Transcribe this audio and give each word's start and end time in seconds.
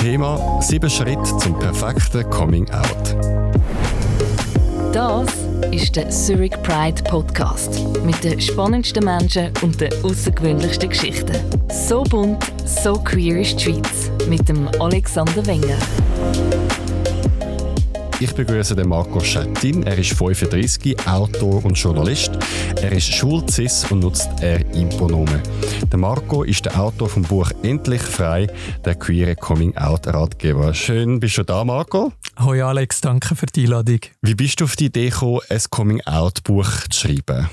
Thema 0.00 0.62
7 0.62 0.88
Schritte 0.88 1.36
zum 1.36 1.58
perfekten 1.58 2.28
Coming 2.30 2.66
Out. 2.70 3.14
Das 4.94 5.28
ist 5.72 5.94
der 5.94 6.08
Zurich 6.08 6.52
Pride 6.62 7.02
Podcast 7.02 7.78
mit 8.02 8.24
den 8.24 8.40
spannendsten 8.40 9.04
Menschen 9.04 9.52
und 9.60 9.78
den 9.78 9.92
außergewöhnlichsten 10.02 10.88
Geschichten. 10.88 11.36
So 11.68 12.02
bunt, 12.04 12.42
so 12.64 12.94
queer 12.94 13.42
ist 13.42 13.60
die 13.60 13.64
Schweiz 13.64 14.10
mit 14.26 14.48
dem 14.48 14.68
Alexander 14.80 15.44
Wenger. 15.46 15.76
Ich 18.22 18.34
begrüße 18.34 18.76
den 18.76 18.90
Marco 18.90 19.18
Schettin. 19.20 19.82
Er 19.84 19.96
ist 19.96 20.12
35, 20.12 21.08
Autor 21.08 21.64
und 21.64 21.72
Journalist. 21.72 22.32
Er 22.76 22.92
ist 22.92 23.10
schwul, 23.14 23.48
cis 23.48 23.90
und 23.90 24.00
nutzt 24.00 24.28
er 24.42 24.60
Impronomen. 24.74 25.40
Der 25.90 25.98
Marco 25.98 26.42
ist 26.42 26.66
der 26.66 26.78
Autor 26.78 27.08
vom 27.08 27.22
Buch 27.22 27.50
Endlich 27.62 28.02
frei, 28.02 28.46
der 28.84 28.96
queere 28.96 29.36
Coming-out-Ratgeber. 29.36 30.74
Schön, 30.74 31.18
bist 31.18 31.38
du 31.38 31.44
da, 31.44 31.64
Marco? 31.64 32.12
Hoi 32.38 32.60
Alex, 32.60 33.00
danke 33.00 33.34
für 33.34 33.46
die 33.46 33.64
Einladung. 33.64 34.00
Wie 34.20 34.34
bist 34.34 34.60
du 34.60 34.64
auf 34.64 34.76
die 34.76 34.86
Idee 34.86 35.08
gekommen, 35.08 35.40
ein 35.48 35.60
Coming-out-Buch 35.70 36.88
zu 36.90 37.08
schreiben? 37.08 37.48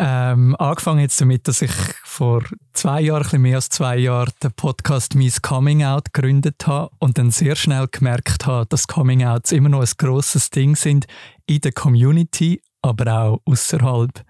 Ähm, 0.00 0.54
angefangen 0.60 1.00
jetzt 1.00 1.20
damit, 1.20 1.48
dass 1.48 1.60
ich 1.60 1.72
vor 2.04 2.44
zwei 2.72 3.00
Jahren, 3.00 3.18
ein 3.18 3.24
bisschen 3.24 3.42
mehr 3.42 3.56
als 3.56 3.68
zwei 3.68 3.96
Jahren, 3.96 4.30
den 4.40 4.52
Podcast 4.52 5.16
«Mies 5.16 5.42
Coming 5.42 5.82
Out» 5.82 6.12
gegründet 6.12 6.68
habe 6.68 6.90
und 7.00 7.18
dann 7.18 7.32
sehr 7.32 7.56
schnell 7.56 7.88
gemerkt 7.88 8.46
habe, 8.46 8.66
dass 8.66 8.86
Coming 8.86 9.24
Outs 9.24 9.50
immer 9.50 9.68
noch 9.68 9.80
ein 9.80 9.90
grosses 9.98 10.50
Ding 10.50 10.76
sind 10.76 11.06
in 11.46 11.62
der 11.62 11.72
Community, 11.72 12.62
aber 12.80 13.12
auch 13.12 13.42
außerhalb. 13.44 14.24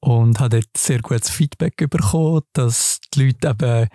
Und 0.00 0.40
habe 0.40 0.60
dort 0.60 0.76
sehr 0.76 1.00
gutes 1.00 1.30
Feedback 1.30 1.76
bekommen, 1.76 2.42
dass 2.52 3.00
die 3.14 3.26
Leute 3.26 3.48
eben 3.50 3.88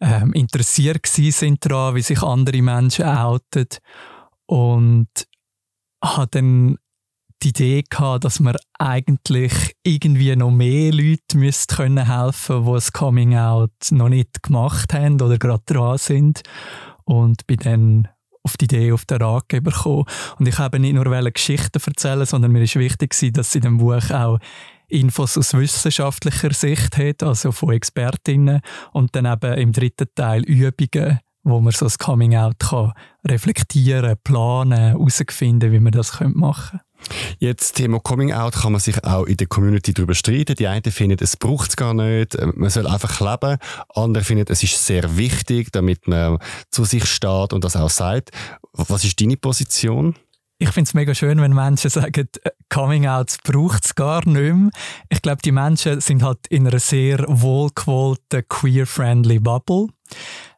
ähm, 0.00 0.32
interessiert 0.32 1.06
sind 1.06 1.64
daran, 1.64 1.94
wie 1.94 2.02
sich 2.02 2.22
andere 2.22 2.62
Menschen 2.62 3.04
outen. 3.04 3.68
Und 4.46 5.08
habe 6.02 6.28
dann 6.30 6.78
die 7.42 7.48
Idee 7.48 7.84
gehabt, 7.88 8.24
dass 8.24 8.40
man 8.40 8.56
eigentlich 8.78 9.74
irgendwie 9.82 10.34
noch 10.36 10.50
mehr 10.50 10.92
Leute 10.92 11.36
müsste 11.36 11.76
können 11.76 12.06
helfen, 12.06 12.64
die 12.64 12.72
das 12.72 12.92
Coming 12.92 13.36
Out 13.36 13.70
noch 13.90 14.08
nicht 14.08 14.42
gemacht 14.42 14.92
haben 14.94 15.20
oder 15.20 15.38
gerade 15.38 15.62
dran 15.66 15.98
sind. 15.98 16.42
Und 17.04 17.46
bin 17.46 17.58
dann 17.58 18.08
auf 18.42 18.56
die 18.56 18.64
Idee 18.64 18.92
auf 18.92 19.04
den 19.04 19.22
Ratgeber 19.22 19.70
gekommen. 19.70 20.04
Und 20.38 20.48
ich 20.48 20.58
habe 20.58 20.78
nicht 20.78 20.94
nur 20.94 21.32
Geschichten 21.32 21.80
erzählen, 21.84 22.26
sondern 22.26 22.52
mir 22.52 22.62
ist 22.62 22.76
wichtig, 22.76 23.14
dass 23.34 23.52
sie 23.52 23.58
in 23.58 23.62
dem 23.62 23.78
Buch 23.78 24.10
auch 24.10 24.38
Infos 24.88 25.36
aus 25.36 25.52
wissenschaftlicher 25.52 26.52
Sicht 26.52 26.96
hat, 26.96 27.22
also 27.22 27.52
von 27.52 27.72
Expertinnen. 27.72 28.60
Und 28.92 29.14
dann 29.16 29.26
eben 29.26 29.54
im 29.54 29.72
dritten 29.72 30.06
Teil 30.14 30.42
Übungen, 30.44 31.18
wo 31.42 31.60
man 31.60 31.72
so 31.72 31.86
das 31.86 31.98
Coming 31.98 32.36
Out 32.36 32.58
kann 32.60 32.92
reflektieren, 33.26 34.16
planen, 34.22 34.78
herausfinden, 34.78 35.72
wie 35.72 35.80
man 35.80 35.92
das 35.92 36.18
machen 36.20 36.78
könnte. 36.78 36.85
Jetzt 37.38 37.74
Thema 37.74 38.00
Coming 38.00 38.32
Out 38.32 38.54
kann 38.54 38.72
man 38.72 38.80
sich 38.80 39.02
auch 39.04 39.24
in 39.24 39.36
der 39.36 39.46
Community 39.46 39.92
darüber 39.92 40.14
streiten. 40.14 40.56
Die 40.56 40.66
einen 40.66 40.82
finden, 40.90 41.18
es 41.20 41.36
braucht 41.36 41.70
es 41.70 41.76
gar 41.76 41.94
nicht, 41.94 42.34
äh, 42.34 42.46
man 42.54 42.70
soll 42.70 42.86
einfach 42.86 43.20
leben. 43.20 43.58
Andere 43.94 44.24
finden, 44.24 44.46
es 44.48 44.62
ist 44.62 44.84
sehr 44.84 45.16
wichtig, 45.16 45.72
damit 45.72 46.08
man 46.08 46.38
zu 46.70 46.84
sich 46.84 47.06
steht 47.06 47.52
und 47.52 47.64
das 47.64 47.76
auch 47.76 47.90
sagt. 47.90 48.30
Was 48.72 49.04
ist 49.04 49.20
deine 49.20 49.36
Position? 49.36 50.14
Ich 50.58 50.70
finde 50.70 50.88
es 50.88 50.94
mega 50.94 51.14
schön, 51.14 51.40
wenn 51.40 51.52
Menschen 51.52 51.90
sagen, 51.90 52.28
äh, 52.42 52.50
Coming 52.70 53.06
Out 53.06 53.36
braucht 53.44 53.84
es 53.84 53.94
gar 53.94 54.26
nicht 54.26 54.54
mehr. 54.54 54.70
Ich 55.10 55.20
glaube, 55.20 55.42
die 55.44 55.52
Menschen 55.52 56.00
sind 56.00 56.22
halt 56.22 56.46
in 56.48 56.66
einer 56.66 56.78
sehr 56.78 57.24
wohlgewollten, 57.28 58.42
queer-friendly 58.48 59.38
Bubble. 59.38 59.88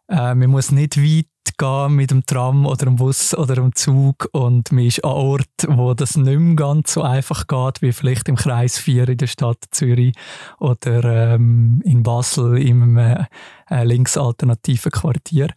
Äh, 0.09 0.35
man 0.35 0.51
muss 0.51 0.71
nicht 0.71 0.97
weit 0.97 1.27
gehen 1.57 1.95
mit 1.95 2.11
dem 2.11 2.27
Tram 2.27 2.67
oder 2.67 2.85
dem 2.85 2.97
Bus 2.97 3.35
oder 3.35 3.55
dem 3.55 3.75
Zug 3.75 4.29
und 4.33 4.71
man 4.73 4.85
ist 4.85 5.05
an 5.05 5.13
Ort, 5.13 5.47
wo 5.67 5.95
das 5.95 6.17
nicht 6.17 6.39
mehr 6.39 6.57
ganz 6.57 6.93
so 6.93 7.03
einfach 7.03 7.47
geht, 7.47 7.81
wie 7.83 7.93
vielleicht 7.93 8.29
im 8.29 8.37
Kreis 8.37 8.79
4 8.79 9.09
in 9.09 9.17
der 9.19 9.27
Stadt 9.27 9.65
Zürich 9.71 10.15
oder 10.59 11.35
ähm, 11.35 11.81
in 11.85 12.03
Basel 12.03 12.59
im 12.59 12.99
äh, 12.99 13.25
linksalternativen 13.71 14.93
Quartier. 14.93 15.49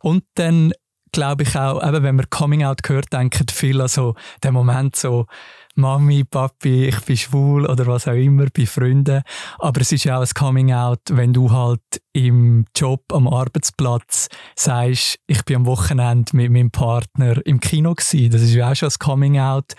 Und 0.00 0.24
dann 0.34 0.72
glaube 1.12 1.42
ich 1.42 1.56
auch, 1.56 1.82
eben, 1.86 2.02
wenn 2.02 2.16
man 2.16 2.30
Coming 2.30 2.64
Out 2.64 2.80
hört, 2.88 3.12
denken 3.12 3.46
viele 3.50 3.84
an 3.84 3.88
so 3.88 4.14
den 4.44 4.54
Moment 4.54 4.96
so, 4.96 5.26
Mami, 5.76 6.24
Papi, 6.24 6.88
ich 6.88 7.00
bin 7.00 7.16
schwul 7.16 7.66
oder 7.66 7.86
was 7.86 8.08
auch 8.08 8.12
immer, 8.12 8.46
bei 8.54 8.66
Freunden. 8.66 9.22
Aber 9.58 9.80
es 9.80 9.92
ist 9.92 10.04
ja 10.04 10.18
auch 10.18 10.22
ein 10.22 10.28
Coming-out, 10.34 11.00
wenn 11.10 11.32
du 11.32 11.50
halt 11.50 11.80
im 12.12 12.66
Job, 12.76 13.04
am 13.12 13.28
Arbeitsplatz 13.28 14.28
sagst, 14.56 15.18
ich 15.26 15.44
bin 15.44 15.56
am 15.56 15.66
Wochenende 15.66 16.36
mit 16.36 16.50
meinem 16.50 16.70
Partner 16.70 17.44
im 17.46 17.60
Kino 17.60 17.94
gewesen. 17.94 18.30
Das 18.30 18.42
ist 18.42 18.54
ja 18.54 18.70
auch 18.70 18.74
schon 18.74 18.88
ein 18.88 18.98
Coming-out, 18.98 19.74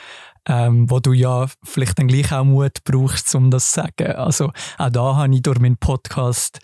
ähm, 0.47 0.89
wo 0.89 0.99
du 0.99 1.13
ja 1.13 1.47
vielleicht 1.63 1.99
dann 1.99 2.07
gleich 2.07 2.31
auch 2.31 2.45
Mut 2.45 2.83
brauchst, 2.83 3.35
um 3.35 3.51
das 3.51 3.71
zu 3.71 3.81
sagen. 3.81 4.13
Also 4.13 4.51
auch 4.77 4.89
da 4.89 5.15
habe 5.17 5.35
ich 5.35 5.43
durch 5.43 5.59
meinen 5.59 5.77
Podcast 5.77 6.59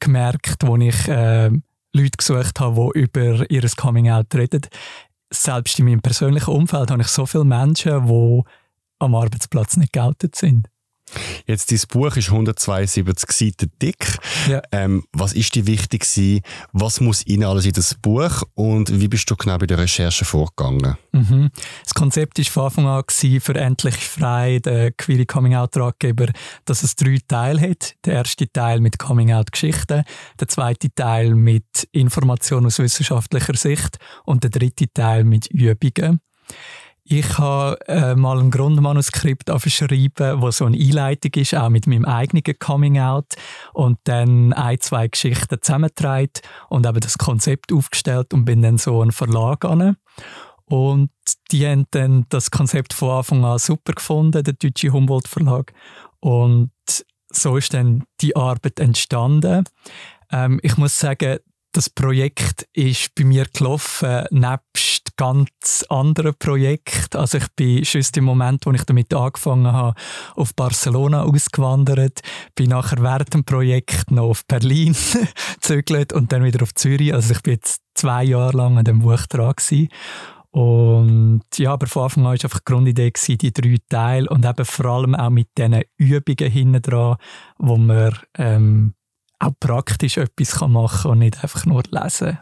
gemerkt, 0.00 0.66
wo 0.66 0.76
ich 0.76 1.08
äh, 1.08 1.50
Leute 1.94 2.16
gesucht 2.18 2.58
habe, 2.60 2.90
die 2.94 3.00
über 3.00 3.50
ihr 3.50 3.62
Coming-out 3.76 4.34
reden. 4.34 4.62
Selbst 5.30 5.78
in 5.78 5.86
meinem 5.86 6.02
persönlichen 6.02 6.50
Umfeld 6.50 6.90
habe 6.90 7.02
ich 7.02 7.08
so 7.08 7.24
viele 7.24 7.44
Menschen, 7.44 8.06
die 8.06 8.42
am 9.02 9.14
Arbeitsplatz 9.14 9.76
nicht 9.76 9.92
geoutet 9.92 10.36
sind. 10.36 10.68
Jetzt, 11.46 11.70
dein 11.70 11.80
Buch 11.88 12.16
ist 12.16 12.30
172 12.30 13.32
Seiten 13.32 13.72
dick. 13.80 14.18
Ja. 14.48 14.62
Ähm, 14.72 15.04
was 15.12 15.32
ist 15.32 15.54
dir 15.54 15.66
wichtig 15.66 16.02
gewesen? 16.02 16.40
Was 16.72 17.00
muss 17.00 17.22
in 17.22 17.44
alles 17.44 17.66
in 17.66 17.72
das 17.72 17.94
Buch? 17.94 18.42
Und 18.54 19.00
wie 19.00 19.08
bist 19.08 19.30
du 19.30 19.36
genau 19.36 19.58
bei 19.58 19.66
der 19.66 19.78
Recherche 19.78 20.24
vorgegangen? 20.24 20.96
Mhm. 21.12 21.50
Das 21.82 21.94
Konzept 21.94 22.38
war 22.38 22.44
von 22.44 22.64
Anfang 22.64 22.86
an 22.86 23.02
gewesen, 23.06 23.40
für 23.40 23.54
«Endlich 23.54 23.96
frei», 23.96 24.60
der 24.60 24.92
Query 24.92 25.26
Coming-out-Ratgeber, 25.26 26.28
dass 26.64 26.82
es 26.82 26.96
drei 26.96 27.18
Teile 27.26 27.60
hat. 27.60 27.94
Der 28.04 28.14
erste 28.14 28.50
Teil 28.50 28.80
mit 28.80 28.98
Coming-out-Geschichten, 28.98 30.04
der 30.40 30.48
zweite 30.48 30.94
Teil 30.94 31.34
mit 31.34 31.88
Informationen 31.92 32.66
aus 32.66 32.78
wissenschaftlicher 32.78 33.56
Sicht 33.56 33.98
und 34.24 34.44
der 34.44 34.50
dritte 34.50 34.86
Teil 34.92 35.24
mit 35.24 35.48
Übungen. 35.48 36.20
Ich 37.04 37.38
habe 37.38 37.78
äh, 37.88 38.14
mal 38.14 38.38
ein 38.38 38.50
Grundmanuskript 38.52 39.50
aufgeschrieben, 39.50 40.40
wo 40.40 40.50
so 40.52 40.66
eine 40.66 40.78
Einleitung 40.78 41.32
ist, 41.34 41.54
auch 41.54 41.68
mit 41.68 41.88
meinem 41.88 42.04
eigenen 42.04 42.44
Coming 42.58 43.00
Out 43.00 43.34
und 43.72 43.98
dann 44.04 44.52
ein, 44.52 44.80
zwei 44.80 45.08
Geschichten 45.08 45.58
zusammengetragen 45.60 46.30
und 46.68 46.86
eben 46.86 47.00
das 47.00 47.18
Konzept 47.18 47.72
aufgestellt 47.72 48.32
und 48.32 48.44
bin 48.44 48.62
dann 48.62 48.78
so 48.78 49.02
einen 49.02 49.10
Verlag 49.10 49.64
an. 49.64 49.96
Und 50.66 51.10
die 51.50 51.66
haben 51.66 51.86
dann 51.90 52.26
das 52.28 52.50
Konzept 52.50 52.92
von 52.92 53.10
Anfang 53.10 53.44
an 53.44 53.58
super 53.58 53.94
gefunden, 53.94 54.44
der 54.44 54.54
Deutsche 54.54 54.92
Humboldt 54.92 55.26
Verlag. 55.26 55.72
Und 56.20 56.70
so 57.30 57.56
ist 57.56 57.74
dann 57.74 58.04
die 58.20 58.36
Arbeit 58.36 58.78
entstanden. 58.78 59.64
Ähm, 60.30 60.60
ich 60.62 60.76
muss 60.76 60.98
sagen, 60.98 61.38
das 61.72 61.90
Projekt 61.90 62.68
ist 62.74 63.14
bei 63.14 63.24
mir 63.24 63.46
gelaufen, 63.52 64.24
nebst 64.30 65.01
ganz 65.16 65.84
anderen 65.88 66.34
Projekten. 66.38 67.18
Also 67.18 67.38
ich 67.38 67.46
bin 67.56 67.84
schon 67.84 68.02
im 68.16 68.24
Moment, 68.24 68.66
wo 68.66 68.72
ich 68.72 68.84
damit 68.84 69.12
angefangen 69.14 69.72
habe, 69.72 69.94
auf 70.34 70.54
Barcelona 70.54 71.22
ausgewandert, 71.22 72.20
bin 72.54 72.70
nachher 72.70 73.02
während 73.02 73.34
dem 73.34 73.44
Projekt 73.44 74.10
noch 74.10 74.30
auf 74.30 74.46
Berlin 74.46 74.96
gezögert 75.54 76.12
und 76.12 76.32
dann 76.32 76.44
wieder 76.44 76.62
auf 76.62 76.74
Zürich. 76.74 77.14
Also 77.14 77.32
ich 77.34 77.42
bin 77.42 77.54
jetzt 77.54 77.82
zwei 77.94 78.24
Jahre 78.24 78.56
lang 78.56 78.78
an 78.78 78.84
dem 78.84 79.00
Buch 79.00 79.26
dran 79.26 79.54
gewesen. 79.56 79.88
Und 80.50 81.44
ja, 81.56 81.72
aber 81.72 81.86
von 81.86 82.04
Anfang 82.04 82.24
an 82.24 82.26
war 82.26 82.32
einfach 82.32 82.58
die 82.58 82.64
Grundidee, 82.66 83.10
gewesen, 83.10 83.38
die 83.38 83.52
drei 83.52 83.76
Teile 83.88 84.28
und 84.28 84.44
eben 84.44 84.64
vor 84.66 84.84
allem 84.84 85.14
auch 85.14 85.30
mit 85.30 85.48
diesen 85.56 85.82
Übungen 85.96 86.50
hinten 86.50 86.82
dran, 86.82 87.16
wo 87.58 87.78
man 87.78 88.18
ähm, 88.36 88.94
auch 89.42 89.52
praktisch 89.58 90.18
etwas 90.18 90.60
machen 90.60 91.02
kann 91.02 91.10
und 91.12 91.18
nicht 91.18 91.42
einfach 91.42 91.66
nur 91.66 91.82
lesen. 91.90 92.38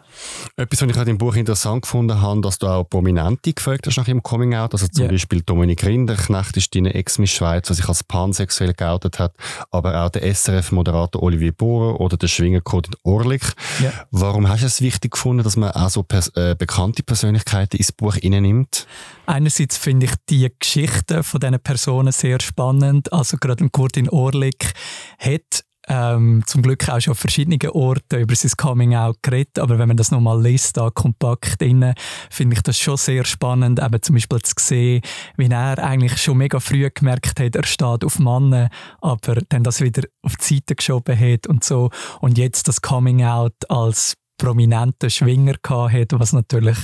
Etwas, 0.57 0.83
was 0.83 0.91
ich 0.91 0.97
halt 0.97 1.09
im 1.09 1.19
Buch 1.19 1.35
interessant 1.35 1.83
gefunden 1.83 2.21
habe, 2.21 2.41
dass 2.43 2.59
du 2.59 2.67
auch 2.67 2.85
Prominente 2.85 3.53
gefragt 3.53 3.87
hast 3.87 3.97
nach 3.97 4.07
ihrem 4.07 4.23
Coming-out. 4.23 4.75
Also 4.75 4.87
zum 4.87 5.05
yeah. 5.05 5.13
Beispiel 5.13 5.41
Dominik 5.43 5.85
Rinderknecht 5.85 6.57
ist 6.57 6.75
deine 6.75 6.95
Ex-Miss 6.95 7.31
Schweiz, 7.31 7.69
die 7.69 7.75
sich 7.75 7.89
als 7.89 8.05
pansexuell 8.05 8.75
geoutet 8.75 9.19
hat, 9.19 9.35
aber 9.71 10.05
auch 10.05 10.11
der 10.11 10.23
SRF-Moderator 10.35 11.23
Olivier 11.23 11.53
Bohrer 11.53 12.01
oder 12.01 12.17
der 12.17 12.29
Schwingercode 12.29 12.89
in 12.89 12.95
Orlik. 13.03 13.55
Yeah. 13.81 13.93
Warum 14.11 14.49
hast 14.49 14.63
du 14.63 14.67
es 14.67 14.83
wichtig 14.83 15.13
gefunden, 15.13 15.43
dass 15.43 15.57
man 15.57 15.71
auch 15.71 15.89
so 15.89 16.03
pers 16.03 16.29
äh, 16.37 16.55
bekannte 16.59 17.03
Persönlichkeiten 17.03 17.79
ins 17.79 17.93
Buch 17.93 18.17
nimmt? 18.23 18.87
Einerseits 19.27 19.77
finde 19.77 20.07
ich 20.07 20.13
die 20.29 20.51
Geschichten 20.59 21.23
von 21.23 21.41
diesen 21.41 21.61
Personen 21.61 22.13
sehr 22.13 22.41
spannend. 22.41 23.13
Also 23.13 23.37
gerade 23.39 23.69
Kurt 23.71 23.97
in 23.97 24.09
Orlik 24.09 24.73
hat 25.19 25.65
ähm, 25.91 26.45
zum 26.47 26.63
Glück 26.63 26.89
auch 26.89 27.01
schon 27.01 27.11
auf 27.13 27.19
verschiedenen 27.19 27.59
Orten 27.71 28.21
über 28.21 28.35
sein 28.35 28.53
Coming 28.57 28.95
Out 28.95 29.19
geredet, 29.23 29.59
aber 29.59 29.79
wenn 29.79 29.89
man 29.89 29.97
das 29.97 30.13
nochmal 30.13 30.41
liest, 30.41 30.77
da 30.77 30.89
kompakt 30.91 31.61
drin, 31.61 31.95
finde 32.31 32.55
ich 32.55 32.63
das 32.63 32.79
schon 32.79 32.97
sehr 32.97 33.25
spannend, 33.25 33.83
eben 33.83 34.01
zum 34.01 34.15
Beispiel 34.15 34.41
zu 34.41 34.55
sehen, 34.59 35.03
wie 35.37 35.49
er 35.49 35.79
eigentlich 35.79 36.23
schon 36.23 36.39
mega 36.39 36.61
früh 36.61 36.89
gemerkt 36.95 37.41
hat, 37.41 37.57
er 37.57 37.67
steht 37.67 38.05
auf 38.05 38.21
Mannen, 38.21 38.69
aber 39.01 39.43
dann 39.49 39.65
das 39.65 39.81
wieder 39.81 40.03
auf 40.23 40.37
die 40.37 40.55
Seite 40.55 40.77
geschoben 40.77 41.19
hat 41.19 41.49
und 41.49 41.65
so. 41.65 41.91
Und 42.21 42.39
jetzt 42.39 42.69
das 42.69 42.81
Coming 42.81 43.25
Out 43.25 43.55
als 43.69 44.15
prominenten 44.39 45.11
Schwinger 45.11 45.57
hatte, 45.65 46.21
was 46.21 46.33
natürlich 46.33 46.79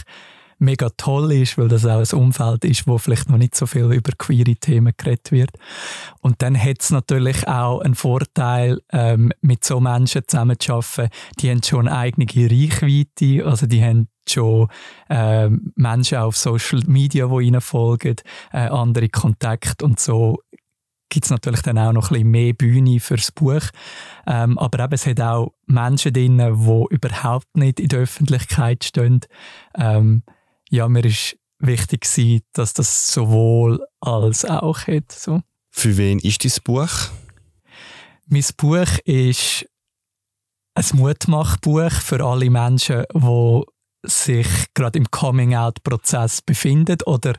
mega 0.59 0.89
toll 0.97 1.33
ist, 1.33 1.59
weil 1.59 1.69
das 1.69 1.85
auch 1.85 2.01
ein 2.01 2.19
Umfeld 2.19 2.65
ist, 2.65 2.87
wo 2.87 2.99
vielleicht 2.99 3.29
noch 3.29 3.39
nicht 3.39 3.55
so 3.55 3.67
viel 3.67 3.93
über 3.93 4.13
queere 4.17 4.55
Themen 4.57 4.93
geredet 4.97 5.33
wird. 5.33 5.51
Und 6.21 6.43
dann 6.43 6.61
hat 6.61 6.81
es 6.81 6.91
natürlich 6.91 7.47
auch 7.47 7.81
einen 7.81 7.95
Vorteil, 7.95 8.81
ähm, 8.93 9.33
mit 9.41 9.65
so 9.65 9.81
Menschen 9.81 10.23
zusammenzuarbeiten. 10.27 11.11
Die 11.41 11.51
haben 11.51 11.63
schon 11.63 11.89
eine 11.89 11.99
eigene 11.99 12.27
Reichweite, 12.27 13.45
also 13.45 13.67
die 13.67 13.83
haben 13.83 14.09
schon 14.29 14.69
äh, 15.09 15.49
Menschen 15.77 16.19
auf 16.19 16.37
Social 16.37 16.83
Media, 16.87 17.27
die 17.27 17.47
ihnen 17.47 17.61
folgen, 17.61 18.17
äh, 18.53 18.69
andere 18.69 19.09
Kontakte 19.09 19.85
und 19.85 20.01
so 20.01 20.39
gibt 21.09 21.27
es 21.27 21.31
natürlich 21.31 21.63
dann 21.63 21.79
auch 21.79 21.93
noch 21.93 22.11
ein 22.11 22.15
bisschen 22.15 22.31
mehr 22.31 22.53
Bühne 22.53 23.01
fürs 23.01 23.33
Buch. 23.33 23.63
Ähm, 24.27 24.59
aber 24.59 24.85
eben, 24.85 24.93
es 24.93 25.07
hat 25.07 25.21
auch 25.21 25.53
Menschen 25.67 26.13
drin, 26.13 26.39
die 26.39 26.95
überhaupt 26.95 27.57
nicht 27.57 27.81
in 27.81 27.89
der 27.89 28.01
Öffentlichkeit 28.01 28.85
stehen. 28.85 29.21
Ähm, 29.77 30.23
ja, 30.71 30.89
mir 30.89 31.05
ist 31.05 31.37
wichtig 31.59 32.03
gewesen, 32.03 32.43
dass 32.53 32.75
das 32.75 33.13
sowohl 33.13 33.87
als 34.01 34.45
auch 34.45 34.87
hat. 34.87 35.13
So. 35.13 35.41
Für 35.71 35.97
wen 35.97 36.19
ist 36.19 36.43
dieses 36.43 36.61
Buch? 36.61 36.91
Mein 38.27 38.45
Buch 38.57 38.99
ist 39.05 39.67
ein 40.75 40.85
Mutmachbuch 40.95 41.93
für 41.93 42.25
alle 42.25 42.51
Menschen, 42.51 43.05
die 43.15 43.63
sich 44.05 44.49
gerade 44.75 44.99
im 44.99 45.11
Coming-out-Prozess 45.11 46.43
befinden 46.43 46.99
oder 47.07 47.35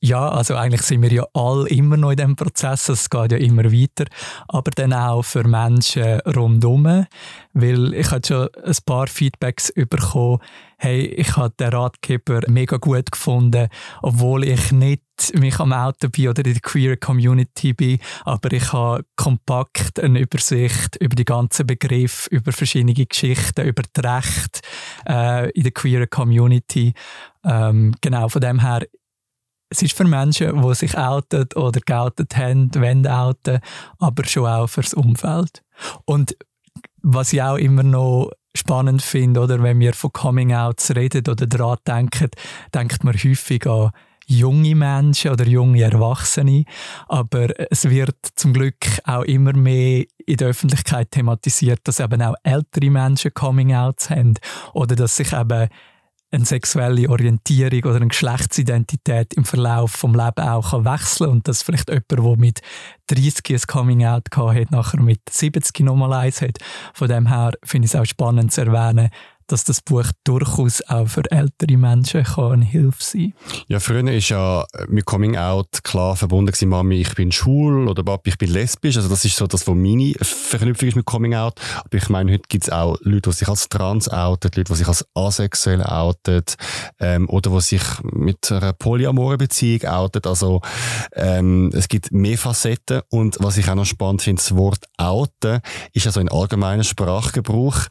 ja, 0.00 0.28
also 0.28 0.54
eigentlich 0.56 0.82
sind 0.82 1.02
wir 1.02 1.12
ja 1.12 1.26
alle 1.32 1.68
immer 1.68 1.96
noch 1.96 2.10
in 2.10 2.16
diesem 2.16 2.36
Prozess, 2.36 2.88
es 2.88 3.08
geht 3.08 3.32
ja 3.32 3.38
immer 3.38 3.64
weiter, 3.64 4.04
aber 4.46 4.70
dann 4.72 4.92
auch 4.92 5.22
für 5.22 5.46
Menschen 5.46 6.20
rundherum, 6.20 7.06
weil 7.54 7.94
ich 7.94 8.10
habe 8.10 8.26
schon 8.26 8.48
ein 8.62 8.76
paar 8.84 9.06
Feedbacks 9.06 9.72
bekommen, 9.74 10.38
hey, 10.78 11.06
ich 11.06 11.36
habe 11.36 11.54
den 11.58 11.68
Ratgeber 11.68 12.40
mega 12.48 12.76
gut 12.76 13.10
gefunden, 13.10 13.68
obwohl 14.02 14.44
ich 14.44 14.72
nicht 14.72 15.02
mich 15.34 15.58
am 15.58 15.72
Auto 15.72 16.08
bin 16.08 16.28
oder 16.28 16.44
in 16.44 16.52
der 16.52 16.60
queer 16.60 16.96
Community 16.96 17.72
bin, 17.72 17.98
aber 18.24 18.52
ich 18.52 18.72
habe 18.72 19.04
kompakt 19.16 19.98
eine 19.98 20.20
Übersicht 20.20 20.96
über 20.96 21.16
die 21.16 21.24
ganzen 21.24 21.66
Begriffe, 21.66 22.28
über 22.30 22.52
verschiedene 22.52 22.92
Geschichten, 22.92 23.66
über 23.66 23.82
die 23.82 24.00
Rechte 24.00 24.60
äh, 25.08 25.50
in 25.50 25.62
der 25.62 25.72
queer 25.72 26.06
Community. 26.06 26.92
Ähm, 27.44 27.94
genau, 28.00 28.28
von 28.28 28.42
dem 28.42 28.60
her 28.60 28.82
es 29.68 29.82
ist 29.82 29.96
für 29.96 30.04
Menschen, 30.04 30.62
die 30.62 30.74
sich 30.74 30.96
outen 30.96 31.48
oder 31.56 31.80
geoutet 31.80 32.36
haben, 32.36 32.72
wollen 32.74 33.06
outen, 33.06 33.58
aber 33.98 34.24
schon 34.24 34.46
auch 34.46 34.68
fürs 34.68 34.94
Umfeld. 34.94 35.62
Und 36.04 36.36
was 37.02 37.32
ich 37.32 37.42
auch 37.42 37.56
immer 37.56 37.82
noch 37.82 38.30
spannend 38.56 39.02
finde, 39.02 39.40
oder? 39.40 39.62
Wenn 39.62 39.80
wir 39.80 39.92
von 39.94 40.12
Coming-outs 40.12 40.94
reden 40.96 41.28
oder 41.28 41.46
daran 41.46 41.78
denken, 41.86 42.30
denkt 42.74 43.04
man 43.04 43.14
häufig 43.14 43.66
an 43.66 43.90
junge 44.26 44.74
Menschen 44.74 45.30
oder 45.30 45.46
junge 45.46 45.82
Erwachsene, 45.82 46.64
aber 47.06 47.48
es 47.70 47.88
wird 47.88 48.16
zum 48.34 48.52
Glück 48.52 48.84
auch 49.04 49.22
immer 49.22 49.52
mehr 49.52 50.04
in 50.26 50.36
der 50.36 50.48
Öffentlichkeit 50.48 51.12
thematisiert, 51.12 51.80
dass 51.84 52.00
eben 52.00 52.20
auch 52.22 52.34
ältere 52.42 52.90
Menschen 52.90 53.32
Coming-outs 53.32 54.10
haben 54.10 54.34
oder 54.72 54.96
dass 54.96 55.16
sich 55.16 55.32
eben 55.32 55.68
eine 56.32 56.44
sexuelle 56.44 57.08
Orientierung 57.08 57.84
oder 57.84 57.96
eine 57.96 58.08
Geschlechtsidentität 58.08 59.34
im 59.34 59.44
Verlauf 59.44 59.92
des 59.92 60.02
Lebens 60.02 60.38
auch 60.38 60.84
wechseln 60.84 61.28
kann 61.28 61.36
und 61.36 61.48
dass 61.48 61.62
vielleicht 61.62 61.88
jemand, 61.88 62.10
der 62.10 62.36
mit 62.36 62.60
30 63.08 63.50
ein 63.50 63.60
Coming-out 63.66 64.28
hat, 64.36 64.70
nachher 64.70 65.00
mit 65.00 65.20
70 65.30 65.80
nochmal 65.80 66.12
eins 66.12 66.42
hat. 66.42 66.58
Von 66.94 67.08
dem 67.08 67.26
her 67.26 67.52
finde 67.62 67.86
ich 67.86 67.94
es 67.94 68.00
auch 68.00 68.04
spannend 68.04 68.52
zu 68.52 68.62
erwähnen, 68.62 69.10
dass 69.48 69.64
das 69.64 69.80
Buch 69.80 70.06
durchaus 70.24 70.82
auch 70.88 71.08
für 71.08 71.30
ältere 71.30 71.76
Menschen 71.76 72.24
kann 72.24 72.62
Hilfe 72.62 73.02
sein 73.02 73.34
Ja, 73.68 73.80
früher 73.80 74.10
ist 74.12 74.28
ja 74.28 74.64
mit 74.88 75.04
Coming 75.04 75.36
Out 75.36 75.84
klar 75.84 76.16
verbunden 76.16 76.52
gewesen, 76.52 76.68
Mami, 76.68 76.96
ich 76.96 77.14
bin 77.14 77.30
schwul 77.32 77.88
oder 77.88 78.02
Papi, 78.02 78.30
ich 78.30 78.38
bin 78.38 78.50
lesbisch. 78.50 78.96
Also 78.96 79.08
das 79.08 79.24
ist 79.24 79.36
so 79.36 79.46
das, 79.46 79.66
was 79.66 79.74
meine 79.74 80.14
Verknüpfung 80.20 80.88
ist 80.88 80.96
mit 80.96 81.06
Coming 81.06 81.34
Out. 81.34 81.60
Aber 81.84 81.96
ich 81.96 82.08
meine, 82.08 82.32
heute 82.32 82.44
gibt 82.48 82.64
es 82.64 82.70
auch 82.70 82.96
Leute, 83.02 83.30
die 83.30 83.36
sich 83.36 83.48
als 83.48 83.68
trans 83.68 84.08
outen, 84.08 84.50
Leute, 84.54 84.72
die 84.72 84.78
sich 84.78 84.88
als 84.88 85.06
asexuell 85.14 85.82
outen 85.82 86.42
ähm, 86.98 87.28
oder 87.28 87.50
die 87.50 87.60
sich 87.60 87.82
mit 88.02 88.50
einer 88.50 88.72
polyamoren 88.72 89.38
Beziehung 89.38 89.84
outen. 89.84 90.22
Also 90.24 90.60
ähm, 91.14 91.70
es 91.72 91.88
gibt 91.88 92.12
mehr 92.12 92.38
Facetten 92.38 93.02
und 93.10 93.36
was 93.40 93.56
ich 93.58 93.68
auch 93.68 93.74
noch 93.74 93.84
spannend 93.84 94.22
finde, 94.22 94.42
das 94.42 94.56
Wort 94.56 94.84
outen 94.96 95.60
ist 95.92 96.06
also 96.06 96.20
in 96.20 96.28
allgemeinen 96.28 96.84
Sprachgebrauch 96.84 97.86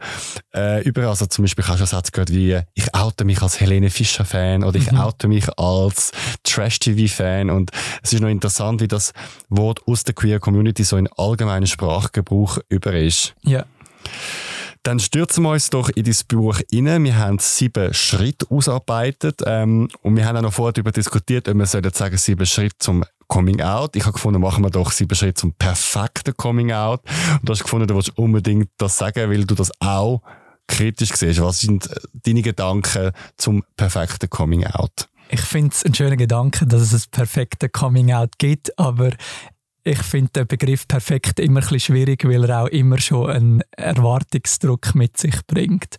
äh, 0.54 0.84
überall. 0.84 1.10
Also 1.10 1.28
zum 1.28 1.45
Beispiel 1.46 1.66
hast 1.66 1.80
du 1.80 1.84
einen 1.84 1.88
Satz 1.88 2.12
gehört 2.12 2.32
wie, 2.32 2.60
ich 2.74 2.94
oute 2.94 3.26
mich 3.26 3.42
als 3.42 3.60
Helene 3.60 3.90
Fischer-Fan 3.90 4.64
oder 4.64 4.78
ich 4.78 4.92
mhm. 4.92 5.00
oute 5.00 5.28
mich 5.28 5.48
als 5.58 6.12
Trash-TV-Fan 6.44 7.50
und 7.50 7.72
es 8.04 8.14
ist 8.14 8.22
noch 8.22 8.30
interessant, 8.30 8.82
wie 8.82 8.88
das 8.88 9.14
Wort 9.50 9.82
aus 9.88 10.04
der 10.04 10.14
Queer 10.16 10.40
Community 10.40 10.84
so 10.84 10.98
in 10.98 11.08
allgemeinen 11.18 11.68
Sprachgebrauch 11.68 12.60
über 12.70 12.94
ist. 12.94 13.36
Ja. 13.44 13.66
Dann 14.84 15.00
stürzen 15.00 15.44
wir 15.44 15.50
uns 15.50 15.72
doch 15.72 15.90
in 15.90 16.04
dieses 16.04 16.24
Buch 16.24 16.60
rein. 16.72 17.04
Wir 17.04 17.18
haben 17.18 17.40
sieben 17.40 17.92
Schritte 17.94 18.46
ausgearbeitet 18.52 19.42
ähm, 19.44 19.90
und 20.04 20.16
wir 20.16 20.28
haben 20.28 20.38
auch 20.38 20.44
noch 20.44 20.54
vorher 20.54 20.74
darüber 20.74 20.92
diskutiert, 20.92 21.50
ob 21.50 21.58
wir 21.58 21.66
sagen 21.66 22.18
sieben 22.18 22.46
Schritte 22.46 22.78
zum 22.78 23.04
Coming 23.28 23.62
Out. 23.62 23.96
Ich 23.96 24.04
habe 24.04 24.14
gefunden, 24.14 24.40
machen 24.42 24.64
wir 24.64 24.70
doch 24.70 24.92
sieben 24.92 25.16
Schritte 25.16 25.34
zum 25.34 25.54
perfekten 25.54 26.38
Coming 26.38 26.72
Out. 26.72 27.02
Und 27.40 27.50
du 27.50 27.54
hast 27.54 27.64
gefunden, 27.64 27.88
du 27.88 27.96
willst 27.96 28.16
unbedingt 28.16 28.70
das 28.78 28.98
sagen, 28.98 29.30
weil 29.32 29.46
du 29.46 29.56
das 29.56 29.72
auch 29.80 30.22
kritisch 30.68 31.14
siehst. 31.14 31.42
Was 31.42 31.60
sind 31.60 31.90
äh, 31.90 31.96
deine 32.14 32.42
Gedanken 32.42 33.12
zum 33.38 33.64
perfekten 33.78 34.30
Coming 34.30 34.66
Out? 34.66 35.08
Ich 35.30 35.42
finde 35.42 35.72
es 35.74 35.84
ein 35.84 35.94
schöner 35.94 36.18
Gedanke, 36.18 36.68
dass 36.68 36.94
es 36.94 37.08
ein 37.08 37.12
perfektes 37.12 37.72
Coming 37.72 38.12
Out 38.12 38.38
gibt, 38.38 38.78
aber 38.78 39.12
ich 39.84 40.02
finde 40.02 40.32
den 40.32 40.48
Begriff 40.48 40.88
perfekt 40.88 41.40
immer 41.40 41.60
ein 41.60 41.62
bisschen 41.62 41.80
schwierig, 41.80 42.26
weil 42.26 42.44
er 42.50 42.64
auch 42.64 42.68
immer 42.68 43.00
schon 43.00 43.30
einen 43.30 43.62
Erwartungsdruck 43.72 44.96
mit 44.96 45.18
sich 45.18 45.46
bringt. 45.46 45.98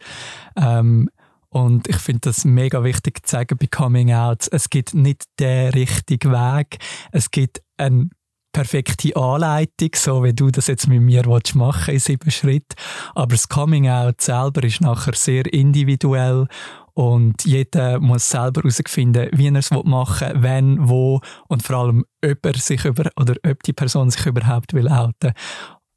Ähm, 0.57 1.09
und 1.49 1.89
ich 1.89 1.97
finde 1.97 2.21
das 2.23 2.45
mega 2.45 2.83
wichtig 2.83 3.25
zu 3.25 3.37
sagen 3.37 3.57
bei 3.57 3.67
Coming 3.67 4.13
Out. 4.13 4.49
Es 4.51 4.71
gibt 4.71 4.95
nicht 4.95 5.25
den 5.39 5.71
richtigen 5.71 6.33
Weg. 6.33 6.79
Es 7.13 7.31
gibt 7.31 7.63
einen 7.77 8.11
perfekte 8.57 9.15
Anleitung, 9.15 9.91
so 9.95 10.25
wie 10.25 10.33
du 10.33 10.51
das 10.51 10.69
jetzt 10.69 10.89
mit 10.89 11.03
mir 11.03 11.25
machen 11.55 11.93
in 11.93 12.01
sieben 12.01 12.31
Schritten. 12.31 12.75
Aber 13.15 13.33
das 13.33 13.51
Coming 13.51 13.87
Out 13.87 14.23
selber 14.23 14.65
ist 14.65 14.81
nachher 14.81 15.13
sehr 15.15 15.53
individuell 15.53 16.47
und 16.95 17.45
jeder 17.45 18.01
muss 18.01 18.31
selber 18.31 18.63
herausfinden, 18.63 19.29
wie 19.33 19.49
er 19.49 19.57
es 19.57 19.71
machen 19.71 20.29
will, 20.37 20.43
wenn, 20.43 20.89
wo 20.89 21.21
und 21.49 21.65
vor 21.65 21.77
allem, 21.77 22.07
ob 22.25 22.47
er 22.47 22.55
sich 22.55 22.83
über 22.87 23.11
oder 23.21 23.35
ob 23.47 23.63
die 23.63 23.75
Person 23.75 24.09
sich 24.09 24.25
überhaupt 24.25 24.73
will 24.73 24.89
outen. 24.89 25.35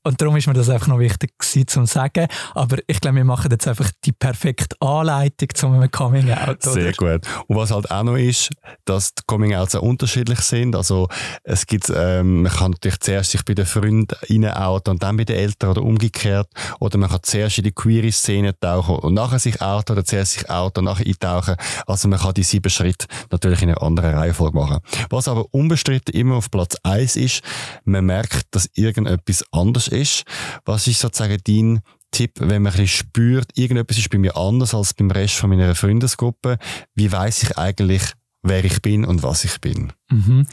Und 0.04 0.22
darum 0.22 0.38
ist 0.38 0.48
mir 0.48 0.54
das 0.54 0.70
einfach 0.70 0.88
noch 0.88 1.00
wichtig 1.00 1.38
gewesen, 1.38 1.68
zu 1.68 1.86
sagen. 1.86 2.28
Aber 2.56 2.78
ich 2.88 3.02
glaube, 3.02 3.18
wir 3.18 3.26
machen 3.26 3.52
jetzt 3.52 3.68
einfach 3.68 3.92
die 4.06 4.14
perfekte 4.14 4.76
Anleitung 4.80 5.50
zum 5.54 5.92
Coming 5.92 6.32
Out. 6.32 6.66
Oder? 6.66 6.72
Sehr 6.72 6.94
gut. 6.94 7.28
Und 7.48 7.58
was 7.58 7.72
halt 7.72 7.92
auch 7.92 8.04
noch 8.04 8.16
ist, 8.16 8.50
dass 8.86 9.14
die 9.14 9.24
Coming 9.28 9.56
Outs 9.56 9.76
auch 9.76 9.82
unterschiedlich 9.82 10.40
sind. 10.40 10.76
Also 10.76 11.10
es 11.44 11.66
gibt, 11.68 11.92
ähm, 11.94 12.44
man 12.44 12.52
kann 12.52 12.72
natürlich 12.72 13.00
zuerst 13.02 13.32
sich 13.32 13.44
bei 13.44 13.54
den 13.54 13.66
Freunden 13.66 14.16
outen 14.46 14.92
und 14.92 15.04
dann 15.04 15.18
bei 15.18 15.26
den 15.26 15.36
Eltern 15.36 15.72
oder 15.72 15.84
umgekehrt. 15.84 16.48
Oder 16.80 16.98
man 16.98 17.10
kann 17.10 17.20
zuerst 17.24 17.58
in 17.58 17.66
die 17.66 17.74
queere 17.74 18.12
Szene 18.12 18.58
tauchen 18.58 18.96
und 18.96 19.14
nachher 19.14 19.40
sich 19.40 19.62
outen 19.62 19.94
oder 19.94 20.06
zuerst 20.06 20.34
sich 20.34 20.50
outen 20.50 20.80
und 20.80 20.86
nachher 20.86 21.06
eintauchen. 21.06 21.56
Also 21.88 22.08
man 22.08 22.20
kann 22.20 22.34
die 22.34 22.44
sieben 22.44 22.70
Schritte 22.70 23.06
natürlich 23.32 23.62
in 23.64 23.70
einer 23.70 23.82
anderen 23.82 24.16
Reihenfolge 24.16 24.58
machen. 24.58 24.80
Was 25.10 25.28
aber 25.28 25.46
unbestritten 25.52 26.16
immer 26.16 26.36
auf 26.36 26.50
Platz 26.50 26.78
eins 26.84 27.18
ist, 27.18 27.42
man 27.84 28.06
merkt, 28.06 28.44
dass 28.52 28.70
irgendetwas 28.76 29.44
anders 29.52 29.89
ist. 29.90 30.24
Was 30.66 30.88
ist 30.88 31.00
sozusagen 31.00 31.38
dein 31.46 31.82
Tipp, 32.12 32.34
wenn 32.40 32.62
man 32.62 32.74
ein 32.74 32.78
bisschen 32.78 32.88
spürt, 32.88 33.58
irgendetwas 33.58 33.98
ist 33.98 34.10
bei 34.10 34.18
mir 34.18 34.36
anders 34.36 34.74
als 34.74 34.94
beim 34.94 35.12
Rest 35.12 35.36
von 35.36 35.50
meiner 35.50 35.76
Freundesgruppe? 35.76 36.58
Wie 36.96 37.12
weiß 37.12 37.44
ich 37.44 37.58
eigentlich, 37.58 38.02
wer 38.42 38.64
ich 38.64 38.82
bin 38.82 39.06
und 39.06 39.24
was 39.24 39.44
ich 39.44 39.60
bin? 39.62 39.94
Mhm. 40.10 40.48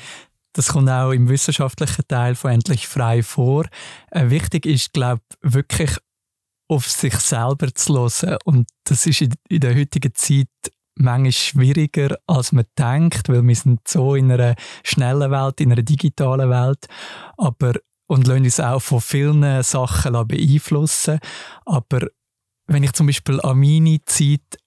Das 0.52 0.69
kommt 0.69 0.88
auch 0.88 1.12
im 1.12 1.28
wissenschaftlichen 1.28 2.09
Teil 2.09 2.35
von 2.35 2.50
Endlich 2.50 2.88
frei 2.88 3.23
vor. 3.23 3.66
Äh, 4.11 4.31
wichtig 4.31 4.64
ist, 4.64 4.93
glaube 4.93 5.21
ich, 5.43 5.55
wirklich 5.55 5.90
auf 6.69 6.88
sich 6.88 7.14
selber 7.16 7.73
zu 7.75 7.95
hören. 7.95 8.38
Und 8.45 8.69
das 8.85 9.07
ist 9.07 9.21
in, 9.21 9.35
in 9.49 9.61
der 9.61 9.76
heutigen 9.76 10.14
Zeit 10.14 10.49
manchmal 10.95 11.33
schwieriger, 11.33 12.16
als 12.26 12.52
man 12.52 12.64
denkt, 12.78 13.28
weil 13.28 13.47
wir 13.47 13.55
sind 13.55 13.87
so 13.87 14.14
in 14.14 14.33
einer 14.33 14.55
schnellen 14.83 15.31
Welt, 15.31 15.61
in 15.61 15.73
einer 15.73 15.83
digitalen 15.83 16.50
Welt. 16.50 16.87
Aber 17.37 17.75
und 18.06 18.26
lassen 18.26 18.44
uns 18.44 18.60
auch 18.60 18.80
von 18.80 19.00
vielen 19.00 19.62
Sachen 19.62 20.12
beeinflussen. 20.26 21.18
Aber 21.64 22.06
wenn 22.66 22.82
ich 22.82 22.92
zum 22.92 23.06
Beispiel 23.06 23.40
an 23.40 23.58
meine 23.58 23.98
Zeit 24.04 24.58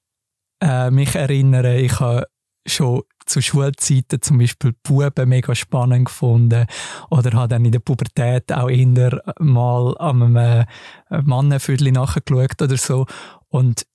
äh, 0.62 0.92
mich 0.92 1.16
erinnere, 1.16 1.80
ich 1.80 2.00
habe 2.00 2.28
schon 2.68 3.04
zu 3.26 3.42
Schulzeiten 3.42 4.22
zum 4.22 4.40
Beispiel 4.40 4.74
Buben 4.84 5.30
mega 5.30 5.54
spannend 5.54 6.06
gefunden 6.06 6.66
oder 7.10 7.32
habe 7.38 7.48
dann 7.48 7.66
in 7.66 7.72
der 7.72 7.80
Pubertät 7.80 8.52
auch 8.52 8.70
eher 8.70 9.22
mal 9.40 9.96
an 9.98 10.24
einem 10.24 10.36
äh, 10.36 10.66
Mannenviertel 11.22 11.92
nachgeschaut 11.92 12.62
oder 12.62 12.78
so. 12.78 13.06
Und 13.50 13.86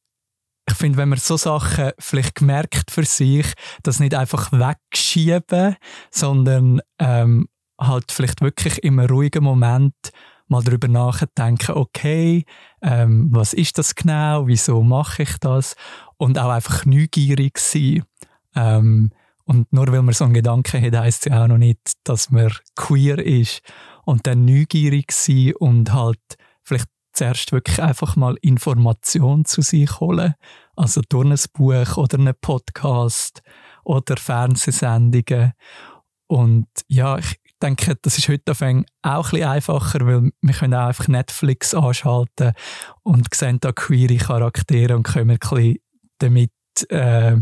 ich 0.69 0.75
finde, 0.77 0.99
wenn 0.99 1.11
man 1.11 1.19
so 1.19 1.37
Sachen 1.37 1.91
vielleicht 1.99 2.37
gemerkt 2.37 2.91
für 2.91 3.05
sich, 3.05 3.53
das 3.83 4.01
nicht 4.01 4.15
einfach 4.15 4.51
wegschieben, 4.53 5.77
sondern 6.11 6.81
ähm, 6.99 7.49
halt 7.81 8.13
vielleicht 8.13 8.41
wirklich 8.41 8.83
im 8.85 8.99
ruhigen 8.99 9.45
Moment 9.45 9.95
mal 10.49 10.63
darüber 10.63 10.89
nachdenken, 10.89 11.73
okay, 11.73 12.45
ähm, 12.83 13.29
was 13.33 13.55
ist 13.55 13.79
das 13.79 13.95
genau, 13.95 14.47
wieso 14.47 14.83
mache 14.83 15.23
ich 15.23 15.39
das 15.39 15.75
und 16.17 16.39
auch 16.39 16.51
einfach 16.51 16.85
neugierig 16.85 17.59
sein. 17.59 18.05
Ähm, 18.55 19.11
und 19.45 19.73
nur 19.73 19.89
weil 19.89 20.03
man 20.03 20.15
so 20.15 20.25
einen 20.25 20.35
Gedanken 20.35 20.83
hat, 20.83 20.97
heisst 20.97 21.27
es 21.27 21.33
ja 21.33 21.43
auch 21.43 21.49
noch 21.49 21.59
nicht, 21.59 21.81
dass 22.05 22.31
man 22.31 22.53
queer 22.77 23.19
ist. 23.19 23.61
Und 24.05 24.27
dann 24.27 24.45
neugierig 24.45 25.13
sein 25.13 25.55
und 25.59 25.93
halt 25.93 26.21
vielleicht 26.63 26.89
zuerst 27.13 27.53
wirklich 27.53 27.81
einfach 27.81 28.17
mal 28.17 28.37
Informationen 28.43 29.45
zu 29.45 29.63
sich 29.63 30.01
holen. 30.01 30.35
Also 30.77 31.01
durch 31.09 31.27
ein 31.27 31.39
Buch 31.53 31.97
oder 31.97 32.19
einen 32.19 32.35
Podcast 32.41 33.43
oder 33.85 34.17
Fernsehsendungen. 34.17 35.53
Und 36.27 36.67
ja, 36.89 37.19
ich 37.19 37.37
denke, 37.63 37.97
das 38.03 38.19
ist 38.19 38.29
heute 38.29 38.53
auch 38.53 38.61
ein 38.61 38.85
bisschen 39.03 39.49
einfacher, 39.49 40.07
weil 40.07 40.31
wir 40.41 40.55
können 40.55 40.75
auch 40.75 40.89
einfach 40.89 41.09
Netflix 41.09 41.75
anschalten 41.75 42.53
und 43.03 43.33
sehen 43.35 43.59
da 43.61 43.73
queere 43.73 44.17
Charaktere 44.17 44.97
und 44.97 45.05
können 45.05 45.31
ein 45.31 45.39
bisschen 45.39 45.77
damit 46.19 46.53
äh, 46.91 47.37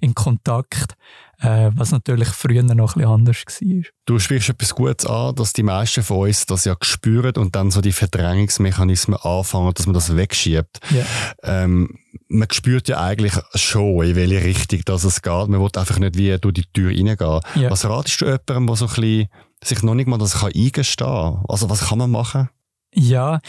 in 0.00 0.14
Kontakt 0.14 0.94
äh, 1.40 1.70
was 1.74 1.92
natürlich 1.92 2.28
früher 2.28 2.62
noch 2.62 2.96
ein 2.96 3.02
bisschen 3.02 3.10
anders 3.10 3.44
war. 3.46 3.82
Du 4.06 4.18
sprichst 4.18 4.48
etwas 4.48 4.74
Gutes 4.74 5.06
an, 5.06 5.34
dass 5.36 5.52
die 5.52 5.62
meisten 5.62 6.02
von 6.02 6.28
uns 6.28 6.46
das 6.46 6.64
ja 6.64 6.76
spüren 6.80 7.36
und 7.36 7.54
dann 7.54 7.70
so 7.70 7.80
die 7.80 7.92
Verdrängungsmechanismen 7.92 9.18
anfangen, 9.20 9.72
dass 9.74 9.86
man 9.86 9.94
das 9.94 10.16
wegschiebt. 10.16 10.80
Yeah. 10.90 11.06
Ähm, 11.42 11.98
man 12.28 12.48
spürt 12.50 12.88
ja 12.88 13.00
eigentlich 13.00 13.34
schon, 13.54 14.04
in 14.04 14.16
welche 14.16 14.42
Richtung 14.42 14.80
das 14.84 15.04
es 15.04 15.22
geht. 15.22 15.48
Man 15.48 15.60
will 15.60 15.70
einfach 15.76 15.98
nicht 15.98 16.16
wie 16.16 16.36
durch 16.38 16.54
die 16.54 16.72
Tür 16.72 16.90
reingehen. 16.90 17.40
Yeah. 17.56 17.70
Was 17.70 17.84
ratest 17.84 18.20
du 18.20 18.26
jemandem, 18.26 18.66
der 18.66 18.76
so 18.76 18.86
ein 18.86 18.94
bisschen 18.94 19.28
sich 19.62 19.82
noch 19.82 19.94
nicht 19.94 20.08
mal 20.08 20.18
das 20.18 20.40
kann 20.40 20.52
eingestehen 20.54 21.08
kann? 21.08 21.44
Also 21.48 21.70
was 21.70 21.88
kann 21.88 21.98
man 21.98 22.10
machen? 22.10 22.48
Ja, 22.94 23.40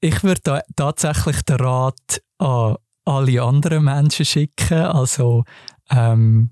ich 0.00 0.22
würde 0.22 0.40
da 0.42 0.60
tatsächlich 0.76 1.42
den 1.42 1.56
Rat 1.56 2.22
an 2.38 2.76
alle 3.04 3.42
anderen 3.42 3.84
Menschen 3.84 4.24
schicken. 4.24 4.78
Also 4.78 5.44
ähm, 5.90 6.50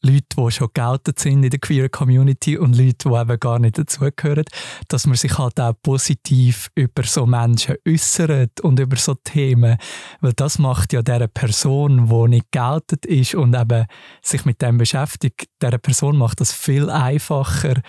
Leute, 0.00 0.36
die 0.36 0.50
schon 0.52 0.68
geoutet 0.72 1.18
sind 1.18 1.42
in 1.42 1.50
der 1.50 1.58
queer 1.58 1.88
Community 1.88 2.56
und 2.56 2.76
Leute, 2.76 3.08
die 3.08 3.14
eben 3.14 3.40
gar 3.40 3.58
nicht 3.58 3.78
dazugehören, 3.78 4.44
dass 4.86 5.06
man 5.06 5.16
sich 5.16 5.36
halt 5.38 5.58
auch 5.58 5.74
positiv 5.82 6.70
über 6.76 7.02
so 7.02 7.26
Menschen 7.26 7.76
äußert 7.86 8.60
und 8.60 8.78
über 8.78 8.96
so 8.96 9.14
Themen, 9.14 9.76
weil 10.20 10.32
das 10.34 10.58
macht 10.60 10.92
ja 10.92 11.02
der 11.02 11.26
Person, 11.26 12.08
die 12.08 12.28
nicht 12.28 12.52
geoutet 12.52 13.06
ist 13.06 13.34
und 13.34 13.56
eben 13.56 13.86
sich 14.22 14.44
mit 14.44 14.62
dem 14.62 14.78
beschäftigt, 14.78 15.46
der 15.60 15.78
Person 15.78 16.16
macht 16.16 16.40
das 16.40 16.52
viel 16.52 16.90
einfacher, 16.90 17.82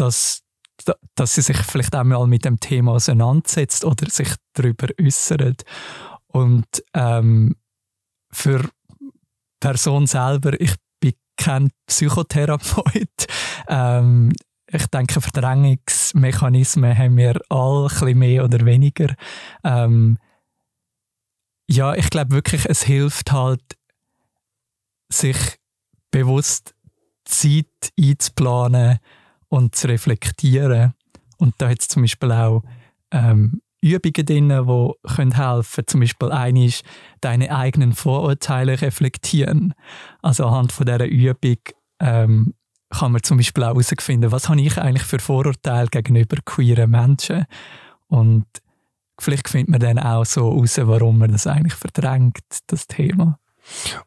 dass 0.00 0.42
dass 1.14 1.34
sie 1.34 1.42
sich 1.42 1.58
vielleicht 1.58 1.94
einmal 1.94 2.26
mit 2.26 2.46
dem 2.46 2.58
Thema 2.58 2.92
auseinandersetzt 2.92 3.84
oder 3.84 4.08
sich 4.08 4.34
darüber 4.54 4.88
äußert. 4.98 5.62
Und 6.28 6.64
ähm, 6.94 7.56
für 8.32 8.66
Person 9.60 10.06
selber, 10.06 10.58
ich 10.58 10.74
kein 11.40 11.70
Psychotherapeut. 11.86 13.08
Ähm, 13.68 14.32
ich 14.66 14.86
denke, 14.86 15.20
Verdrängungsmechanismen 15.20 16.96
haben 16.96 17.16
wir 17.16 17.40
alle 17.50 17.84
ein 17.84 17.88
bisschen 17.88 18.18
mehr 18.18 18.44
oder 18.44 18.64
weniger. 18.64 19.14
Ähm, 19.62 20.18
ja, 21.68 21.94
ich 21.94 22.10
glaube 22.10 22.32
wirklich, 22.32 22.66
es 22.66 22.82
hilft 22.82 23.30
halt, 23.30 23.62
sich 25.12 25.36
bewusst 26.10 26.74
Zeit 27.24 27.92
einzuplanen 27.96 28.98
und 29.50 29.74
zu 29.74 29.88
reflektieren. 29.88 30.94
Und 31.36 31.54
da 31.58 31.68
hat 31.68 31.80
es 31.80 31.88
zum 31.88 32.02
Beispiel 32.02 32.32
auch 32.32 32.62
ähm, 33.10 33.60
Übungen 33.82 34.26
drin, 34.26 34.48
die 34.48 35.14
können 35.14 35.36
helfen 35.36 35.86
Zum 35.86 36.00
Beispiel 36.00 36.30
eine 36.30 36.66
ist, 36.66 36.84
deine 37.20 37.54
eigenen 37.54 37.92
Vorurteile 37.92 38.80
reflektieren. 38.80 39.74
Also 40.22 40.46
anhand 40.46 40.72
von 40.72 40.86
dieser 40.86 41.06
Übung 41.06 41.58
ähm, 41.98 42.54
kann 42.90 43.12
man 43.12 43.22
zum 43.22 43.38
Beispiel 43.38 43.64
auch 43.64 43.74
herausfinden, 43.74 44.32
was 44.32 44.48
habe 44.48 44.60
ich 44.60 44.78
eigentlich 44.78 45.06
für 45.06 45.18
Vorurteile 45.18 45.88
gegenüber 45.88 46.36
queeren 46.44 46.90
Menschen. 46.90 47.46
Und 48.06 48.46
vielleicht 49.18 49.48
findet 49.48 49.70
man 49.70 49.80
dann 49.80 49.98
auch 49.98 50.24
so 50.24 50.52
heraus, 50.52 50.78
warum 50.82 51.18
man 51.18 51.32
das 51.32 51.46
eigentlich 51.46 51.74
verdrängt, 51.74 52.38
das 52.66 52.86
Thema. 52.86 53.38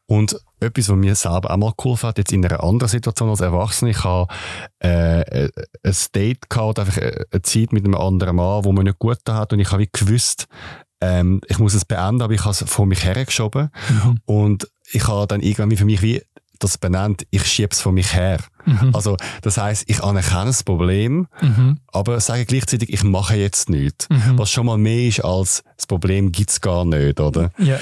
Und 0.06 0.38
etwas, 0.60 0.90
was 0.90 0.96
mir 0.96 1.16
selber 1.16 1.52
auch 1.52 1.58
mal 1.58 1.74
cool 1.84 1.98
fand, 1.98 2.18
jetzt 2.18 2.32
in 2.32 2.46
einer 2.46 2.64
anderen 2.64 2.90
Situation 2.90 3.30
als 3.30 3.42
Erwachsener, 3.42 3.92
ich 3.92 4.04
habe 4.04 4.34
äh, 4.84 5.22
äh, 5.22 5.52
ein 5.84 5.96
Date 6.16 6.50
gehabt, 6.50 6.80
einfach 6.80 6.98
äh, 6.98 7.26
eine 7.32 7.42
Zeit 7.42 7.74
mit 7.74 7.86
einem 7.86 7.96
anderen 7.96 8.36
Mann, 8.36 8.66
wo 8.66 8.72
man 8.72 8.86
nicht 8.86 9.00
gut 9.00 9.20
hat 9.28 9.54
und 9.54 9.60
ich 9.60 9.72
habe 9.72 9.88
gewusst, 9.88 10.48
ähm, 11.02 11.42
ich 11.48 11.60
muss 11.60 11.74
es 11.74 11.86
beenden, 11.86 12.22
aber 12.22 12.34
ich 12.34 12.42
habe 12.42 12.52
es 12.52 12.64
vor 12.66 12.86
mich 12.86 13.04
hergeschoben 13.04 13.70
mhm. 13.90 14.20
und 14.26 14.68
ich 14.92 15.08
habe 15.08 15.28
dann 15.28 15.42
irgendwann 15.42 15.76
für 15.76 15.86
mich 15.86 16.02
wie 16.02 16.22
das 16.60 16.78
benannt, 16.78 17.26
ich 17.30 17.46
schiebe 17.46 17.70
es 17.72 17.82
von 17.82 17.94
mich 17.94 18.14
her. 18.14 18.40
Mhm. 18.66 18.92
Also, 18.94 19.18
das 19.42 19.58
heißt, 19.58 19.84
ich 19.88 20.02
anerkenne 20.02 20.46
das 20.46 20.64
Problem, 20.64 21.28
mhm. 21.42 21.80
aber 21.88 22.20
sage 22.22 22.46
gleichzeitig, 22.46 22.92
ich 22.94 23.04
mache 23.04 23.36
jetzt 23.36 23.70
nichts. 23.70 24.10
Mhm. 24.10 24.38
Was 24.38 24.52
schon 24.52 24.66
mal 24.66 24.78
mehr 24.78 25.08
ist 25.08 25.20
als 25.20 25.64
das 25.76 25.88
Problem 25.88 26.32
gibt 26.32 26.52
es 26.52 26.62
gar 26.62 26.86
nicht, 26.86 27.20
oder? 27.20 27.52
Ja. 27.58 27.80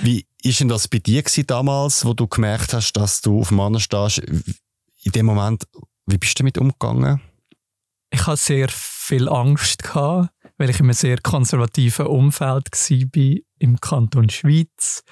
Wie 0.00 0.26
ist 0.44 0.60
denn 0.60 0.68
das 0.68 0.88
bei 0.88 0.98
dir 0.98 1.22
damals, 1.46 2.04
wo 2.04 2.12
du 2.12 2.26
gemerkt 2.26 2.74
hast, 2.74 2.92
dass 2.92 3.22
du 3.22 3.40
auf 3.40 3.50
Mann 3.50 3.80
stehst? 3.80 4.18
In 4.18 5.12
dem 5.12 5.26
Moment, 5.26 5.64
wie 6.06 6.18
bist 6.18 6.38
du 6.38 6.42
damit 6.42 6.58
umgegangen? 6.58 7.20
Ich 8.10 8.26
hatte 8.26 8.40
sehr 8.40 8.68
viel 8.68 9.28
Angst, 9.28 9.82
gehabt, 9.82 10.30
weil 10.58 10.70
ich 10.70 10.78
in 10.78 10.86
einem 10.86 10.92
sehr 10.92 11.18
konservativen 11.20 12.06
Umfeld 12.06 12.70
war 12.70 13.36
im 13.58 13.80
Kanton 13.80 14.28
Schweiz. 14.28 15.02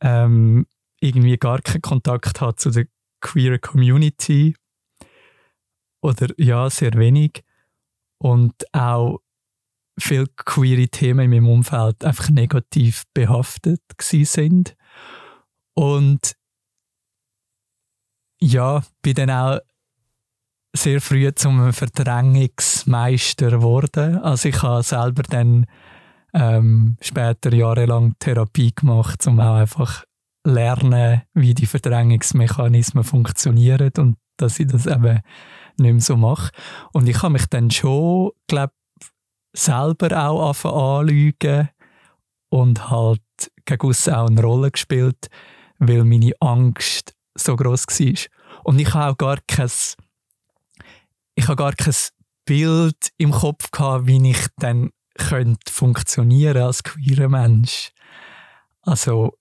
Ähm, 0.00 0.66
irgendwie 1.00 1.36
gar 1.36 1.60
keinen 1.60 1.82
Kontakt 1.82 2.40
hat 2.40 2.58
zu 2.58 2.70
der 2.70 2.86
queer 3.20 3.58
Community 3.58 4.56
oder 6.00 6.28
ja, 6.36 6.68
sehr 6.70 6.94
wenig 6.94 7.44
und 8.18 8.54
auch 8.74 9.20
viele 9.98 10.26
queere 10.26 10.88
Themen 10.88 11.24
in 11.24 11.30
meinem 11.30 11.48
Umfeld 11.48 12.04
einfach 12.04 12.30
negativ 12.30 13.04
behaftet 13.14 13.82
sind 14.00 14.76
und 15.74 16.34
ja, 18.40 18.82
bin 19.02 19.14
dann 19.14 19.30
auch 19.30 19.60
sehr 20.74 21.00
früh 21.00 21.30
zum 21.34 21.72
Verdrängungsmeister 21.72 23.50
geworden. 23.50 24.18
Also 24.18 24.48
ich 24.48 24.62
habe 24.62 24.82
selber 24.82 25.22
dann 25.22 25.66
ähm, 26.34 26.96
später 27.00 27.54
jahrelang 27.54 28.14
Therapie 28.18 28.72
gemacht, 28.74 29.26
um 29.26 29.38
auch 29.38 29.56
einfach 29.56 30.04
lernen, 30.44 31.22
wie 31.34 31.54
die 31.54 31.66
Verdrängungsmechanismen 31.66 33.04
funktionieren 33.04 33.92
und 33.98 34.16
dass 34.38 34.58
ich 34.58 34.66
das 34.66 34.86
eben 34.86 35.20
nicht 35.78 35.92
mehr 35.92 36.00
so 36.00 36.16
mache. 36.16 36.50
Und 36.92 37.08
ich 37.08 37.22
habe 37.22 37.34
mich 37.34 37.46
dann 37.46 37.70
schon, 37.70 38.30
glaube 38.48 38.72
selber 39.52 40.28
auch 40.28 40.48
anfangen 40.48 41.68
und 42.48 42.90
halt 42.90 43.20
gegen 43.64 43.88
auch 43.88 44.28
eine 44.28 44.42
Rolle 44.42 44.70
gespielt, 44.70 45.28
weil 45.78 46.04
meine 46.04 46.32
Angst 46.40 47.14
so 47.34 47.56
groß 47.56 47.86
war. 47.86 48.62
Und 48.64 48.78
ich 48.78 48.92
habe 48.94 49.12
auch 49.12 49.16
gar 49.16 49.38
kein, 49.46 49.70
ich 51.34 51.48
habe 51.48 51.56
gar 51.56 51.72
kein 51.72 51.94
Bild 52.44 53.10
im 53.18 53.30
Kopf 53.30 53.70
gehabt, 53.70 54.06
wie 54.06 54.30
ich 54.30 54.46
dann 54.58 54.90
könnte 55.14 55.72
funktionieren 55.72 56.62
als 56.62 56.82
queerer 56.82 57.28
Mensch. 57.28 57.92
Also 58.82 59.32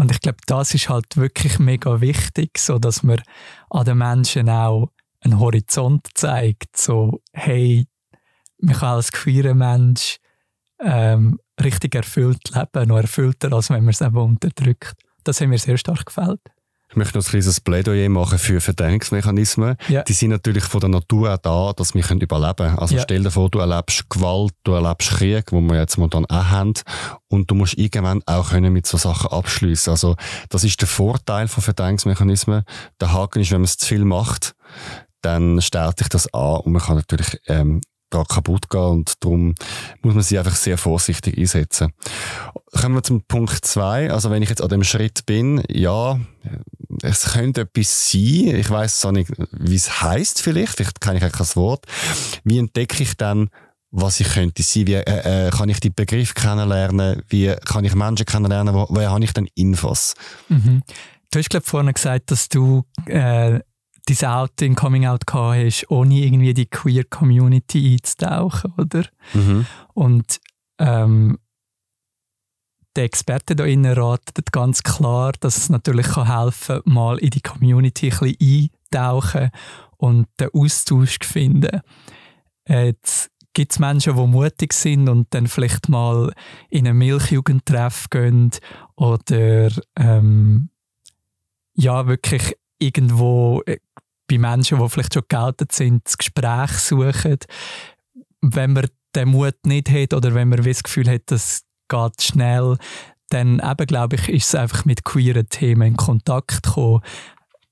und 0.00 0.10
ich 0.10 0.20
glaube, 0.20 0.38
das 0.46 0.72
ist 0.72 0.88
halt 0.88 1.16
wirklich 1.18 1.58
mega 1.58 2.00
wichtig, 2.00 2.56
so 2.56 2.78
dass 2.78 3.02
man 3.02 3.20
an 3.68 3.84
den 3.84 3.98
Menschen 3.98 4.48
auch 4.48 4.90
einen 5.20 5.38
Horizont 5.38 6.08
zeigt. 6.14 6.74
So, 6.74 7.20
hey, 7.34 7.86
man 8.60 8.76
kann 8.76 8.96
als 8.96 9.12
queerer 9.12 9.54
Mensch 9.54 10.18
ähm, 10.80 11.38
richtig 11.62 11.94
erfüllt 11.94 12.52
leben, 12.54 12.88
noch 12.88 12.98
erfüllter, 12.98 13.52
als 13.52 13.70
wenn 13.70 13.84
man 13.84 13.90
es 13.90 14.00
eben 14.00 14.16
unterdrückt. 14.16 14.94
Das 15.24 15.40
hat 15.40 15.48
mir 15.48 15.58
sehr 15.58 15.76
stark 15.76 16.06
gefällt. 16.06 16.40
Ich 16.90 16.96
möchte 16.96 17.16
noch 17.16 17.24
ein 17.24 17.30
kleines 17.30 17.60
Plädoyer 17.60 18.08
machen 18.08 18.38
für 18.38 18.60
Verdrängungsmechanismen. 18.60 19.76
Ja. 19.86 20.02
Die 20.02 20.12
sind 20.12 20.30
natürlich 20.30 20.64
von 20.64 20.80
der 20.80 20.88
Natur 20.88 21.32
auch 21.32 21.38
da, 21.38 21.72
dass 21.72 21.94
wir 21.94 22.02
überleben 22.02 22.56
können. 22.56 22.78
Also 22.80 22.96
ja. 22.96 23.02
stell 23.02 23.22
dir 23.22 23.30
vor, 23.30 23.48
du 23.48 23.60
erlebst 23.60 24.10
Gewalt, 24.10 24.54
du 24.64 24.72
erlebst 24.72 25.10
Krieg, 25.10 25.52
wo 25.52 25.60
wir 25.60 25.78
jetzt 25.78 25.98
momentan 25.98 26.26
auch 26.26 26.46
haben, 26.46 26.74
und 27.28 27.48
du 27.48 27.54
musst 27.54 27.78
irgendwann 27.78 28.22
auch 28.26 28.50
können 28.50 28.72
mit 28.72 28.88
so 28.88 28.96
Sachen 28.96 29.30
abschließen. 29.30 29.92
Also 29.92 30.16
das 30.48 30.64
ist 30.64 30.80
der 30.80 30.88
Vorteil 30.88 31.46
von 31.46 31.62
Verdrängungsmechanismen. 31.62 32.64
Der 33.00 33.12
Haken 33.12 33.40
ist, 33.40 33.52
wenn 33.52 33.60
man 33.60 33.66
es 33.66 33.76
zu 33.76 33.86
viel 33.86 34.04
macht, 34.04 34.56
dann 35.22 35.60
stellt 35.60 35.98
sich 35.98 36.08
das 36.08 36.34
an 36.34 36.56
und 36.56 36.72
man 36.72 36.82
kann 36.82 36.96
natürlich 36.96 37.40
ähm, 37.46 37.80
daran 38.10 38.26
kaputt 38.26 38.68
gehen 38.68 38.80
und 38.80 39.24
darum 39.24 39.54
muss 40.02 40.14
man 40.14 40.22
sie 40.22 40.38
einfach 40.38 40.56
sehr 40.56 40.76
vorsichtig 40.76 41.38
einsetzen. 41.38 41.92
kommen 42.72 42.96
wir 42.96 43.02
zum 43.02 43.22
Punkt 43.22 43.64
zwei. 43.64 44.10
Also 44.10 44.30
wenn 44.30 44.42
ich 44.42 44.48
jetzt 44.48 44.62
an 44.62 44.68
dem 44.68 44.84
Schritt 44.84 45.26
bin, 45.26 45.62
ja, 45.68 46.18
es 47.02 47.32
könnte 47.32 47.62
etwas 47.62 48.10
sein. 48.10 48.54
Ich 48.56 48.70
weiß 48.70 49.04
auch 49.04 49.12
nicht, 49.12 49.30
wie 49.52 49.76
es 49.76 50.02
heißt 50.02 50.42
vielleicht. 50.42 50.76
Vielleicht 50.76 51.00
kenne 51.00 51.18
ich 51.18 51.24
auch 51.24 51.32
kein 51.32 51.56
Wort. 51.56 51.86
Wie 52.44 52.58
entdecke 52.58 53.02
ich 53.02 53.16
dann, 53.16 53.48
was 53.90 54.20
ich 54.20 54.28
könnte 54.28 54.62
sein? 54.62 54.86
Wie 54.86 54.94
äh, 54.94 55.46
äh, 55.46 55.50
kann 55.50 55.68
ich 55.68 55.80
die 55.80 55.90
Begriff 55.90 56.34
kennenlernen? 56.34 57.22
Wie 57.28 57.54
kann 57.64 57.84
ich 57.84 57.94
Menschen 57.94 58.26
kennenlernen? 58.26 58.74
Wo, 58.74 58.86
woher 58.88 59.10
habe 59.10 59.24
ich 59.24 59.32
dann 59.32 59.48
Infos? 59.54 60.14
Mhm. 60.48 60.82
Du 61.30 61.38
hast 61.38 61.50
glaube 61.50 61.66
vorhin 61.66 61.92
gesagt, 61.92 62.30
dass 62.32 62.48
du 62.48 62.84
äh, 63.06 63.60
dein 64.14 64.30
Outing, 64.30 64.74
Coming 64.74 65.06
Out 65.06 65.26
gehabt 65.26 65.56
hast, 65.56 65.90
ohne 65.90 66.14
irgendwie 66.14 66.54
die 66.54 66.66
Queer 66.66 67.04
Community 67.04 67.92
einzutauchen, 67.92 68.72
oder? 68.76 69.04
Mhm. 69.34 69.66
Und 69.94 70.40
ähm, 70.78 71.38
der 72.96 73.04
Experte 73.04 73.54
da 73.54 73.64
innen 73.64 73.92
ratet 73.92 74.52
ganz 74.52 74.82
klar, 74.82 75.32
dass 75.40 75.56
es 75.56 75.68
natürlich 75.68 76.08
kann 76.08 76.42
helfen 76.42 76.82
kann, 76.82 76.92
mal 76.92 77.18
in 77.18 77.30
die 77.30 77.40
Community 77.40 78.10
ein 78.10 78.36
bisschen 78.36 78.70
eintauchen 78.92 79.50
und 79.96 80.26
den 80.40 80.48
Austausch 80.52 81.18
zu 81.20 81.28
finden. 81.28 81.80
Jetzt 82.66 83.30
gibt 83.52 83.72
es 83.72 83.78
Menschen, 83.78 84.16
die 84.16 84.26
mutig 84.26 84.72
sind 84.72 85.08
und 85.08 85.32
dann 85.34 85.46
vielleicht 85.46 85.88
mal 85.88 86.32
in 86.68 86.86
ein 86.86 86.96
Milchjugendtreff 86.96 88.08
gehen 88.10 88.50
oder 88.96 89.70
ähm, 89.96 90.70
ja, 91.74 92.06
wirklich 92.06 92.56
irgendwo 92.78 93.62
bei 94.30 94.38
Menschen, 94.38 94.78
die 94.78 94.88
vielleicht 94.88 95.14
schon 95.14 95.24
geoutet 95.28 95.72
sind, 95.72 96.04
das 96.04 96.16
Gespräch 96.16 96.70
suchen. 96.72 97.38
Wenn 98.40 98.72
man 98.72 98.86
den 99.14 99.28
Mut 99.28 99.56
nicht 99.66 99.90
hat 99.90 100.14
oder 100.14 100.34
wenn 100.34 100.48
man 100.48 100.62
das 100.62 100.82
Gefühl 100.82 101.10
hat, 101.10 101.22
das 101.26 101.64
geht 101.88 102.22
schnell, 102.22 102.76
dann 103.30 103.60
eben, 103.60 103.86
glaube 103.86 104.16
ich, 104.16 104.28
ist 104.28 104.48
es 104.48 104.54
einfach 104.54 104.84
mit 104.84 105.04
queeren 105.04 105.48
Themen 105.48 105.88
in 105.88 105.96
Kontakt 105.96 106.62
gekommen. 106.62 107.00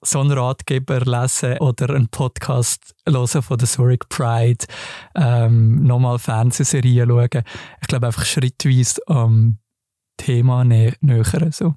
So 0.00 0.20
einen 0.20 0.32
Ratgeber 0.32 1.00
lesen 1.00 1.58
oder 1.58 1.94
einen 1.94 2.08
Podcast 2.08 2.94
hören 3.06 3.42
von 3.42 3.58
der 3.58 3.66
Zurich 3.66 4.00
Pride, 4.08 4.64
ähm, 5.16 5.82
nochmal 5.82 6.20
Fernsehserien 6.20 7.08
schauen. 7.08 7.42
Ich 7.80 7.88
glaube 7.88 8.06
einfach 8.06 8.24
schrittweise 8.24 9.00
am 9.06 9.58
Thema 10.16 10.64
nä 10.64 10.94
nähern. 11.00 11.50
So. 11.50 11.74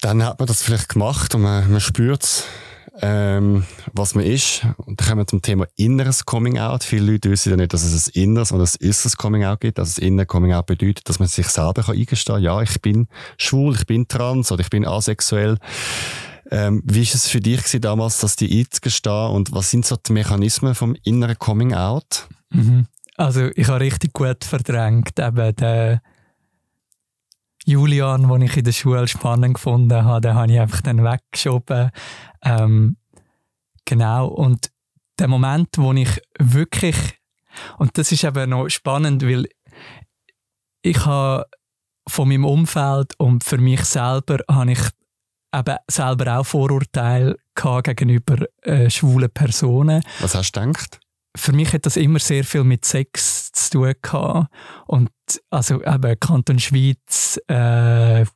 Dann 0.00 0.24
hat 0.24 0.40
man 0.40 0.48
das 0.48 0.62
vielleicht 0.62 0.88
gemacht 0.88 1.34
und 1.36 1.42
man, 1.42 1.70
man 1.70 1.80
spürt 1.80 2.24
es 2.24 2.46
ähm, 3.00 3.64
was 3.92 4.14
man 4.14 4.24
ist. 4.24 4.66
Und 4.76 5.00
dann 5.00 5.08
kommen 5.08 5.20
wir 5.20 5.26
zum 5.26 5.42
Thema 5.42 5.66
inneres 5.76 6.24
Coming 6.24 6.58
Out. 6.58 6.84
Viele 6.84 7.12
Leute 7.12 7.30
wissen 7.30 7.50
ja 7.50 7.56
nicht, 7.56 7.72
dass 7.72 7.84
es 7.84 8.08
ein 8.08 8.22
inneres 8.22 8.52
oder 8.52 8.64
ein 8.64 8.88
äußeres 8.88 9.16
Coming 9.16 9.44
Out 9.44 9.60
gibt. 9.60 9.78
Also 9.78 9.90
das 9.96 9.98
innere 9.98 10.26
Coming 10.26 10.52
Out 10.52 10.66
bedeutet, 10.66 11.08
dass 11.08 11.18
man 11.18 11.28
sich 11.28 11.48
selber 11.48 11.82
kann 11.82 11.96
eingestehen 11.96 12.36
kann, 12.36 12.44
ja, 12.44 12.60
ich 12.60 12.80
bin 12.82 13.08
schwul, 13.38 13.74
ich 13.74 13.86
bin 13.86 14.08
trans 14.08 14.52
oder 14.52 14.60
ich 14.60 14.70
bin 14.70 14.86
asexuell. 14.86 15.58
Ähm, 16.50 16.82
wie 16.84 17.02
ist 17.02 17.14
es 17.14 17.28
für 17.28 17.40
dich 17.40 17.62
damals, 17.80 18.18
dass 18.18 18.36
die 18.36 18.60
einzugestehen 18.60 19.30
und 19.30 19.52
was 19.52 19.70
sind 19.70 19.86
so 19.86 19.96
die 19.96 20.12
Mechanismen 20.12 20.74
vom 20.74 20.96
inneren 21.02 21.38
Coming 21.38 21.72
Out? 21.72 22.28
Mhm. 22.50 22.86
Also 23.16 23.48
ich 23.54 23.68
habe 23.68 23.80
richtig 23.80 24.12
gut 24.12 24.44
verdrängt, 24.44 25.18
eben 25.18 25.56
den 25.56 26.00
Julian, 27.64 28.28
den 28.28 28.42
ich 28.42 28.56
in 28.56 28.64
der 28.64 28.72
Schule 28.72 29.06
spannend 29.06 29.54
gefunden 29.54 30.04
habe, 30.04 30.20
den 30.20 30.34
habe 30.34 30.52
ich 30.52 30.60
einfach 30.60 30.80
dann 30.80 31.04
weggeschoben. 31.04 31.90
Ähm, 32.44 32.96
genau, 33.84 34.28
und 34.28 34.70
der 35.18 35.28
Moment, 35.28 35.68
wo 35.76 35.92
ich 35.92 36.20
wirklich, 36.38 36.96
und 37.78 37.96
das 37.98 38.12
ist 38.12 38.24
eben 38.24 38.50
noch 38.50 38.68
spannend, 38.68 39.22
weil 39.22 39.46
ich 40.82 41.04
habe 41.06 41.46
von 42.08 42.28
meinem 42.28 42.44
Umfeld 42.44 43.14
und 43.18 43.44
für 43.44 43.58
mich 43.58 43.84
selber 43.84 44.38
habe 44.50 44.72
ich 44.72 44.80
eben 45.54 45.76
selber 45.88 46.38
auch 46.38 46.46
Vorurteile 46.46 47.36
gegenüber 47.54 48.38
äh, 48.62 48.90
schwulen 48.90 49.30
Personen. 49.30 50.02
Was 50.20 50.34
hast 50.34 50.52
du 50.52 50.60
gedacht? 50.60 50.98
Für 51.36 51.52
mich 51.52 51.72
hat 51.72 51.86
das 51.86 51.96
immer 51.96 52.18
sehr 52.18 52.44
viel 52.44 52.64
mit 52.64 52.84
Sex 52.84 53.52
zu 53.52 53.70
tun 53.70 53.94
gehabt. 54.02 54.52
Und 54.86 55.10
also 55.50 55.82
eben 55.82 56.20
Kanton 56.20 56.58
Schweiz, 56.58 57.40
äh, 57.48 58.26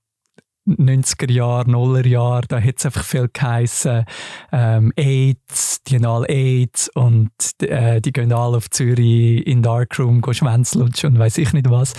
90er 0.66 1.31
Jahre, 1.31 1.70
Nuller 1.70 2.07
Jahre, 2.07 2.46
da 2.48 2.61
hat 2.61 2.74
es 2.79 2.87
einfach 2.87 3.05
viel 3.05 3.29
geheissen, 3.33 4.05
ähm, 4.52 4.92
AIDS, 4.96 5.83
die 5.85 5.96
haben 5.96 6.07
alle 6.07 6.29
AIDS 6.29 6.90
und 6.94 7.31
äh, 7.62 8.00
die 8.00 8.12
gehen 8.12 8.33
alle 8.33 8.57
auf 8.57 8.70
Zürich 8.70 9.46
in 9.46 9.62
Darkroom, 9.62 10.20
gehen 10.20 10.35
Schwänzlutschen 10.35 11.14
und 11.14 11.18
weiß 11.18 11.38
ich 11.38 11.52
nicht 11.52 11.70
was. 11.70 11.94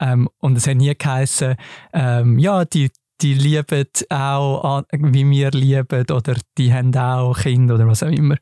Ähm, 0.00 0.28
und 0.38 0.56
es 0.56 0.66
hat 0.66 0.76
nie 0.76 0.94
geheissen, 0.94 1.56
ähm, 1.92 2.38
ja, 2.38 2.64
die, 2.64 2.90
die 3.22 3.34
lieben 3.34 3.86
auch, 4.10 4.82
wie 4.92 5.30
wir 5.30 5.50
lieben, 5.52 6.10
oder 6.10 6.36
die 6.58 6.72
haben 6.72 6.94
auch 6.96 7.38
Kinder 7.38 7.76
oder 7.76 7.86
was 7.86 8.02
auch 8.02 8.08
immer. 8.08 8.36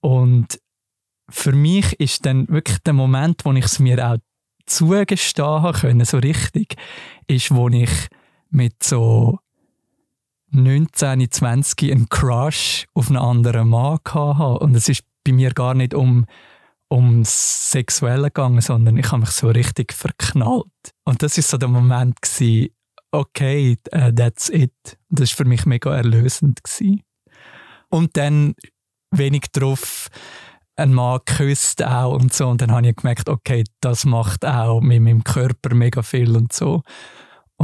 Und 0.00 0.58
für 1.28 1.52
mich 1.52 1.98
ist 2.00 2.26
dann 2.26 2.48
wirklich 2.48 2.78
der 2.78 2.92
Moment, 2.92 3.44
wo 3.44 3.52
ich 3.52 3.64
es 3.64 3.78
mir 3.78 4.06
auch 4.06 4.18
zugestehen 4.66 5.72
können, 5.72 6.04
so 6.04 6.18
richtig, 6.18 6.76
ist, 7.26 7.54
wo 7.54 7.68
ich 7.68 7.90
mit 8.54 8.82
so 8.82 9.38
19, 10.50 11.30
20 11.30 11.90
einen 11.90 12.08
Crush 12.08 12.86
auf 12.94 13.08
einen 13.08 13.18
anderen 13.18 13.68
Mann 13.68 13.98
hatte. 14.06 14.58
Und 14.60 14.74
es 14.74 14.88
ist 14.88 15.02
bei 15.24 15.32
mir 15.32 15.50
gar 15.50 15.74
nicht 15.74 15.94
um, 15.94 16.26
um 16.88 17.22
das 17.22 17.70
Sexuelle 17.72 18.28
gegangen, 18.28 18.60
sondern 18.60 18.96
ich 18.96 19.10
habe 19.10 19.20
mich 19.20 19.30
so 19.30 19.48
richtig 19.48 19.92
verknallt. 19.92 20.64
Und 21.04 21.22
das 21.22 21.36
ist 21.36 21.50
so 21.50 21.58
der 21.58 21.68
Moment 21.68 22.22
gewesen, 22.22 22.68
okay, 23.10 23.76
uh, 23.94 24.12
that's 24.12 24.48
it. 24.48 24.72
Das 25.08 25.30
war 25.30 25.36
für 25.38 25.44
mich 25.44 25.66
mega 25.66 25.94
erlösend. 25.94 26.62
Gewesen. 26.62 27.02
Und 27.90 28.16
dann 28.16 28.54
wenig 29.10 29.46
drauf 29.52 30.08
ein 30.76 30.92
Mann 30.92 31.20
geküsst 31.24 31.82
auch 31.84 32.14
und 32.14 32.32
so. 32.32 32.48
Und 32.48 32.60
dann 32.60 32.72
habe 32.72 32.88
ich 32.88 32.96
gemerkt, 32.96 33.28
okay, 33.28 33.64
das 33.80 34.04
macht 34.04 34.44
auch 34.44 34.80
mit 34.80 35.02
meinem 35.02 35.24
Körper 35.24 35.74
mega 35.74 36.02
viel 36.02 36.36
und 36.36 36.52
so. 36.52 36.82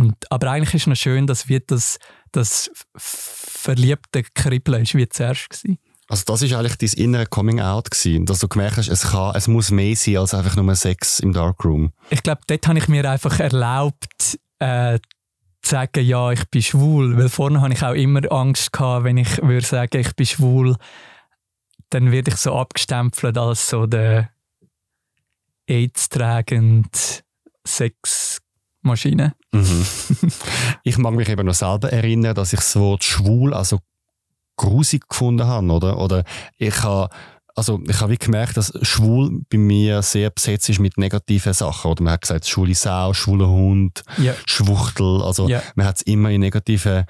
Und, 0.01 0.15
aber 0.33 0.51
eigentlich 0.51 0.73
ist 0.75 0.83
es 0.83 0.87
noch 0.87 0.97
schön, 0.97 1.27
dass 1.27 1.49
wir 1.49 1.61
das, 1.61 1.99
das 2.33 2.71
verliebte 2.97 4.23
Kribbeln 4.23 4.85
ist 4.85 4.95
wie 4.95 5.07
zuerst 5.07 5.51
gewesen. 5.51 5.79
Also 6.09 6.25
das 6.27 6.41
ist 6.41 6.55
eigentlich 6.55 6.79
dein 6.79 7.05
innere 7.05 7.27
Coming 7.27 7.61
Out 7.61 7.91
gewesen, 7.91 8.25
dass 8.25 8.39
du 8.39 8.49
gemerkt 8.49 8.79
hast, 8.79 8.89
es, 8.89 9.11
kann, 9.11 9.35
es 9.37 9.47
muss 9.47 9.71
mehr 9.71 9.95
sein 9.95 10.17
als 10.17 10.33
einfach 10.33 10.57
nur 10.57 10.75
Sex 10.75 11.21
im 11.21 11.35
Darkroom. 11.35 11.93
Ich 12.09 12.23
glaube, 12.23 12.41
dort 12.47 12.67
habe 12.67 12.79
ich 12.79 12.89
mir 12.89 13.09
einfach 13.09 13.39
erlaubt, 13.41 14.39
äh, 14.59 14.99
zu 15.61 15.71
sagen, 15.71 16.03
ja, 16.03 16.33
ich 16.33 16.47
bin 16.47 16.63
schwul. 16.63 17.19
Weil 17.19 17.29
vorne 17.29 17.61
habe 17.61 17.75
ich 17.75 17.83
auch 17.83 17.93
immer 17.93 18.23
Angst 18.33 18.73
gehabt, 18.73 19.05
wenn 19.05 19.19
ich 19.19 19.37
würde 19.43 19.67
sagen, 19.67 19.99
ich 20.01 20.17
bin 20.17 20.25
schwul, 20.25 20.77
dann 21.91 22.11
werde 22.11 22.31
ich 22.31 22.39
so 22.39 22.55
abgestempelt 22.55 23.37
als 23.37 23.69
so 23.69 23.87
der 23.87 24.31
AIDS-tragende 25.69 26.89
Sexmaschine. 27.67 29.35
Mhm. 29.53 29.87
ich 30.85 30.99
mag 30.99 31.15
mich 31.15 31.29
eben 31.29 31.47
noch 31.47 31.55
selber 31.55 31.93
erinnern, 31.93 32.35
dass 32.35 32.53
ich 32.53 32.61
das 32.61 32.77
Wort 32.77 33.05
schwul 33.05 33.53
also 33.55 33.79
grusig 34.57 35.09
gefunden 35.09 35.47
habe, 35.47 35.73
oder? 35.73 35.99
Oder 35.99 36.25
ich 36.59 36.83
habe 36.83 37.09
also 37.61 37.79
ich 37.87 38.01
habe 38.01 38.17
gemerkt, 38.17 38.57
dass 38.57 38.73
schwul 38.81 39.43
bei 39.51 39.59
mir 39.59 40.01
sehr 40.01 40.31
besetzt 40.31 40.71
ist 40.71 40.81
mit 40.81 40.97
negativen 40.97 41.53
Sachen. 41.53 41.91
Oder 41.91 42.03
man 42.03 42.15
hat 42.15 42.23
gesagt, 42.23 42.49
schwule 42.49 42.75
Sau, 42.75 43.13
schwuler 43.13 43.49
Hund, 43.49 44.03
yeah. 44.19 44.35
Schwuchtel. 44.47 45.21
Also 45.21 45.47
yeah. 45.47 45.63
man 45.75 45.85
hat 45.85 45.97
es 45.97 46.03
immer 46.03 46.31
in 46.31 46.41
negativen 46.41 47.05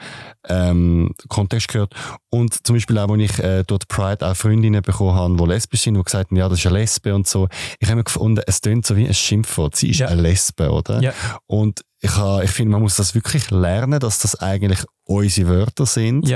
ähm, 0.48 1.14
Kontext 1.28 1.68
gehört. 1.68 1.94
Und 2.30 2.66
zum 2.66 2.74
Beispiel 2.74 2.98
auch, 2.98 3.08
als 3.08 3.22
ich 3.22 3.38
äh, 3.38 3.62
dort 3.64 3.86
Pride 3.86 4.26
auch 4.26 4.34
Freundinnen 4.34 4.82
bekommen 4.82 5.14
habe, 5.14 5.36
die 5.36 5.44
lesbisch 5.44 5.82
sind, 5.82 5.94
die 5.94 6.02
gesagt 6.02 6.32
haben, 6.32 6.36
ja, 6.36 6.48
das 6.48 6.58
ist 6.58 6.66
eine 6.66 6.78
Lesbe 6.78 7.14
und 7.14 7.28
so. 7.28 7.46
Ich 7.78 7.86
habe 7.86 7.98
mir 7.98 8.04
gefunden, 8.04 8.42
es 8.44 8.60
tönt 8.60 8.84
so 8.84 8.96
wie 8.96 9.06
ein 9.06 9.14
Schimpfwort. 9.14 9.76
Sie 9.76 9.90
ist 9.90 10.00
yeah. 10.00 10.08
eine 10.08 10.20
Lesbe, 10.20 10.72
oder? 10.72 11.00
Und 11.46 11.84
ich, 12.00 12.10
ich 12.42 12.50
finde, 12.50 12.72
man 12.72 12.82
muss 12.82 12.96
das 12.96 13.14
wirklich 13.14 13.52
lernen, 13.52 14.00
dass 14.00 14.18
das 14.18 14.34
eigentlich 14.34 14.84
unsere 15.04 15.48
Wörter 15.48 15.86
sind 15.86 16.28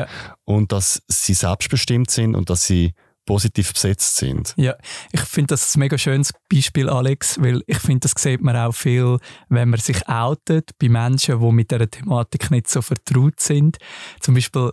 und 0.45 0.71
dass 0.71 1.03
sie 1.09 1.35
selbstbestimmt 1.35 2.13
sind 2.13 2.37
und 2.37 2.49
dass 2.49 2.65
sie 2.65 2.93
positiv 3.25 3.73
besetzt 3.73 4.17
sind. 4.17 4.55
Ja, 4.57 4.75
ich 5.13 5.21
finde 5.23 5.49
das 5.55 5.75
ein 5.75 5.81
mega 5.81 5.99
schönes 5.99 6.33
Beispiel, 6.51 6.89
Alex, 6.89 7.41
weil 7.41 7.63
ich 7.67 7.79
finde, 7.79 8.01
das 8.01 8.13
sieht 8.17 8.43
man 8.43 8.57
auch 8.57 8.75
viel, 8.75 9.19
wenn 9.49 9.71
man 9.71 9.81
sich 9.81 10.09
outet 10.09 10.71
bei 10.79 10.89
Menschen, 10.89 11.41
die 11.41 11.53
mit 11.53 11.71
dieser 11.71 11.91
Thematik 11.91 12.51
nicht 12.51 12.69
so 12.69 12.83
vertraut 12.83 13.41
sind. 13.41 13.79
Zum 14.21 14.35
Beispiel 14.35 14.73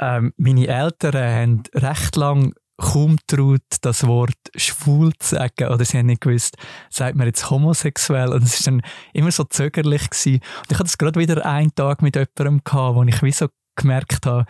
ähm, 0.00 0.32
meine 0.36 0.66
Eltern 0.66 1.14
haben 1.14 1.62
recht 1.74 2.16
lang 2.16 2.54
kaum 2.78 3.16
traut, 3.26 3.62
das 3.80 4.06
Wort 4.06 4.38
schwul 4.54 5.12
zu 5.18 5.34
sagen. 5.34 5.68
Oder 5.68 5.84
sie 5.84 5.98
haben 5.98 6.06
nicht 6.06 6.20
gewusst, 6.20 6.56
sagt 6.90 7.16
man 7.16 7.26
jetzt 7.26 7.50
homosexuell? 7.50 8.32
Und 8.32 8.44
es 8.44 8.64
war 8.64 8.72
dann 8.72 8.82
immer 9.12 9.32
so 9.32 9.44
zögerlich. 9.44 10.08
Gewesen. 10.10 10.34
Und 10.34 10.70
ich 10.70 10.74
hatte 10.74 10.84
das 10.84 10.98
gerade 10.98 11.18
wieder 11.18 11.44
einen 11.44 11.74
Tag 11.74 12.02
mit 12.02 12.14
jemandem 12.14 12.62
gehabt, 12.64 12.96
wo 12.96 13.02
ich 13.02 13.22
wie 13.22 13.32
so 13.32 13.48
gemerkt 13.76 14.26
habe, 14.26 14.46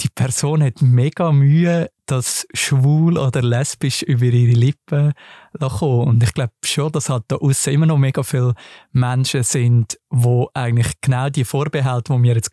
die 0.00 0.08
Person 0.08 0.62
hat 0.62 0.82
mega 0.82 1.32
Mühe, 1.32 1.90
das 2.10 2.46
schwul 2.54 3.18
oder 3.18 3.42
lesbisch 3.42 4.02
über 4.02 4.24
ihre 4.24 4.58
Lippen 4.58 5.12
kommen. 5.58 6.08
Und 6.08 6.22
ich 6.22 6.32
glaube 6.32 6.52
schon, 6.64 6.90
dass 6.92 7.10
halt 7.10 7.24
da 7.28 7.36
außen 7.36 7.72
immer 7.72 7.86
noch 7.86 7.98
mega 7.98 8.22
viele 8.22 8.54
Menschen 8.92 9.42
sind, 9.42 9.98
die 10.10 10.46
eigentlich 10.54 10.94
genau 11.00 11.28
die 11.28 11.44
Vorbehalte, 11.44 12.12
die 12.12 12.22
wir 12.22 12.34
jetzt 12.34 12.50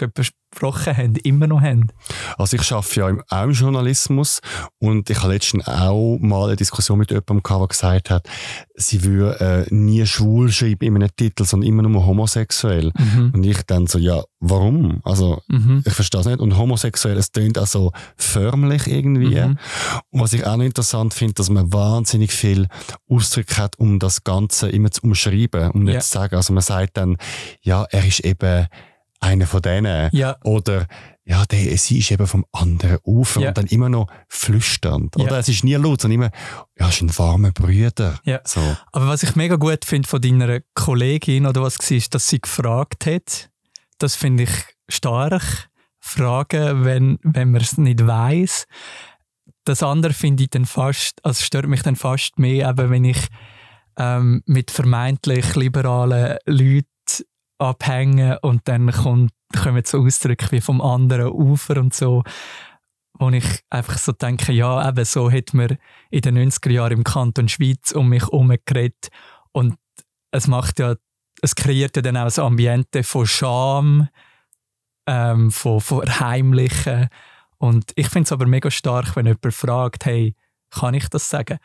gerade 0.55 0.71
besprochen 0.71 0.97
haben, 0.97 1.15
immer 1.17 1.47
noch 1.47 1.61
haben. 1.61 1.87
Also 2.37 2.57
ich 2.57 2.71
arbeite 2.71 2.99
ja 2.99 3.23
auch 3.29 3.43
im 3.43 3.51
Journalismus 3.51 4.41
und 4.79 5.09
ich 5.09 5.21
habe 5.21 5.33
letztens 5.33 5.67
auch 5.67 6.17
mal 6.19 6.47
eine 6.47 6.55
Diskussion 6.55 6.99
mit 6.99 7.11
jemandem 7.11 7.43
gehabt, 7.43 7.61
der 7.61 7.67
gesagt 7.67 8.09
hat, 8.09 8.29
sie 8.75 9.03
würde 9.03 9.65
äh, 9.69 9.73
nie 9.73 10.05
schwul 10.05 10.51
schreiben 10.51 10.85
in 10.85 10.95
einem 10.95 11.15
Titel, 11.15 11.45
sondern 11.45 11.69
immer 11.69 11.83
nur 11.83 12.05
homosexuell. 12.05 12.91
Mhm. 12.97 13.31
Und 13.33 13.43
ich 13.43 13.61
dann 13.63 13.87
so, 13.87 13.99
ja, 13.99 14.21
warum? 14.39 15.01
Also 15.03 15.41
mhm. 15.47 15.83
ich 15.85 15.93
verstehe 15.93 16.21
es 16.21 16.27
nicht. 16.27 16.39
Und 16.39 16.57
homosexuell, 16.57 17.17
es 17.17 17.31
klingt 17.31 17.57
auch 17.57 17.67
so 17.67 17.91
förmlich 18.17 18.87
irgendwie. 18.87 19.39
Mhm. 19.39 19.57
Und 20.11 20.21
was 20.21 20.33
ich 20.33 20.45
auch 20.45 20.57
noch 20.57 20.65
interessant 20.65 21.13
finde, 21.13 21.35
dass 21.35 21.49
man 21.49 21.71
wahnsinnig 21.71 22.31
viel 22.31 22.67
Ausdrücke 23.09 23.57
hat, 23.57 23.79
um 23.79 23.99
das 23.99 24.23
Ganze 24.23 24.69
immer 24.69 24.91
zu 24.91 25.03
umschreiben, 25.03 25.71
um 25.71 25.83
nicht 25.83 25.93
yeah. 25.93 26.01
zu 26.01 26.11
sagen. 26.11 26.35
Also 26.35 26.53
man 26.53 26.63
sagt 26.63 26.97
dann, 26.97 27.17
ja, 27.61 27.85
er 27.89 28.05
ist 28.05 28.19
eben 28.21 28.67
einer 29.19 29.47
von 29.47 29.62
denen. 29.62 30.10
Ja. 30.13 30.38
Oder 30.43 30.88
ja, 31.23 31.43
der, 31.45 31.78
sie 31.78 31.99
ist 31.99 32.12
eben 32.12 32.28
vom 32.28 32.45
anderen 32.51 32.99
Ufer 33.04 33.41
ja. 33.41 33.47
und 33.49 33.58
dann 33.58 33.65
immer 33.67 33.89
noch 33.89 34.08
flüsternd. 34.28 35.15
Ja. 35.17 35.23
Oder 35.23 35.39
es 35.39 35.49
ist 35.49 35.63
nie 35.63 35.73
laut, 35.73 36.01
sondern 36.01 36.21
immer, 36.21 36.32
ja, 36.80 36.88
es 36.89 36.95
ist 36.95 37.01
ein 37.01 37.17
warmer 37.17 37.51
Brüder. 37.51 38.19
Ja. 38.23 38.41
So. 38.43 38.62
Aber 38.91 39.08
was 39.08 39.23
ich 39.23 39.36
mega 39.36 39.56
gut 39.56 39.86
finde 39.86 40.08
von 40.08 40.21
deiner 40.21 40.60
Kollegin 40.75 41.47
oder 41.47 41.63
was 41.63 41.80
war, 41.80 41.97
ist, 41.97 42.13
dass 42.13 42.28
sie 42.28 42.39
gefragt 42.39 43.06
hat. 43.08 43.49
Das 43.97 44.15
finde 44.15 44.43
ich 44.43 44.51
stark. 44.88 45.69
Fragen, 46.08 46.86
wenn, 46.86 47.17
wenn 47.23 47.49
man 47.49 47.62
es 47.62 47.80
nicht 47.80 48.06
weiß. 48.06 48.67
Das 49.63 49.82
andere 49.82 50.13
finde 50.13 50.43
ich 50.43 50.51
dann 50.51 50.65
fast, 50.65 51.25
also 51.25 51.43
stört 51.43 51.67
mich 51.67 51.82
dann 51.82 51.95
fast 51.95 52.38
mehr, 52.38 52.69
eben 52.69 52.91
wenn 52.91 53.06
ich 53.06 53.28
ähm, 53.97 54.43
mit 54.45 54.69
vermeintlich 54.69 55.56
liberalen 55.56 56.38
Leuten 56.45 56.88
abhängen 57.57 58.37
und 58.41 58.67
dann 58.67 58.91
kommen 58.91 59.31
so 59.85 59.99
Ausdrücke 59.99 60.51
wie 60.51 60.61
vom 60.61 60.81
anderen 60.81 61.31
Ufer 61.31 61.77
und 61.77 61.93
so, 61.93 62.23
wo 63.17 63.29
ich 63.29 63.45
einfach 63.69 63.97
so 63.97 64.11
denke, 64.11 64.51
ja, 64.51 64.87
eben 64.87 65.05
so 65.05 65.31
hat 65.31 65.53
man 65.53 65.77
in 66.09 66.21
den 66.21 66.37
90er 66.37 66.71
Jahren 66.71 66.93
im 66.93 67.03
Kanton 67.03 67.47
Schweiz 67.47 67.91
um 67.91 68.09
mich 68.09 68.23
herum 68.23 68.53
geredet 68.65 69.09
und 69.51 69.75
es 70.31 70.47
macht 70.47 70.79
ja, 70.79 70.95
es 71.41 71.55
kreiert 71.55 71.95
ja 71.95 72.01
dann 72.01 72.17
auch 72.17 72.37
ein 72.37 72.43
Ambiente 72.43 73.03
von 73.03 73.25
Scham, 73.25 74.09
ähm, 75.07 75.51
von, 75.51 75.79
von 75.79 76.19
Heimlichen 76.19 77.09
und 77.57 77.91
ich 77.95 78.09
finde 78.09 78.25
es 78.25 78.31
aber 78.31 78.45
mega 78.45 78.69
stark, 78.69 79.15
wenn 79.15 79.25
jemand 79.25 79.53
fragt, 79.53 80.05
hey, 80.05 80.35
kann 80.71 80.93
ich 80.93 81.07
das 81.09 81.29
sagen? 81.29 81.59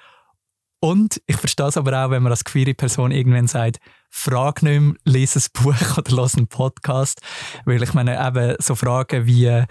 Und 0.80 1.20
ich 1.26 1.36
verstehe 1.36 1.66
es 1.66 1.76
aber 1.76 2.04
auch, 2.04 2.10
wenn 2.10 2.22
man 2.22 2.32
als 2.32 2.44
queere 2.44 2.74
Person 2.74 3.10
irgendwann 3.10 3.46
sagt, 3.46 3.80
frag 4.10 4.62
nicht 4.62 4.80
mehr, 4.80 4.94
lese 5.04 5.38
ein 5.38 5.62
Buch 5.62 5.74
oder 5.98 6.16
lass 6.16 6.36
einen 6.36 6.48
Podcast. 6.48 7.20
Weil 7.64 7.82
ich 7.82 7.94
meine, 7.94 8.26
eben 8.26 8.56
so 8.58 8.74
Fragen 8.74 9.26
wie, 9.26 9.64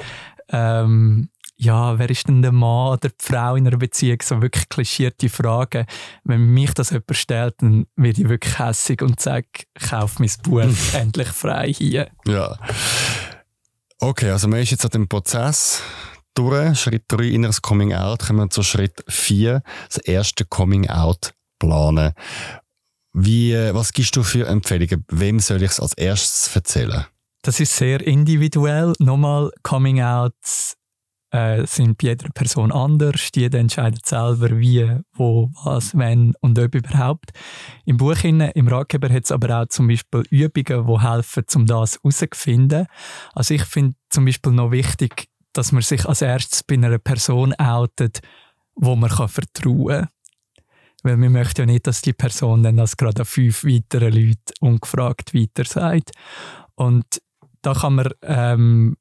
ähm, 0.50 1.30
ja, 1.62 2.00
wer 2.00 2.10
ist 2.10 2.28
denn 2.28 2.42
der 2.42 2.54
Mann 2.54 2.94
oder 2.94 3.10
die 3.10 3.16
Frau 3.20 3.56
in 3.56 3.68
einer 3.68 3.78
Beziehung? 3.78 4.20
So 4.24 4.42
wirklich 4.42 4.70
klischierte 4.70 5.28
Fragen. 5.28 5.86
Wenn 6.24 6.54
mich 6.54 6.74
das 6.74 6.92
jemand 6.92 7.18
stellt, 7.18 7.56
dann 7.62 7.86
werde 7.98 8.22
ich 8.22 8.30
wirklich 8.30 8.58
hässig 8.58 9.02
und 9.02 9.20
sage, 9.20 9.48
kauf 9.90 10.20
mein 10.20 10.32
Buch 10.42 10.64
endlich 10.94 11.28
frei 11.28 11.74
hier. 11.74 12.10
Ja. 12.26 12.58
Okay, 14.00 14.32
also 14.32 14.48
man 14.48 14.62
ist 14.62 14.72
jetzt 14.72 14.86
an 14.86 14.92
dem 14.92 15.10
Prozess 15.10 15.84
durch. 16.34 16.80
Schritt 16.80 17.04
3, 17.10 17.26
inneres 17.26 17.62
Coming 17.62 17.94
Out. 17.94 18.26
Kommen 18.26 18.40
wir 18.40 18.50
zu 18.50 18.64
Schritt 18.64 19.04
4, 19.10 19.62
das 19.90 19.98
erste 19.98 20.46
Coming 20.46 20.90
Out 20.90 21.34
planen. 21.60 22.14
Wie, 23.22 23.54
was 23.74 23.92
gibst 23.92 24.16
du 24.16 24.24
für 24.24 24.48
Empfehlungen? 24.48 25.04
Wem 25.10 25.40
soll 25.40 25.62
ich 25.62 25.72
es 25.72 25.80
als 25.80 25.94
erstes 25.94 26.56
erzählen? 26.56 27.06
Das 27.42 27.60
ist 27.60 27.76
sehr 27.76 28.06
individuell. 28.06 28.94
Nochmal, 29.00 29.52
Coming 29.62 30.02
Outs 30.02 30.78
äh, 31.32 31.66
sind 31.66 31.98
bei 31.98 32.08
jeder 32.08 32.30
Person 32.30 32.72
anders. 32.72 33.30
Jeder 33.36 33.60
entscheidet 33.60 34.06
selber, 34.06 34.58
wie, 34.58 35.02
wo, 35.14 35.50
was, 35.64 35.98
wenn 35.98 36.34
und 36.40 36.58
ob 36.60 36.74
überhaupt. 36.74 37.32
Im 37.86 37.98
Buch, 37.98 38.24
im 38.24 38.68
Ratgeber 38.68 39.10
hat 39.10 39.26
es 39.26 39.32
aber 39.32 39.62
auch 39.62 39.68
zum 39.68 39.88
Beispiel 39.90 40.24
Übungen, 40.30 40.88
die 40.88 41.02
helfen, 41.02 41.44
um 41.56 41.66
das 41.66 42.00
herauszufinden. 42.02 42.88
Also 43.34 43.54
ich 43.54 43.64
finde 43.64 43.96
zum 44.10 44.26
Beispiel 44.26 44.54
noch 44.54 44.72
wichtig, 44.72 45.28
dass 45.52 45.74
man 45.74 45.82
sich 45.82 46.06
als 46.06 46.22
erstes 46.22 46.64
bei 46.64 46.76
einer 46.76 46.98
Person 47.00 47.54
outet, 47.56 48.20
wo 48.76 48.96
man 48.96 49.10
kann 49.10 49.28
vertrauen 49.28 49.88
kann. 49.88 50.08
Weil 51.04 51.20
wir 51.20 51.30
möchten 51.30 51.62
ja 51.62 51.66
nicht, 51.66 51.88
dass 51.88 52.02
die 52.02 52.14
Person 52.14 52.64
dann 52.64 52.78
das 52.78 52.98
gerade 52.98 53.22
an 53.22 53.26
fünf 53.26 53.64
weiteren 53.64 54.14
Leute 54.14 54.54
ungefragt 54.60 55.34
weiter 55.34 55.64
sagt. 55.64 56.12
Und 56.76 57.06
da 57.62 57.74
kann 57.74 57.96
man 57.96 58.10
ähm, 58.24 58.98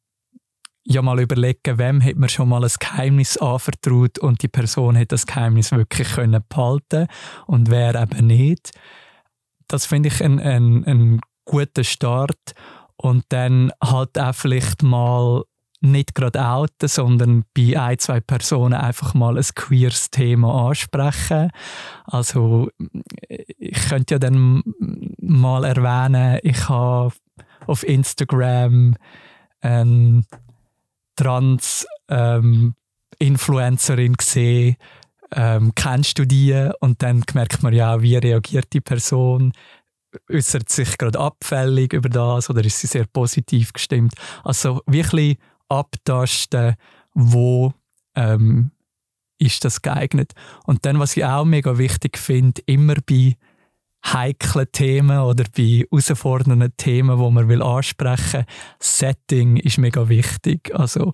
ja 0.85 1.03
mal 1.03 1.21
überlegen, 1.21 1.79
wem 1.79 2.03
hat 2.03 2.17
man 2.17 2.29
schon 2.29 2.49
mal 2.49 2.65
ein 2.65 2.71
Geheimnis 2.79 3.37
anvertraut 3.37 4.19
und 4.19 4.43
die 4.43 4.49
Person 4.49 4.97
hat 4.97 5.13
das 5.13 5.27
Geheimnis 5.27 5.71
wirklich 5.73 6.09
können 6.13 6.43
behalten 6.49 7.09
und 7.47 7.71
wer 7.71 7.95
eben 7.95 8.27
nicht. 8.27 8.71
Das 9.67 9.85
finde 9.85 10.09
ich 10.09 10.25
ein, 10.25 10.41
ein, 10.41 10.85
ein 10.85 11.21
guter 11.45 11.85
Start. 11.85 12.55
Und 13.01 13.25
dann 13.29 13.71
halt 13.83 14.19
auch 14.19 14.35
vielleicht 14.35 14.83
mal 14.83 15.45
nicht 15.81 16.15
gerade 16.15 16.45
outen, 16.45 16.89
sondern 16.89 17.45
bei 17.57 17.79
ein, 17.79 17.99
zwei 17.99 18.21
Personen 18.21 18.75
einfach 18.75 19.15
mal 19.15 19.37
ein 19.37 19.47
queeres 19.55 20.11
Thema 20.11 20.69
ansprechen. 20.69 21.51
Also 22.05 22.69
ich 23.29 23.89
könnte 23.89 24.15
ja 24.15 24.19
dann 24.19 24.63
mal 25.21 25.65
erwähnen, 25.65 26.41
ich 26.43 26.69
habe 26.69 27.13
auf 27.67 27.87
Instagram 27.87 28.97
eine 29.61 30.25
trans 31.17 31.87
ähm, 32.09 32.75
Influencerin 33.19 34.15
gesehen, 34.15 34.77
ähm, 35.33 35.73
kennst 35.75 36.19
du 36.19 36.25
die? 36.25 36.71
Und 36.81 37.03
dann 37.03 37.23
merkt 37.35 37.63
man 37.63 37.75
ja, 37.75 38.01
wie 38.01 38.17
reagiert 38.17 38.73
die 38.73 38.81
Person, 38.81 39.53
äußert 40.31 40.69
sich 40.69 40.97
gerade 40.97 41.19
abfällig 41.19 41.93
über 41.93 42.09
das 42.09 42.49
oder 42.49 42.65
ist 42.65 42.79
sie 42.79 42.87
sehr 42.87 43.05
positiv 43.07 43.73
gestimmt. 43.73 44.15
Also 44.43 44.81
wirklich 44.87 45.39
abtasten, 45.69 46.77
wo 47.15 47.73
ähm, 48.15 48.71
ist 49.39 49.65
das 49.65 49.83
geeignet. 49.83 50.33
Und 50.65 50.85
dann, 50.85 50.99
was 50.99 51.17
ich 51.17 51.25
auch 51.25 51.45
mega 51.45 51.79
wichtig 51.79 52.19
finde, 52.19 52.63
immer 52.67 52.95
bei 53.07 53.37
heiklen 54.05 54.71
Themen 54.73 55.19
oder 55.19 55.45
bei 55.57 55.85
herausfordernden 55.91 56.77
Themen, 56.77 57.19
wo 57.19 57.31
man 57.31 57.49
will 57.49 57.63
ansprechen, 57.63 58.45
Setting 58.79 59.57
ist 59.57 59.79
mega 59.79 60.09
wichtig. 60.09 60.75
Also 60.75 61.13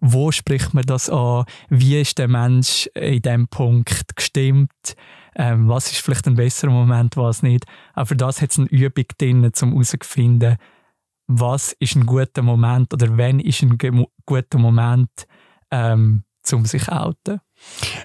wo 0.00 0.30
spricht 0.30 0.74
man 0.74 0.84
das 0.84 1.08
an? 1.08 1.44
Wie 1.68 2.00
ist 2.00 2.18
der 2.18 2.28
Mensch 2.28 2.86
in 2.94 3.22
diesem 3.22 3.48
Punkt 3.48 4.14
gestimmt? 4.14 4.94
Ähm, 5.34 5.68
was 5.68 5.90
ist 5.90 6.00
vielleicht 6.00 6.26
ein 6.26 6.34
besserer 6.34 6.70
Moment, 6.70 7.16
was 7.16 7.42
nicht? 7.42 7.64
Auch 7.94 8.06
für 8.06 8.16
das 8.16 8.40
hat 8.40 8.50
es 8.50 8.58
eine 8.58 8.68
Übung 8.68 9.04
drin, 9.18 9.50
um 9.62 9.70
herauszufinden, 9.70 10.56
was 11.26 11.74
ist 11.78 11.96
ein 11.96 12.06
guter 12.06 12.42
Moment 12.42 12.92
oder 12.92 13.16
wenn 13.16 13.40
ist 13.40 13.62
ein 13.62 13.78
guter 14.26 14.58
Moment, 14.58 15.10
ähm, 15.70 16.24
um 16.52 16.64
sich 16.64 16.88
outen? 16.90 17.40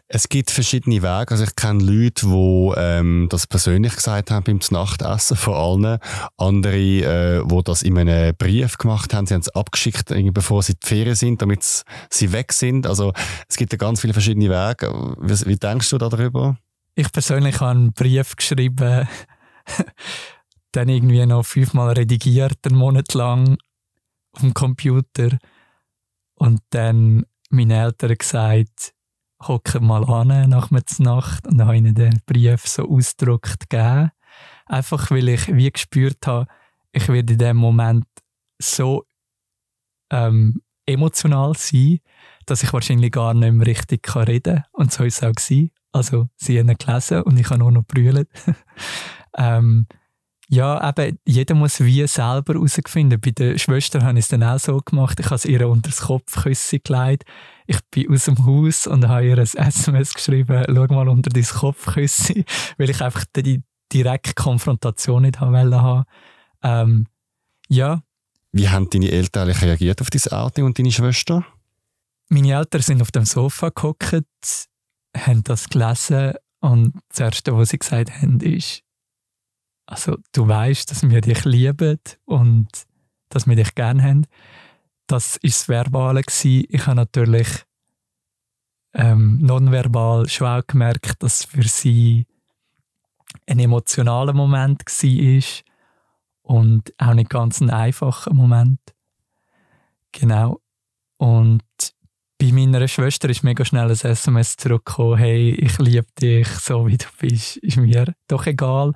Es 0.07 0.29
gibt 0.29 0.49
verschiedene 0.49 1.01
Wege. 1.01 1.31
Also 1.31 1.43
ich 1.43 1.55
kenne 1.55 1.83
Leute, 1.83 2.25
die 2.25 2.73
ähm, 2.77 3.27
das 3.29 3.45
persönlich 3.47 3.95
gesagt 3.95 4.31
haben 4.31 4.43
beim 4.43 4.59
Nachtessen 4.71 5.37
vor 5.37 5.57
allen. 5.57 5.99
Andere, 6.37 6.75
äh, 6.75 7.43
die 7.45 7.63
das 7.63 7.83
in 7.83 7.97
einem 7.97 8.35
Brief 8.35 8.77
gemacht 8.77 9.13
haben. 9.13 9.27
Sie 9.27 9.33
haben 9.33 9.41
es 9.41 9.49
abgeschickt, 9.49 10.13
bevor 10.33 10.63
sie 10.63 10.73
in 10.73 10.79
die 10.81 10.87
Ferien 10.87 11.15
sind, 11.15 11.41
damit 11.41 11.83
sie 12.09 12.31
weg 12.31 12.53
sind. 12.53 12.87
Also 12.87 13.13
es 13.47 13.57
gibt 13.57 13.73
ja 13.73 13.77
ganz 13.77 14.01
viele 14.01 14.13
verschiedene 14.13 14.49
Wege. 14.49 15.15
Wie, 15.19 15.45
wie 15.47 15.57
denkst 15.57 15.89
du 15.89 15.97
darüber? 15.97 16.57
Ich 16.95 17.11
persönlich 17.11 17.59
habe 17.59 17.71
einen 17.71 17.93
Brief 17.93 18.35
geschrieben 18.35 19.07
dann 20.71 20.89
irgendwie 20.89 21.25
noch 21.25 21.43
fünfmal 21.43 21.93
redigiert, 21.93 22.65
einen 22.65 22.77
Monat 22.77 23.13
lang 23.13 23.57
auf 24.33 24.41
dem 24.41 24.53
Computer. 24.53 25.37
Und 26.35 26.61
dann 26.71 27.25
meinen 27.49 27.71
Eltern 27.71 28.15
gesagt, 28.17 28.93
hocke 29.47 29.79
mal 29.79 30.03
an 30.05 30.49
nach 30.49 30.69
der 30.69 30.83
Nacht 30.99 31.47
und 31.47 31.57
dann 31.57 31.67
habe 31.67 31.75
ich 31.75 31.81
ihnen 31.83 31.95
den 31.95 32.21
Brief 32.25 32.67
so 32.67 32.87
ausgedruckt 32.89 33.69
gegeben. 33.69 34.11
Einfach 34.65 35.11
weil 35.11 35.29
ich 35.29 35.53
wie 35.53 35.71
gespürt 35.71 36.25
habe, 36.27 36.47
ich 36.91 37.07
werde 37.07 37.33
in 37.33 37.39
dem 37.39 37.57
Moment 37.57 38.05
so 38.61 39.05
ähm, 40.11 40.61
emotional 40.85 41.53
sein, 41.57 41.99
dass 42.45 42.63
ich 42.63 42.73
wahrscheinlich 42.73 43.11
gar 43.11 43.33
nicht 43.33 43.53
mehr 43.53 43.67
richtig 43.67 44.15
reden 44.15 44.55
kann. 44.55 44.63
Und 44.71 44.91
so 44.91 44.99
war 44.99 45.07
es 45.07 45.23
auch. 45.23 45.31
Gewesen. 45.31 45.71
Also, 45.91 46.29
sie 46.37 46.59
haben 46.59 46.75
gelesen 46.77 47.23
und 47.23 47.37
ich 47.37 47.49
habe 47.49 47.59
nur 47.59 47.71
noch 47.71 47.83
brüllt. 47.83 48.29
ähm, 49.37 49.87
Ja, 50.53 50.89
eben, 50.89 51.17
jeder 51.25 51.55
muss 51.55 51.79
wie 51.79 52.05
selber 52.07 52.55
herausfinden. 52.55 53.21
Bei 53.21 53.31
der 53.31 53.57
Schwester 53.57 54.01
habe 54.01 54.19
ich 54.19 54.25
es 54.25 54.27
dann 54.27 54.43
auch 54.43 54.59
so 54.59 54.81
gemacht. 54.81 55.17
Ich 55.21 55.27
habe 55.27 55.35
es 55.35 55.45
ihr 55.45 55.65
unter 55.65 55.89
das 55.89 56.01
Kopfkissen 56.01 56.81
gelegt. 56.83 57.23
Ich 57.67 57.79
bin 57.89 58.11
aus 58.11 58.25
dem 58.25 58.45
Haus 58.45 58.85
und 58.85 59.07
habe 59.07 59.27
ihr 59.27 59.37
ein 59.37 59.45
SMS 59.45 60.13
geschrieben, 60.13 60.65
schau 60.67 60.93
mal 60.93 61.07
unter 61.07 61.29
dein 61.29 61.45
Kopfkissen, 61.45 62.43
weil 62.77 62.89
ich 62.89 63.01
einfach 63.01 63.23
die 63.33 63.63
direkte 63.93 64.33
Konfrontation 64.33 65.21
nicht 65.21 65.39
haben 65.39 66.03
ähm, 66.63 67.07
ja. 67.69 68.03
Wie 68.51 68.67
haben 68.67 68.89
deine 68.89 69.09
Eltern 69.09 69.49
reagiert 69.49 70.01
auf 70.01 70.09
dieses 70.09 70.33
Outing 70.33 70.65
und 70.65 70.77
deine 70.77 70.91
Schwester? 70.91 71.45
Meine 72.27 72.55
Eltern 72.55 72.81
sind 72.81 73.01
auf 73.01 73.11
dem 73.11 73.23
Sofa 73.23 73.69
geguckt, 73.69 74.67
haben 75.17 75.43
das 75.43 75.69
gelesen 75.69 76.33
und 76.59 76.93
das 77.07 77.21
Erste, 77.21 77.55
was 77.55 77.69
sie 77.69 77.79
gesagt 77.79 78.11
haben, 78.21 78.41
ist, 78.41 78.83
also 79.85 80.17
du 80.31 80.47
weißt, 80.47 80.89
dass 80.91 81.09
wir 81.09 81.21
dich 81.21 81.43
lieben 81.45 81.99
und 82.25 82.67
dass 83.29 83.47
wir 83.47 83.55
dich 83.55 83.75
gerne 83.75 84.03
haben. 84.03 84.27
Das 85.07 85.35
war 85.35 85.39
das 85.43 85.69
Verbale. 85.69 86.21
Ich 86.27 86.85
habe 86.85 86.95
natürlich 86.95 87.47
ähm, 88.93 89.39
nonverbal 89.41 90.27
schon 90.29 90.47
auch 90.47 90.67
gemerkt, 90.67 91.23
dass 91.23 91.45
für 91.45 91.63
sie 91.63 92.25
ein 93.47 93.59
emotionaler 93.59 94.33
Moment 94.33 94.83
war 94.85 95.63
und 96.43 96.93
auch 96.97 97.13
nicht 97.13 97.29
ganz 97.29 97.61
ein 97.61 97.69
einfacher 97.69 98.33
Moment. 98.33 98.79
Genau. 100.11 100.59
Und 101.17 101.63
bei 102.37 102.51
meiner 102.51 102.87
Schwester 102.87 103.29
ist 103.29 103.43
mega 103.43 103.63
schnell 103.63 103.85
ein 103.85 103.91
SMS 103.91 104.57
zurückgekommen, 104.57 105.17
hey, 105.17 105.51
ich 105.51 105.77
liebe 105.77 106.07
dich, 106.19 106.47
so 106.47 106.87
wie 106.87 106.97
du 106.97 107.05
bist, 107.19 107.57
ist 107.57 107.77
mir 107.77 108.15
doch 108.27 108.45
egal 108.47 108.93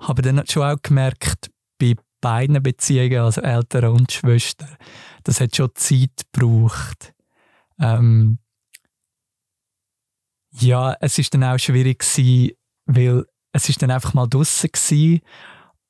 habe 0.00 0.22
dann 0.22 0.46
schon 0.46 0.62
auch 0.62 0.82
gemerkt, 0.82 1.50
bei 1.78 1.94
beiden 2.20 2.62
Beziehungen, 2.62 3.18
also 3.18 3.40
Eltern 3.40 3.92
und 3.92 4.12
Schwester, 4.12 4.68
das 5.24 5.40
hat 5.40 5.56
schon 5.56 5.70
Zeit 5.74 6.10
gebraucht. 6.32 7.14
Ähm, 7.78 8.38
ja, 10.52 10.96
es 11.00 11.18
ist 11.18 11.32
dann 11.32 11.44
auch 11.44 11.58
schwierig 11.58 12.00
gewesen, 12.00 12.52
weil 12.86 13.24
es 13.52 13.68
ist 13.68 13.82
dann 13.82 13.90
einfach 13.90 14.14
mal 14.14 14.26
draussen 14.26 14.70
gewesen, 14.72 15.20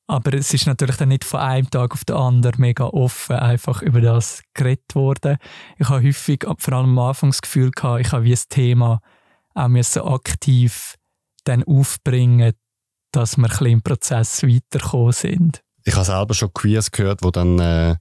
aber 0.07 0.33
es 0.33 0.53
ist 0.53 0.67
natürlich 0.67 0.97
dann 0.97 1.09
nicht 1.09 1.23
von 1.23 1.39
einem 1.39 1.69
Tag 1.69 1.93
auf 1.93 2.03
den 2.05 2.15
anderen 2.15 2.59
mega 2.59 2.85
offen 2.85 3.37
einfach 3.37 3.81
über 3.81 4.01
das 4.01 4.43
geredet 4.53 4.93
worden. 4.93 5.37
Ich 5.77 5.89
habe 5.89 6.05
häufig, 6.05 6.45
vor 6.57 6.73
allem 6.73 6.97
am 6.97 6.99
Anfang 6.99 7.29
das 7.29 7.41
Gefühl 7.41 7.71
gehabt, 7.71 8.01
ich 8.01 8.11
habe 8.11 8.25
wie 8.25 8.31
das 8.31 8.47
Thema 8.47 9.01
auch 9.53 10.13
aktiv 10.13 10.95
dann 11.43 11.63
aufbringen, 11.63 12.53
dass 13.11 13.37
wir 13.37 13.49
ein 13.59 13.65
im 13.65 13.81
Prozess 13.81 14.43
weitergekommen 14.43 15.13
sind. 15.13 15.61
Ich 15.83 15.95
habe 15.95 16.05
selber 16.05 16.33
schon 16.33 16.53
Queers 16.53 16.91
gehört, 16.91 17.23
die 17.23 17.31
dann 17.31 17.59
äh, 17.59 17.95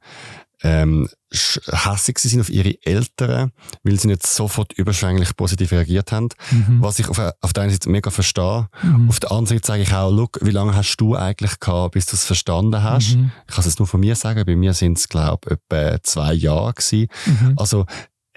ähm, 0.63 1.09
hässig 1.33 2.19
sind 2.19 2.41
auf 2.41 2.51
ihre 2.51 2.75
Eltern, 2.85 3.53
weil 3.83 3.99
sie 3.99 4.09
nicht 4.09 4.27
sofort 4.27 4.73
überschwänglich 4.75 5.35
positiv 5.37 5.73
reagiert 5.73 6.13
haben. 6.13 6.29
Mhm. 6.51 6.83
Was 6.83 6.99
ich 6.99 7.09
auf, 7.09 7.19
auf 7.19 7.53
der 7.53 7.63
einen 7.63 7.73
Seite 7.73 7.89
mega 7.89 8.11
verstehe. 8.11 8.69
Mhm. 8.83 9.09
Auf 9.09 9.21
der 9.21 9.31
anderen 9.31 9.47
Seite 9.47 9.67
sage 9.67 9.83
ich 9.83 9.95
auch, 9.95 10.11
look, 10.11 10.39
wie 10.43 10.51
lange 10.51 10.75
hast 10.75 10.97
du 10.97 11.17
eigentlich 11.17 11.59
gehabt, 11.61 11.93
bis 11.95 12.07
du 12.07 12.17
es 12.17 12.25
verstanden 12.25 12.83
hast? 12.83 13.17
Mhm. 13.17 13.33
Ich 13.49 13.55
kann 13.55 13.65
es 13.67 13.79
nur 13.79 13.89
von 13.89 14.01
mir 14.01 14.17
sagen, 14.17 14.45
bei 14.45 14.57
mir 14.57 14.75
sind 14.75 14.99
es, 14.99 15.09
glaube 15.09 15.41
ich, 15.47 15.53
etwa 15.53 16.03
zwei 16.03 16.35
Jahre 16.35 16.75
gewesen. 16.75 17.09
Mhm. 17.27 17.55
Also, 17.57 17.87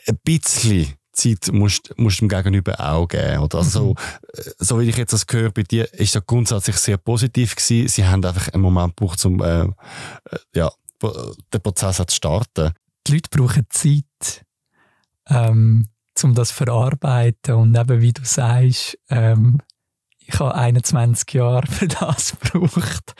ein 0.07 0.17
bisschen 0.23 0.93
Zeit 1.13 1.51
musst, 1.51 1.97
musst 1.97 2.19
du 2.19 2.27
dem 2.27 2.29
Gegenüber 2.29 2.79
auch 2.79 3.07
geben. 3.07 3.39
Oder? 3.39 3.59
Also, 3.59 3.91
mhm. 3.91 3.95
so, 4.57 4.79
wie 4.79 4.89
ich 4.89 4.97
jetzt 4.97 5.13
das 5.13 5.25
höre 5.29 5.51
bei 5.51 5.63
dir, 5.63 5.91
ist 5.93 6.15
das 6.15 6.25
grundsätzlich 6.25 6.75
sehr 6.77 6.97
positiv 6.97 7.55
gewesen. 7.55 7.87
Sie 7.87 8.05
haben 8.05 8.25
einfach 8.25 8.49
einen 8.49 8.63
Moment 8.63 8.97
gebraucht, 8.97 9.23
um 9.25 9.41
äh, 9.41 9.63
äh 9.63 9.69
ja, 10.55 10.71
den 11.53 11.61
Prozess 11.61 11.97
zu 11.97 12.15
starten. 12.15 12.73
Die 13.07 13.13
Leute 13.13 13.29
brauchen 13.29 13.65
Zeit, 13.69 14.45
ähm, 15.27 15.87
um 16.23 16.33
das 16.33 16.49
zu 16.49 16.55
verarbeiten. 16.55 17.55
Und 17.55 17.77
eben, 17.77 18.01
wie 18.01 18.13
du 18.13 18.23
sagst, 18.23 18.97
ähm, 19.09 19.59
ich 20.19 20.39
habe 20.39 20.55
21 20.55 21.33
Jahre 21.33 21.67
für 21.67 21.87
das 21.87 22.37
gebraucht. 22.51 23.13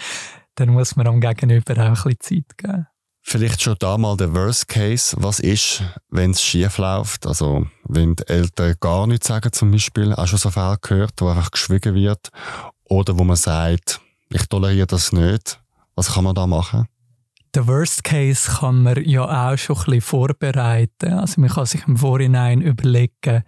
Dann 0.56 0.70
muss 0.70 0.96
man 0.96 1.08
am 1.08 1.20
Gegenüber 1.20 1.74
auch 1.74 2.06
ein 2.06 2.16
bisschen 2.16 2.46
Zeit 2.48 2.58
geben. 2.58 2.88
Vielleicht 3.26 3.62
schon 3.62 3.78
da 3.80 3.98
mal 3.98 4.18
der 4.18 4.34
Worst 4.36 4.68
Case. 4.68 5.16
Was 5.18 5.40
ist, 5.40 5.82
wenn 6.10 6.32
es 6.32 6.44
schief 6.44 6.78
läuft? 6.78 7.26
Also, 7.26 7.66
wenn 7.86 8.16
die 8.16 8.28
Eltern 8.28 8.76
gar 8.82 9.08
nichts 9.08 9.28
sagen, 9.28 9.52
zum 9.54 9.72
Beispiel, 9.72 10.14
auch 10.14 10.28
schon 10.28 10.40
so 10.40 10.52
Fälle 10.52 10.78
gehört, 10.82 11.14
wo 11.20 11.30
einfach 11.30 11.50
geschwiegen 11.50 11.96
wird. 11.96 12.30
Oder 12.84 13.18
wo 13.18 13.24
man 13.24 13.38
sagt, 13.38 14.02
ich 14.30 14.46
toleriere 14.48 14.88
das 14.88 15.14
nicht. 15.14 15.60
Was 15.96 16.14
kann 16.14 16.26
man 16.26 16.36
da 16.36 16.46
machen? 16.46 16.88
Der 17.56 17.66
Worst 17.66 18.04
Case 18.04 18.52
kann 18.60 18.84
man 18.84 19.04
ja 19.06 19.24
auch 19.24 19.58
schon 19.58 19.78
ein 19.78 19.84
bisschen 19.86 20.02
vorbereiten. 20.02 21.14
Also, 21.14 21.40
man 21.40 21.50
kann 21.50 21.66
sich 21.66 21.88
im 21.88 21.96
Vorhinein 21.96 22.62
überlegen, 22.62 23.44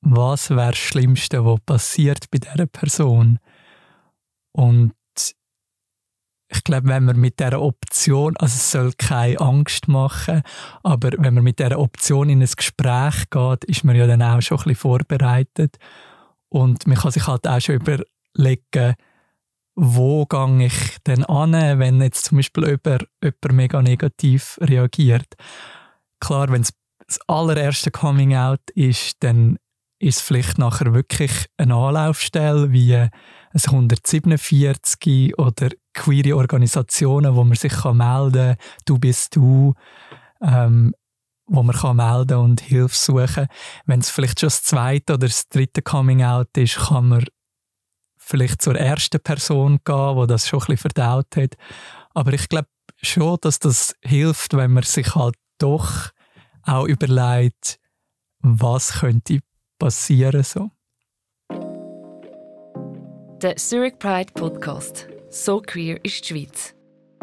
was 0.00 0.48
wäre 0.48 0.70
das 0.70 0.78
Schlimmste, 0.78 1.44
was 1.44 1.60
passiert 1.60 2.30
bei 2.30 2.38
dieser 2.38 2.66
Person. 2.66 3.38
Und 4.52 4.92
ich 6.52 6.64
glaube, 6.64 6.88
wenn 6.88 7.04
man 7.04 7.16
mit 7.16 7.38
dieser 7.38 7.60
Option, 7.62 8.36
also 8.38 8.54
es 8.54 8.72
soll 8.72 8.92
keine 8.98 9.38
Angst 9.40 9.86
machen, 9.86 10.42
aber 10.82 11.10
wenn 11.18 11.34
man 11.34 11.44
mit 11.44 11.60
dieser 11.60 11.78
Option 11.78 12.28
in 12.28 12.42
ein 12.42 12.48
Gespräch 12.56 13.30
geht, 13.30 13.64
ist 13.64 13.84
man 13.84 13.94
ja 13.94 14.06
dann 14.06 14.22
auch 14.22 14.42
schon 14.42 14.58
ein 14.58 14.64
bisschen 14.64 14.80
vorbereitet. 14.80 15.76
Und 16.48 16.88
man 16.88 16.96
kann 16.96 17.12
sich 17.12 17.26
halt 17.28 17.46
auch 17.46 17.60
schon 17.60 17.76
überlegen, 17.76 18.94
wo 19.76 20.26
gehe 20.26 20.66
ich 20.66 20.98
denn 21.06 21.24
an, 21.24 21.52
wenn 21.52 22.02
jetzt 22.02 22.24
zum 22.24 22.38
Beispiel 22.38 22.64
jemand, 22.64 23.08
jemand 23.22 23.52
mega 23.52 23.80
negativ 23.80 24.58
reagiert. 24.60 25.34
Klar, 26.18 26.50
wenn 26.50 26.62
es 26.62 26.72
das 27.06 27.20
allererste 27.28 27.92
Coming 27.92 28.34
Out 28.34 28.70
ist, 28.74 29.16
dann 29.20 29.56
ist 30.00 30.16
es 30.16 30.22
vielleicht 30.22 30.58
nachher 30.58 30.92
wirklich 30.94 31.46
eine 31.56 31.76
Anlaufstelle 31.76 32.72
wie 32.72 33.08
ein 33.52 33.60
147 33.64 35.38
oder 35.38 35.70
queere 35.92 36.36
Organisationen, 36.36 37.34
wo 37.34 37.44
man 37.44 37.56
sich 37.56 37.72
kann 37.72 37.96
melden 37.96 38.56
kann, 38.56 38.66
du 38.84 38.98
bist 38.98 39.34
du, 39.36 39.74
ähm, 40.40 40.94
wo 41.46 41.62
man 41.62 41.74
kann 41.74 41.96
melden 41.96 42.38
und 42.38 42.60
Hilfe 42.60 42.94
suchen. 42.94 43.48
Wenn 43.86 44.00
es 44.00 44.10
vielleicht 44.10 44.40
schon 44.40 44.48
das 44.48 44.62
zweite 44.62 45.14
oder 45.14 45.26
das 45.26 45.48
dritte 45.48 45.82
Coming 45.82 46.22
Out 46.22 46.56
ist, 46.56 46.76
kann 46.76 47.08
man 47.08 47.24
vielleicht 48.16 48.62
zur 48.62 48.76
ersten 48.76 49.20
Person 49.20 49.80
gehen, 49.84 50.16
wo 50.16 50.26
das 50.26 50.48
schon 50.48 50.60
ein 50.60 50.66
bisschen 50.66 50.76
verdaut 50.78 51.36
hat. 51.36 51.56
Aber 52.14 52.32
ich 52.32 52.48
glaube 52.48 52.68
schon, 53.02 53.38
dass 53.40 53.58
das 53.58 53.96
hilft, 54.02 54.56
wenn 54.56 54.72
man 54.72 54.84
sich 54.84 55.14
halt 55.16 55.34
doch 55.58 56.10
auch 56.62 56.86
überlegt, 56.86 57.80
was 58.40 59.00
könnte 59.00 59.40
passieren 59.78 60.44
so. 60.44 60.70
Der 63.42 63.56
Zurich 63.56 63.98
Pride 63.98 64.32
Podcast 64.34 65.08
so 65.30 65.62
queer 65.62 65.98
ist 66.04 66.28
die 66.28 66.30
Schweiz. 66.34 66.74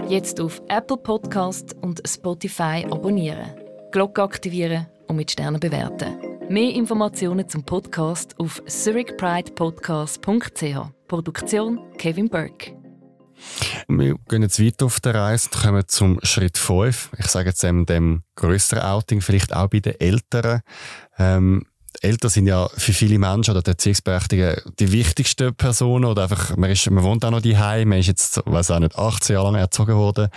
Jetzt 0.10 0.41
auf 0.41 0.63
Apple 0.67 0.97
Podcast 0.97 1.75
und 1.82 2.01
Spotify 2.08 2.88
abonnieren, 2.89 3.51
Glocke 3.91 4.23
aktivieren 4.23 4.88
und 5.08 5.17
mit 5.17 5.30
Sternen 5.30 5.60
bewerten. 5.60 6.17
Mehr 6.49 6.73
Informationen 6.73 7.47
zum 7.47 7.63
Podcast 7.63 8.34
auf 8.39 8.63
zurichpridepodcast.ch. 8.65 11.08
Produktion 11.08 11.82
Kevin 11.99 12.30
Burke. 12.30 12.75
Wir 13.88 14.15
gehen 14.27 14.41
jetzt 14.41 14.60
weiter 14.60 14.88
auf 14.88 14.99
der 14.99 15.13
Reise 15.13 15.49
und 15.53 15.62
kommen 15.62 15.84
zum 15.88 16.19
Schritt 16.23 16.58
5. 16.58 17.12
Ich 17.19 17.27
sage 17.27 17.49
jetzt 17.49 17.62
dem, 17.62 17.86
dem 17.86 18.23
grösseren 18.36 18.82
Outing, 18.82 19.21
vielleicht 19.21 19.56
auch 19.56 19.67
bei 19.67 19.82
den 19.82 19.99
Älteren. 19.99 20.62
Ähm, 21.19 21.67
Eltern 22.01 22.29
sind 22.29 22.47
ja 22.47 22.67
für 22.75 22.93
viele 22.93 23.19
Menschen 23.19 23.51
oder 23.51 23.62
die 23.62 23.71
Erziehungsberechtigten 23.71 24.73
die 24.79 24.91
wichtigsten 24.91 25.53
Personen 25.55 26.05
oder 26.05 26.23
einfach, 26.23 26.55
man, 26.57 26.69
ist, 26.69 26.89
man 26.89 27.03
wohnt 27.03 27.25
auch 27.25 27.31
noch 27.31 27.41
daheim, 27.41 27.89
man 27.89 27.99
ist 27.99 28.07
jetzt, 28.07 28.41
weiß 28.45 28.71
auch 28.71 28.79
nicht, 28.79 28.97
18 28.97 29.36
Jahre 29.36 29.51
lang 29.51 29.55
erzogen 29.62 29.95
worden. 29.95 30.29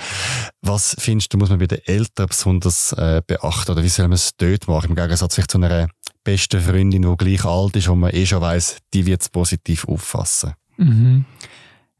Was 0.62 0.96
findest 0.98 1.32
du, 1.32 1.38
muss 1.38 1.50
man 1.50 1.58
bei 1.58 1.66
den 1.66 1.84
Eltern 1.84 2.26
besonders 2.28 2.92
äh, 2.92 3.22
beachten 3.26 3.72
oder 3.72 3.82
wie 3.82 3.88
soll 3.88 4.08
man 4.08 4.14
es 4.14 4.36
dort 4.36 4.68
machen? 4.68 4.90
Im 4.90 4.96
Gegensatz 4.96 5.34
zu 5.34 5.58
einer 5.58 5.88
besten 6.24 6.60
Freundin, 6.60 7.02
die 7.02 7.16
gleich 7.16 7.44
alt 7.44 7.76
ist, 7.76 7.88
wo 7.88 7.94
man 7.94 8.12
eh 8.12 8.26
schon 8.26 8.40
weiss, 8.40 8.78
die 8.92 9.06
wird 9.06 9.22
es 9.22 9.28
positiv 9.28 9.86
auffassen. 9.86 10.54
Mhm. 10.76 11.24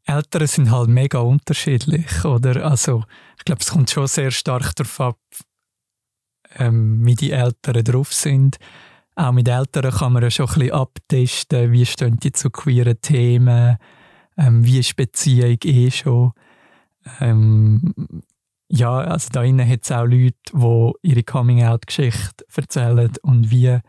Eltern 0.04 0.46
sind 0.46 0.70
halt 0.70 0.88
mega 0.88 1.18
unterschiedlich, 1.18 2.24
oder? 2.24 2.64
Also, 2.66 3.04
ich 3.38 3.44
glaube, 3.44 3.60
es 3.60 3.70
kommt 3.70 3.90
schon 3.90 4.06
sehr 4.06 4.30
stark 4.30 4.74
darauf 4.74 5.00
ab, 5.00 5.18
ähm, 6.56 7.04
wie 7.04 7.14
die 7.14 7.30
Eltern 7.30 7.84
drauf 7.84 8.12
sind 8.12 8.58
auch 9.16 9.32
mit 9.32 9.48
Eltern 9.48 9.90
kann 9.90 10.12
man 10.12 10.22
ja 10.22 10.30
schon 10.30 10.48
ein 10.48 10.54
bisschen 10.54 10.72
abtesten, 10.72 11.72
wie 11.72 11.86
stehen 11.86 12.16
die 12.16 12.32
zu 12.32 12.50
queeren 12.50 13.00
Themen, 13.00 13.76
ähm, 14.36 14.64
wie 14.64 14.78
ist 14.78 14.96
Beziehung 14.96 15.58
eh 15.64 15.90
schon. 15.90 16.32
Ähm, 17.20 17.94
ja, 18.68 18.98
also 18.98 19.28
da 19.32 19.42
innen 19.42 19.68
hat 19.68 19.80
es 19.82 19.92
auch 19.92 20.04
Leute, 20.04 20.36
die 20.52 20.92
ihre 21.02 21.22
Coming-out-Geschichte 21.24 22.44
erzählen 22.54 23.12
und 23.22 23.50
wie 23.50 23.80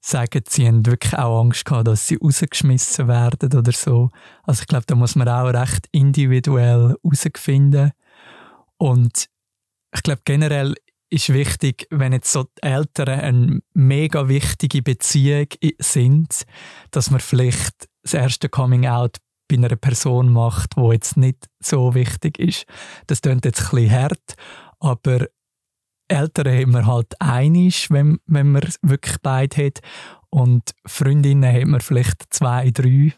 sagen, 0.00 0.42
sie 0.46 0.68
haben 0.68 0.86
wirklich 0.86 1.14
auch 1.14 1.40
Angst 1.40 1.64
gehabt, 1.64 1.88
dass 1.88 2.06
sie 2.06 2.18
rausgeschmissen 2.22 3.08
werden 3.08 3.52
oder 3.52 3.72
so. 3.72 4.10
Also 4.42 4.62
ich 4.62 4.66
glaube, 4.66 4.84
da 4.86 4.94
muss 4.94 5.16
man 5.16 5.28
auch 5.28 5.48
recht 5.48 5.88
individuell 5.92 6.94
herausfinden. 7.02 7.92
Und 8.76 9.26
ich 9.94 10.02
glaube 10.02 10.22
generell 10.24 10.74
ist 11.14 11.32
wichtig, 11.32 11.86
wenn 11.90 12.12
jetzt 12.12 12.32
so 12.32 12.42
die 12.44 12.62
Eltern 12.62 13.20
eine 13.20 13.60
mega 13.72 14.28
wichtige 14.28 14.82
Beziehung 14.82 15.46
sind, 15.78 16.44
dass 16.90 17.10
man 17.10 17.20
vielleicht 17.20 17.88
das 18.02 18.14
erste 18.14 18.48
Coming 18.48 18.86
Out 18.86 19.18
bei 19.48 19.56
einer 19.56 19.76
Person 19.76 20.32
macht, 20.32 20.76
wo 20.76 20.92
jetzt 20.92 21.16
nicht 21.16 21.46
so 21.60 21.94
wichtig 21.94 22.38
ist. 22.38 22.66
Das 23.06 23.22
klingt 23.22 23.44
jetzt 23.44 23.62
ein 23.62 23.70
bisschen 23.70 23.92
hart, 23.92 24.34
aber 24.80 25.26
Eltern 26.08 26.48
haben 26.48 26.72
wir 26.72 26.86
halt 26.86 27.14
einig, 27.20 27.90
wenn, 27.90 28.18
wenn 28.26 28.50
man 28.50 28.68
wirklich 28.82 29.16
beide 29.22 29.66
hat. 29.66 29.80
Und 30.30 30.74
Freundinnen 30.84 31.50
haben 31.50 31.70
wir 31.70 31.80
vielleicht 31.80 32.24
zwei, 32.30 32.70
drei. 32.70 33.12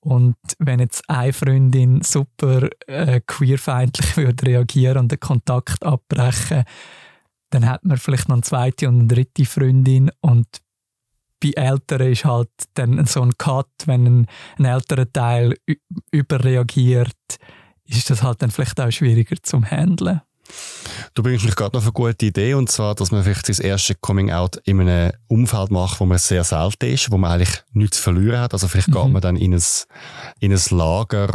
Und 0.00 0.36
wenn 0.58 0.80
jetzt 0.80 1.08
eine 1.08 1.32
Freundin 1.32 2.02
super 2.02 2.68
äh, 2.88 3.20
queerfeindlich 3.24 4.16
würde 4.16 4.46
reagieren 4.46 4.98
und 4.98 5.12
den 5.12 5.20
Kontakt 5.20 5.84
abbrechen, 5.84 6.64
dann 7.52 7.68
hat 7.68 7.84
man 7.84 7.98
vielleicht 7.98 8.28
noch 8.28 8.36
eine 8.36 8.42
zweite 8.42 8.88
und 8.88 8.98
eine 8.98 9.08
dritte 9.08 9.44
Freundin. 9.44 10.10
Und 10.20 10.46
bei 11.40 11.50
Älteren 11.50 12.12
ist 12.12 12.24
halt 12.24 12.50
dann 12.74 13.04
so 13.06 13.22
ein 13.22 13.36
Cut, 13.36 13.70
wenn 13.86 14.06
ein, 14.06 14.26
ein 14.58 14.64
älterer 14.64 15.10
Teil 15.12 15.56
überreagiert, 16.10 17.38
ist 17.84 18.10
das 18.10 18.22
halt 18.22 18.42
dann 18.42 18.50
vielleicht 18.50 18.80
auch 18.80 18.90
schwieriger 18.90 19.36
zum 19.42 19.68
Handeln. 19.70 20.22
Du 21.14 21.22
bringst 21.22 21.44
mich 21.44 21.54
gerade 21.54 21.76
noch 21.76 21.82
eine 21.82 21.92
gute 21.92 22.24
Idee, 22.24 22.54
und 22.54 22.70
zwar, 22.70 22.94
dass 22.94 23.10
man 23.10 23.22
vielleicht 23.22 23.44
sein 23.44 23.66
erstes 23.66 24.00
Coming-out 24.00 24.56
in 24.64 24.80
einem 24.80 25.12
Umfeld 25.28 25.70
macht, 25.70 26.00
wo 26.00 26.06
man 26.06 26.16
sehr 26.16 26.42
selten 26.42 26.86
ist, 26.86 27.10
wo 27.10 27.18
man 27.18 27.32
eigentlich 27.32 27.62
nichts 27.72 27.98
zu 27.98 28.04
verlieren 28.04 28.40
hat. 28.40 28.54
Also 28.54 28.66
vielleicht 28.66 28.88
mhm. 28.88 28.94
geht 28.94 29.08
man 29.08 29.20
dann 29.20 29.36
in 29.36 29.52
ein, 29.52 29.62
in 30.40 30.52
ein 30.52 30.60
Lager, 30.70 31.28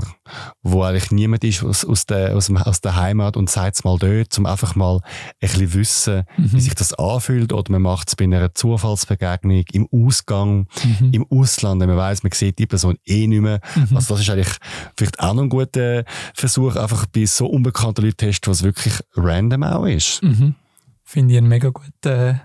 wo 0.63 0.81
eigentlich 0.81 1.11
niemand 1.11 1.43
ist 1.43 1.63
aus, 1.63 1.85
aus, 1.85 2.07
der, 2.07 2.35
aus, 2.35 2.47
dem, 2.47 2.57
aus 2.57 2.81
der 2.81 2.95
Heimat 2.95 3.37
und 3.37 3.51
sagt 3.51 3.75
es 3.75 3.83
mal 3.83 3.99
dort, 3.99 4.35
um 4.39 4.47
einfach 4.47 4.75
mal 4.75 4.95
ein 4.95 5.01
bisschen 5.39 5.73
wissen, 5.75 6.23
mhm. 6.37 6.53
wie 6.53 6.59
sich 6.59 6.73
das 6.73 6.95
anfühlt. 6.95 7.53
Oder 7.53 7.71
man 7.71 7.83
macht 7.83 8.07
es 8.07 8.15
bei 8.15 8.23
einer 8.23 8.55
Zufallsbegegnung, 8.55 9.63
im 9.73 9.87
Ausgang, 9.91 10.67
mhm. 10.83 11.11
im 11.11 11.25
Ausland, 11.29 11.81
wenn 11.81 11.89
man 11.89 11.97
weiß, 11.97 12.23
man 12.23 12.31
sieht 12.31 12.57
die 12.57 12.65
Person 12.65 12.97
eh 13.05 13.27
nicht 13.27 13.41
mehr. 13.41 13.59
Mhm. 13.75 13.95
Also 13.95 14.15
das 14.15 14.23
ist 14.23 14.29
eigentlich 14.31 14.57
vielleicht 14.97 15.19
auch 15.19 15.35
noch 15.35 15.43
ein 15.43 15.49
guter 15.49 16.03
Versuch, 16.33 16.75
einfach 16.77 17.05
bei 17.05 17.27
so 17.27 17.45
unbekannten 17.45 18.01
Leuten 18.01 18.17
testen, 18.17 18.49
was 18.49 18.63
wirklich 18.63 18.95
random 19.15 19.66
auch 19.67 19.85
ist. 19.85 20.21
Mhm. 20.23 20.55
Finde 21.03 21.33
ich 21.33 21.37
einen 21.37 21.47
mega 21.47 21.69
guten 21.69 22.41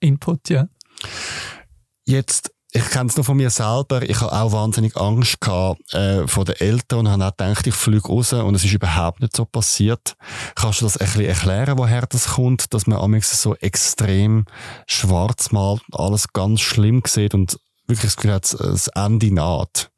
Input, 0.00 0.50
ja. 0.50 0.68
Jetzt 2.04 2.52
ich 2.74 2.88
kenne 2.88 3.10
es 3.10 3.18
noch 3.18 3.26
von 3.26 3.36
mir 3.36 3.50
selber. 3.50 4.02
Ich 4.02 4.18
habe 4.22 4.32
auch 4.32 4.52
wahnsinnig 4.52 4.96
Angst 4.96 5.42
gehabt, 5.42 5.92
äh, 5.92 6.26
von 6.26 6.46
den 6.46 6.56
Eltern 6.56 7.00
und 7.00 7.08
habe 7.10 7.26
auch 7.26 7.36
gedacht, 7.36 7.66
ich 7.66 7.74
fliege 7.74 8.08
raus 8.08 8.32
und 8.32 8.54
es 8.54 8.64
ist 8.64 8.72
überhaupt 8.72 9.20
nicht 9.20 9.36
so 9.36 9.44
passiert. 9.44 10.14
Kannst 10.54 10.80
du 10.80 10.86
das 10.86 10.96
ein 10.96 11.06
bisschen 11.06 11.26
erklären, 11.26 11.76
woher 11.76 12.06
das 12.06 12.28
kommt, 12.28 12.72
dass 12.72 12.86
man 12.86 12.98
amigs 12.98 13.42
so 13.42 13.54
extrem 13.56 14.46
schwarz 14.86 15.52
malt, 15.52 15.82
alles 15.92 16.32
ganz 16.32 16.62
schlimm 16.62 17.02
sieht 17.06 17.34
und 17.34 17.58
wirklich 17.86 18.06
das 18.06 18.16
Gefühl 18.16 18.32
hat, 18.32 18.54
das 18.58 18.88
Ende 18.88 19.34
naht? 19.34 19.90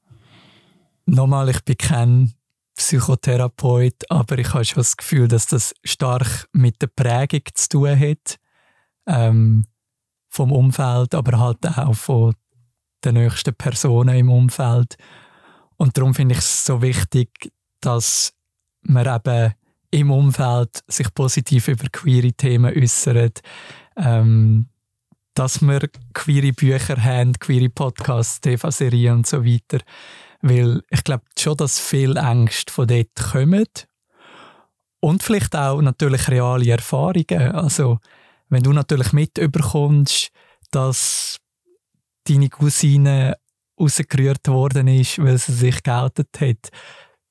Nochmal, 1.07 1.51
ich 1.51 1.63
bin 1.65 1.77
kein 1.79 2.35
Psychotherapeut, 2.77 4.11
aber 4.11 4.39
ich 4.39 4.53
habe 4.53 4.65
schon 4.65 4.81
das 4.81 4.97
Gefühl, 4.97 5.29
dass 5.29 5.47
das 5.47 5.75
stark 5.85 6.49
mit 6.53 6.83
der 6.83 6.89
Prägung 6.89 7.43
zu 7.55 7.69
tun 7.69 7.99
hat. 7.99 8.39
Ähm, 9.07 9.67
vom 10.35 10.51
Umfeld, 10.51 11.15
aber 11.15 11.39
halt 11.39 11.65
auch 11.79 11.95
von 11.95 12.35
den 13.05 13.15
nächsten 13.15 13.55
Personen 13.55 14.17
im 14.17 14.31
Umfeld. 14.31 14.97
Und 15.77 15.97
darum 15.97 16.15
finde 16.15 16.33
ich 16.33 16.41
es 16.41 16.65
so 16.65 16.83
wichtig, 16.83 17.53
dass 17.81 18.33
man 18.83 19.07
eben 19.07 19.55
im 19.91 20.11
Umfeld 20.11 20.83
sich 20.89 21.13
positiv 21.15 21.69
über 21.69 21.85
queere 21.91 22.33
Themen 22.33 22.75
äußert, 22.77 23.43
ähm, 23.97 24.67
dass 25.35 25.63
wir 25.63 25.89
queere 26.15 26.53
Bücher 26.53 27.03
haben, 27.03 27.33
queere 27.35 27.69
Podcasts, 27.69 28.41
TV-Serien 28.41 29.19
und 29.19 29.27
so 29.27 29.45
weiter. 29.45 29.79
Weil 30.47 30.83
ich 30.91 31.03
glaube 31.05 31.25
schon, 31.39 31.57
dass 31.57 31.81
viele 31.81 32.21
Ängste 32.21 32.71
von 32.71 32.87
dort 32.87 33.15
kommen. 33.33 33.65
Und 35.01 35.23
vielleicht 35.23 35.57
auch 35.57 35.81
natürlich 35.81 36.29
reale 36.29 36.71
Erfahrungen. 36.71 37.53
Also, 37.53 37.99
wenn 38.51 38.63
du 38.63 38.75
natürlich 38.75 39.15
mitbekommst, 39.15 40.29
dass 40.71 41.39
deine 42.25 42.51
Cousine 42.51 43.39
rausgerührt 43.81 44.47
worden 44.49 44.89
ist, 44.89 45.19
weil 45.19 45.39
sie 45.39 45.53
sich 45.53 45.83
geoutet 45.83 46.29
hat, 46.39 46.69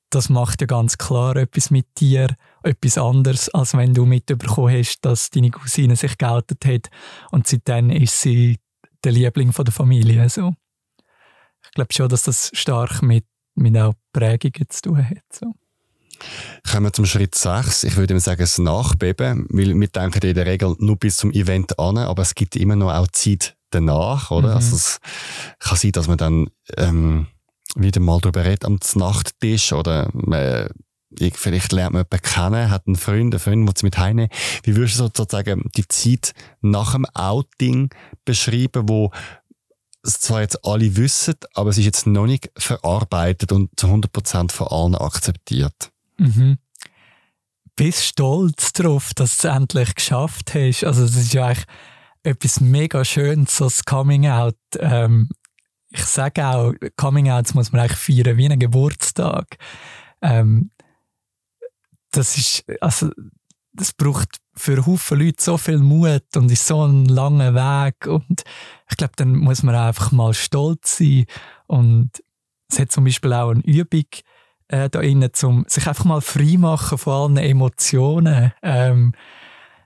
das 0.10 0.30
macht 0.30 0.62
ja 0.62 0.68
ganz 0.68 0.98
klar 0.98 1.36
etwas 1.36 1.70
mit 1.70 1.86
dir, 2.00 2.36
etwas 2.64 2.98
anderes, 2.98 3.50
als 3.50 3.78
wenn 3.78 3.94
du 3.94 4.08
mitbekommen 4.08 4.76
hast, 4.76 5.02
dass 5.02 5.30
deine 5.30 5.52
Cousine 5.52 5.96
sich 5.96 6.18
geoutet 6.18 6.66
hat 6.66 6.90
und 7.32 7.46
seitdem 7.46 7.92
ist 7.92 8.22
sie 8.22 8.60
der 9.04 9.12
Liebling 9.12 9.52
von 9.52 9.66
der 9.66 9.74
Familie. 9.74 10.28
So. 10.30 10.54
Ich 11.74 11.76
glaube 11.76 11.92
schon, 11.92 12.08
dass 12.08 12.22
das 12.22 12.52
stark 12.54 13.02
mit, 13.02 13.26
auch 13.78 13.94
Prägungen 14.12 14.70
zu 14.70 14.82
tun 14.84 15.10
hat. 15.10 15.24
So. 15.32 15.56
Kommen 16.70 16.86
wir 16.86 16.94
zum 16.94 17.08
Schritt 17.08 17.34
6. 17.34 17.86
Ich 17.86 17.98
würde 17.98 18.20
sagen, 18.20 18.42
das 18.42 18.60
Nachbeben, 18.60 19.48
weil 19.50 19.74
wir 19.74 19.88
denken 19.88 20.24
in 20.24 20.36
der 20.36 20.46
Regel 20.46 20.76
nur 20.78 20.98
bis 20.98 21.18
zum 21.18 21.32
Event 21.32 21.80
an, 21.80 21.98
aber 21.98 22.22
es 22.22 22.36
gibt 22.36 22.56
immer 22.58 22.76
noch 22.76 22.94
auch 22.94 23.08
Zeit 23.08 23.58
danach, 23.72 24.30
oder? 24.30 24.50
Mhm. 24.50 24.56
Also 24.56 24.76
es 24.76 25.00
kann 25.58 25.78
sein, 25.78 25.94
dass 25.94 26.08
man 26.08 26.20
dann 26.20 26.52
ähm, 26.78 27.26
wieder 27.76 28.02
mal 28.02 28.20
darüber 28.22 28.46
redet 28.46 28.66
am 28.66 28.78
Nachttisch 28.94 29.74
oder 29.74 30.12
man, 30.14 30.70
vielleicht 31.34 31.72
lernt 31.72 31.94
man 31.94 32.04
jemanden 32.04 32.22
kennen, 32.22 32.70
hat 32.70 32.86
einen 32.86 32.98
Freund, 32.98 33.34
einen 33.34 33.40
Freund, 33.40 33.68
der 33.68 33.84
mit 33.84 33.98
heimnehmen. 33.98 34.30
Wie 34.62 34.76
würdest 34.76 35.00
du 35.00 35.06
sozusagen 35.06 35.72
die 35.76 35.88
Zeit 35.88 36.36
nach 36.62 36.94
dem 36.94 37.06
Outing 37.16 37.90
beschreiben, 38.26 38.88
wo 38.88 39.12
es 40.04 40.20
zwar 40.20 40.42
jetzt 40.42 40.66
alle 40.66 40.96
wissen, 40.98 41.36
aber 41.54 41.70
es 41.70 41.78
ist 41.78 41.86
jetzt 41.86 42.08
noch 42.08 42.26
nicht 42.26 42.52
verarbeitet 42.58 43.52
und 43.52 43.70
zu 43.80 43.88
100% 43.88 44.52
von 44.52 44.68
allen 44.68 44.96
akzeptiert? 44.96 45.92
Mhm. 46.18 46.58
Bist 47.76 48.04
stolz 48.04 48.74
darauf, 48.74 49.14
dass 49.14 49.38
du 49.38 49.48
es 49.48 49.56
endlich 49.56 49.96
geschafft 49.96 50.54
hast? 50.54 50.84
Also 50.84 51.04
das 51.04 51.16
ist 51.16 51.34
ja 51.34 51.48
eigentlich 51.48 51.66
etwas 52.24 52.60
mega 52.60 53.04
Schönes, 53.04 53.58
so 53.58 53.66
das 53.66 53.86
Coming 53.86 54.28
Out. 54.28 54.56
Ähm, 54.80 55.30
ich 55.90 56.06
sage 56.06 56.46
auch, 56.46 56.74
Coming 56.98 57.30
Outs 57.30 57.54
muss 57.54 57.72
man 57.72 57.82
eigentlich 57.82 57.98
feiern 57.98 58.38
wie 58.38 58.46
einen 58.46 58.60
Geburtstag. 58.60 59.58
Ähm, 60.22 60.72
das 62.12 62.38
ist, 62.38 62.64
also, 62.82 63.12
das 63.74 63.94
braucht 63.94 64.38
für 64.56 64.86
Haufen 64.86 65.20
Leute 65.20 65.42
so 65.42 65.58
viel 65.58 65.80
Mut 65.80 66.36
und 66.36 66.52
ist 66.52 66.68
so 66.68 66.86
ein 66.86 67.06
langer 67.06 67.54
Weg 67.54 68.08
und 68.08 68.44
ich 68.90 68.98
glaube, 68.98 69.14
dann 69.16 69.36
muss 69.36 69.64
man 69.64 69.76
einfach 69.76 70.12
mal 70.12 70.34
stolz 70.34 70.98
sein 70.98 71.26
und 71.68 72.12
es 72.70 72.80
hat 72.80 72.92
zum 72.92 73.04
Beispiel 73.04 73.34
auch 73.34 73.50
eine 73.50 73.62
Übung 73.62 74.06
äh, 74.68 74.90
da 74.90 75.02
innen, 75.02 75.32
um 75.44 75.66
sich 75.68 75.88
einfach 75.88 76.06
mal 76.06 76.22
frei 76.22 76.56
machen 76.58 76.98
von 76.98 77.38
allen 77.38 77.38
Emotionen. 77.38 78.52
Ähm, 78.62 79.14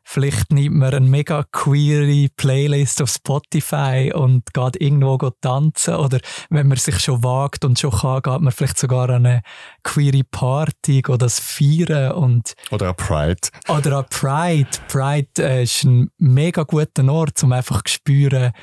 Vielleicht 0.10 0.54
nimmt 0.54 0.78
man 0.78 0.93
eine 0.93 1.06
mega 1.06 1.43
queere 1.52 2.30
Playlist 2.38 3.02
auf 3.02 3.10
Spotify 3.10 4.13
und 4.15 4.54
geht 4.54 4.82
irgendwo 4.82 5.17
tanzen. 5.41 5.96
Oder 5.96 6.20
wenn 6.50 6.70
man 6.70 6.78
sich 6.78 6.98
schon 7.00 7.26
wagt 7.26 7.65
und 7.65 7.78
schon 7.78 7.91
kann, 7.91 8.22
geht 8.22 8.39
man 8.39 8.54
vielleicht 8.54 8.80
sogar 8.80 9.10
an 9.10 9.26
eine 9.26 9.41
queere 9.84 10.24
Party 10.24 11.04
oder 11.06 11.17
das 11.17 11.41
Feiern. 11.41 12.13
Und 12.13 12.54
oder 12.72 12.88
an 12.88 12.96
Pride. 12.96 13.50
Oder 13.67 13.98
an 13.98 14.06
Pride. 14.10 14.70
Pride 14.88 15.28
äh, 15.39 15.63
ist 15.63 15.84
ein 15.84 16.10
mega 16.17 16.63
guter 16.63 17.04
Ort, 17.12 17.43
um 17.43 17.52
einfach 17.52 17.82
zu 17.82 17.96
spüren, 17.96 18.54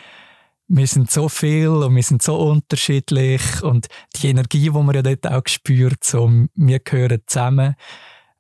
wir 0.66 0.86
sind 0.86 1.10
so 1.10 1.28
viel 1.28 1.68
und 1.68 1.94
wir 1.94 2.02
sind 2.02 2.22
so 2.22 2.36
unterschiedlich 2.36 3.62
und 3.62 3.88
die 4.16 4.28
Energie, 4.28 4.70
die 4.70 4.70
man 4.70 4.94
ja 4.94 5.02
dort 5.02 5.26
auch 5.26 5.42
spürt, 5.46 6.02
so, 6.04 6.26
wir 6.54 6.78
gehören 6.80 7.20
zusammen, 7.26 7.74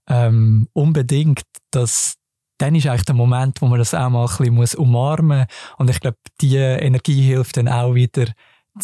ähm, 0.08 0.68
unbedingt, 0.72 1.42
dass 1.70 2.16
dann 2.58 2.74
ist 2.74 2.86
eigentlich 2.86 3.04
der 3.04 3.14
Moment, 3.14 3.60
wo 3.60 3.66
man 3.66 3.78
das 3.78 3.94
auch 3.94 4.10
mal 4.10 4.26
ein 4.26 4.56
bisschen 4.56 4.80
umarmen 4.80 5.38
muss. 5.38 5.76
Und 5.78 5.90
ich 5.90 6.00
glaube, 6.00 6.18
die 6.40 6.56
Energie 6.56 7.22
hilft 7.22 7.56
dann 7.56 7.68
auch 7.68 7.94
wieder, 7.94 8.26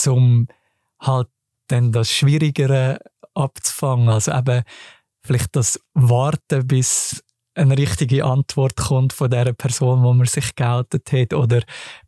um 0.07 0.49
halt 1.01 1.29
dann 1.69 1.93
das 1.93 2.11
Schwierigere 2.11 2.99
abzufangen. 3.35 4.09
Also 4.09 4.33
eben 4.33 4.63
vielleicht 5.23 5.55
das 5.55 5.81
Warten, 5.95 6.67
bis 6.67 7.23
eine 7.55 7.77
richtige 7.77 8.25
Antwort 8.25 8.77
kommt 8.77 9.13
von 9.13 9.31
der 9.31 9.53
Person, 9.53 10.03
wo 10.03 10.13
man 10.13 10.27
sich 10.27 10.55
geoutet 10.55 11.13
hat, 11.13 11.35
oder 11.35 11.63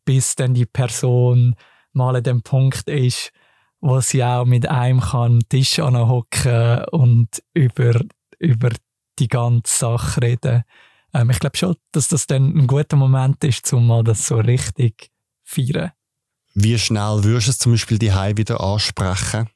bis 0.04 0.34
dann 0.34 0.54
die 0.54 0.66
Person 0.66 1.54
mal 1.92 2.16
an 2.16 2.22
dem 2.22 2.42
Punkt 2.42 2.88
ist, 2.88 3.32
wo 3.80 4.00
sie 4.00 4.24
auch 4.24 4.44
mit 4.44 4.68
einem 4.68 5.00
kann 5.00 5.40
Tisch 5.48 5.78
anhocken 5.78 6.84
und 6.92 7.42
über, 7.54 8.00
über 8.38 8.70
die 9.18 9.28
ganze 9.28 9.78
Sache 9.78 10.22
reden 10.22 10.64
ähm, 11.14 11.30
ich 11.30 11.38
glaube 11.38 11.56
schon, 11.56 11.76
dass 11.92 12.08
das 12.08 12.26
dann 12.26 12.56
ein 12.56 12.66
guter 12.66 12.96
Moment 12.96 13.42
ist, 13.44 13.72
um 13.72 13.86
mal 13.86 14.04
das 14.04 14.26
so 14.26 14.36
richtig 14.36 15.10
zu 15.44 15.62
feiern. 15.62 15.92
wie 16.54 16.78
schnell 16.78 17.24
würdest 17.24 17.46
du 17.46 17.50
es 17.50 17.58
zum 17.58 17.72
Beispiel 17.72 17.98
die 17.98 18.12
wieder 18.12 18.60
ansprechen? 18.60 19.48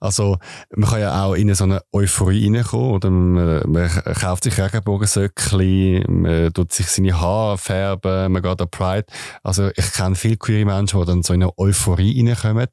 Also, 0.00 0.38
man 0.74 0.88
kann 0.90 1.00
ja 1.00 1.24
auch 1.24 1.34
in 1.34 1.54
so 1.54 1.64
eine 1.64 1.82
Euphorie 1.92 2.50
reinkommen, 2.50 2.90
oder 2.94 3.10
man, 3.10 3.70
man 3.70 3.88
kauft 4.18 4.44
sich 4.44 4.58
Regenbogensöckchen, 4.58 6.22
man 6.22 6.52
tut 6.52 6.72
sich 6.72 6.86
seine 6.88 7.20
Haare 7.20 7.58
färben, 7.58 8.32
man 8.32 8.42
geht 8.42 8.60
an 8.60 8.70
Pride. 8.70 9.06
Also, 9.42 9.70
ich 9.76 9.92
kenne 9.92 10.16
viele 10.16 10.36
queere 10.36 10.64
Menschen, 10.64 10.98
die 11.00 11.06
dann 11.06 11.22
so 11.22 11.32
in 11.32 11.42
eine 11.42 11.56
Euphorie 11.58 12.24
reinkommen. 12.24 12.68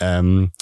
Ähm, 0.00 0.52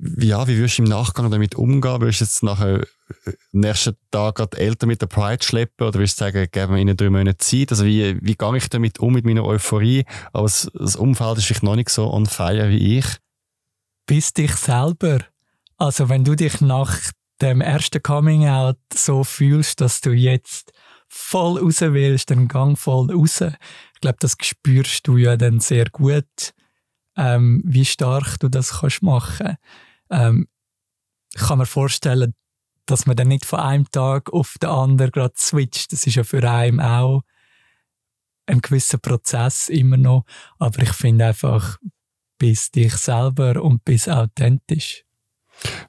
ja, 0.00 0.46
wie 0.46 0.56
würdest 0.56 0.78
du 0.78 0.84
im 0.84 0.88
Nachgang 0.88 1.30
damit 1.30 1.56
umgehen? 1.56 2.00
Würdest 2.00 2.20
du 2.20 2.24
jetzt 2.24 2.42
nachher 2.44 2.82
äh, 2.82 3.32
nächsten 3.52 3.96
Tag 4.10 4.36
gerade 4.36 4.56
Eltern 4.56 4.88
mit 4.88 5.02
der 5.02 5.06
Pride 5.06 5.42
schleppen 5.42 5.86
oder 5.86 5.98
würdest 5.98 6.20
du 6.20 6.24
sagen, 6.24 6.46
geben 6.50 6.74
wir 6.74 6.80
ihnen 6.80 6.96
drei 6.96 7.10
Monate 7.10 7.38
Zeit? 7.38 7.72
Also 7.72 7.84
wie, 7.84 8.16
wie 8.20 8.36
gehe 8.36 8.56
ich 8.56 8.68
damit 8.68 9.00
um 9.00 9.12
mit 9.12 9.24
meiner 9.24 9.44
Euphorie? 9.44 10.04
Aber 10.32 10.44
das, 10.44 10.70
das 10.72 10.96
Umfeld 10.96 11.38
ist 11.38 11.46
vielleicht 11.46 11.64
noch 11.64 11.76
nicht 11.76 11.90
so 11.90 12.12
on 12.12 12.26
fire 12.26 12.68
wie 12.68 12.98
ich 12.98 13.06
bist 14.08 14.38
dich 14.38 14.56
selber. 14.56 15.20
Also 15.76 16.08
wenn 16.08 16.24
du 16.24 16.34
dich 16.34 16.60
nach 16.60 16.98
dem 17.40 17.60
ersten 17.60 18.02
Coming 18.02 18.48
Out 18.48 18.78
so 18.92 19.22
fühlst, 19.22 19.80
dass 19.80 20.00
du 20.00 20.10
jetzt 20.10 20.72
voll 21.08 21.60
raus 21.60 21.80
willst, 21.82 22.30
dann 22.30 22.48
gang 22.48 22.76
voll 22.76 23.12
raus. 23.12 23.42
Ich 23.42 24.00
glaube, 24.00 24.16
das 24.18 24.34
spürst 24.40 25.06
du 25.06 25.18
ja 25.18 25.36
dann 25.36 25.60
sehr 25.60 25.84
gut, 25.90 26.54
ähm, 27.18 27.62
wie 27.66 27.84
stark 27.84 28.38
du 28.38 28.48
das 28.48 28.80
kannst 28.80 29.02
machen. 29.02 29.56
Ähm, 30.08 30.48
ich 31.34 31.42
kann 31.42 31.58
mir 31.58 31.66
vorstellen, 31.66 32.34
dass 32.86 33.06
man 33.06 33.16
dann 33.16 33.28
nicht 33.28 33.44
von 33.44 33.60
einem 33.60 33.90
Tag 33.90 34.32
auf 34.32 34.56
den 34.62 34.70
anderen 34.70 35.10
gerade 35.10 35.34
switcht. 35.36 35.92
Das 35.92 36.06
ist 36.06 36.14
ja 36.14 36.24
für 36.24 36.48
einen 36.48 36.80
auch 36.80 37.22
ein 38.46 38.62
gewisser 38.62 38.98
Prozess 38.98 39.68
immer 39.68 39.98
noch. 39.98 40.24
Aber 40.58 40.80
ich 40.82 40.92
finde 40.92 41.26
einfach, 41.26 41.76
bist 42.38 42.76
dich 42.76 42.94
selber 42.94 43.62
und 43.62 43.84
bist 43.84 44.08
authentisch. 44.08 45.04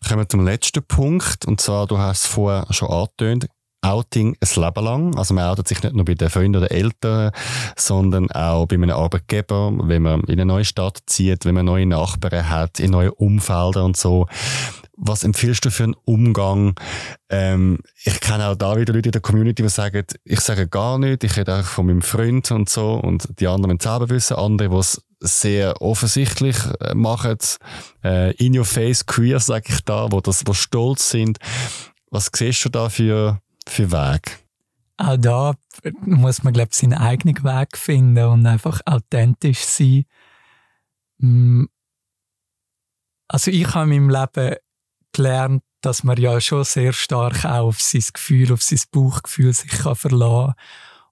Kommen 0.06 0.22
wir 0.22 0.30
zum 0.30 0.44
letzten 0.44 0.84
Punkt. 0.84 1.46
Und 1.46 1.62
zwar, 1.62 1.88
du 1.88 1.98
hast 1.98 2.26
es 2.26 2.32
vorher 2.32 2.66
schon 2.74 2.90
angetönt, 2.90 3.48
Outing 3.82 4.36
ein 4.40 4.62
Leben 4.64 4.84
lang. 4.84 5.18
Also 5.18 5.34
man 5.34 5.46
outet 5.46 5.68
sich 5.68 5.82
nicht 5.82 5.96
nur 5.96 6.06
bei 6.06 6.14
den 6.14 6.30
Freunden 6.30 6.58
oder 6.58 6.72
Eltern, 6.72 7.32
sondern 7.78 8.30
auch 8.32 8.66
bei 8.66 8.76
einem 8.76 8.90
Arbeitgeber, 8.90 9.74
wenn 9.84 10.02
man 10.02 10.22
in 10.22 10.34
eine 10.34 10.46
neue 10.46 10.66
Stadt 10.66 11.00
zieht, 11.06 11.46
wenn 11.46 11.56
man 11.56 11.66
neue 11.66 11.86
Nachbarn 11.86 12.50
hat, 12.50 12.80
in 12.80 12.92
neue 12.92 13.14
Umfelder 13.14 13.86
und 13.86 13.96
so. 13.96 14.28
Was 15.02 15.24
empfiehlst 15.24 15.64
du 15.64 15.72
für 15.72 15.86
einen 15.86 15.96
Umgang? 16.04 16.76
Ähm, 17.30 17.80
ich 18.04 18.20
kenne 18.20 18.48
auch 18.48 18.56
da 18.56 18.76
wieder 18.78 18.94
Leute 18.94 19.08
in 19.08 19.14
der 19.14 19.22
Community, 19.22 19.64
die 19.64 19.70
sagen, 19.70 20.04
ich 20.26 20.42
sage 20.42 20.68
gar 20.68 20.98
nichts, 20.98 21.24
ich 21.24 21.38
rede 21.38 21.58
auch 21.58 21.64
von 21.64 21.86
meinem 21.86 22.02
Freund 22.02 22.52
und 22.52 22.70
so 22.70 22.96
und 22.96 23.40
die 23.40 23.48
anderen 23.48 23.76
müssen 23.76 23.90
selber 23.90 24.10
wissen. 24.10 24.36
Andere, 24.36 24.68
die 24.68 24.76
es 24.76 25.02
sehr 25.22 25.82
offensichtlich 25.82 26.58
äh, 26.82 26.94
machen, 26.96 27.38
äh, 28.04 28.34
in 28.36 28.58
your 28.58 28.66
face 28.66 29.06
queer, 29.06 29.40
sage 29.40 29.68
ich 29.70 29.82
da, 29.86 30.12
wo 30.12 30.20
das, 30.20 30.44
wo 30.46 30.54
stolz 30.54 31.10
sind. 31.10 31.38
Was 32.12 32.30
siehst 32.36 32.66
du 32.66 32.70
da 32.70 32.90
für, 32.90 33.40
für 33.70 33.92
Weg? 33.92 34.40
Auch 34.98 35.18
da 35.18 35.54
muss 36.02 36.44
man, 36.44 36.54
glaube 36.54 36.70
ich, 36.72 36.78
seinen 36.78 36.94
eigenen 36.94 37.44
Weg 37.44 37.78
finden 37.78 38.26
und 38.26 38.46
einfach 38.46 38.82
authentisch 38.86 39.64
sein. 39.64 40.06
Mm. 41.20 41.66
Also 43.28 43.52
ich 43.52 43.74
habe 43.74 43.94
in 43.94 44.08
meinem 44.08 44.10
Leben 44.10 44.56
gelernt, 45.14 45.64
dass 45.82 46.04
man 46.04 46.18
ja 46.18 46.42
schon 46.42 46.64
sehr 46.64 46.94
stark 46.94 47.46
auch 47.46 47.68
auf 47.68 47.82
sein 47.82 48.04
Gefühl, 48.12 48.52
auf 48.52 48.62
sein 48.62 48.82
Bauchgefühl 48.92 49.54
sich 49.54 49.72
kann 49.72 49.96
verlassen 49.96 50.54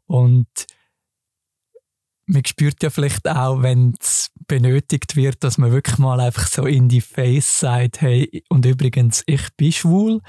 und 0.05 0.47
man 2.27 2.43
spürt 2.45 2.83
ja 2.83 2.89
vielleicht 2.89 3.27
auch, 3.27 3.61
wenn 3.61 3.93
es 3.99 4.31
benötigt 4.47 5.15
wird, 5.15 5.43
dass 5.43 5.57
man 5.57 5.71
wirklich 5.71 5.97
mal 5.97 6.19
einfach 6.19 6.47
so 6.47 6.65
in 6.65 6.89
die 6.89 7.01
Face 7.01 7.61
sagt, 7.61 8.01
hey, 8.01 8.43
und 8.49 8.65
übrigens, 8.65 9.23
ich 9.25 9.47
bin 9.55 9.71
schwul. 9.71 10.21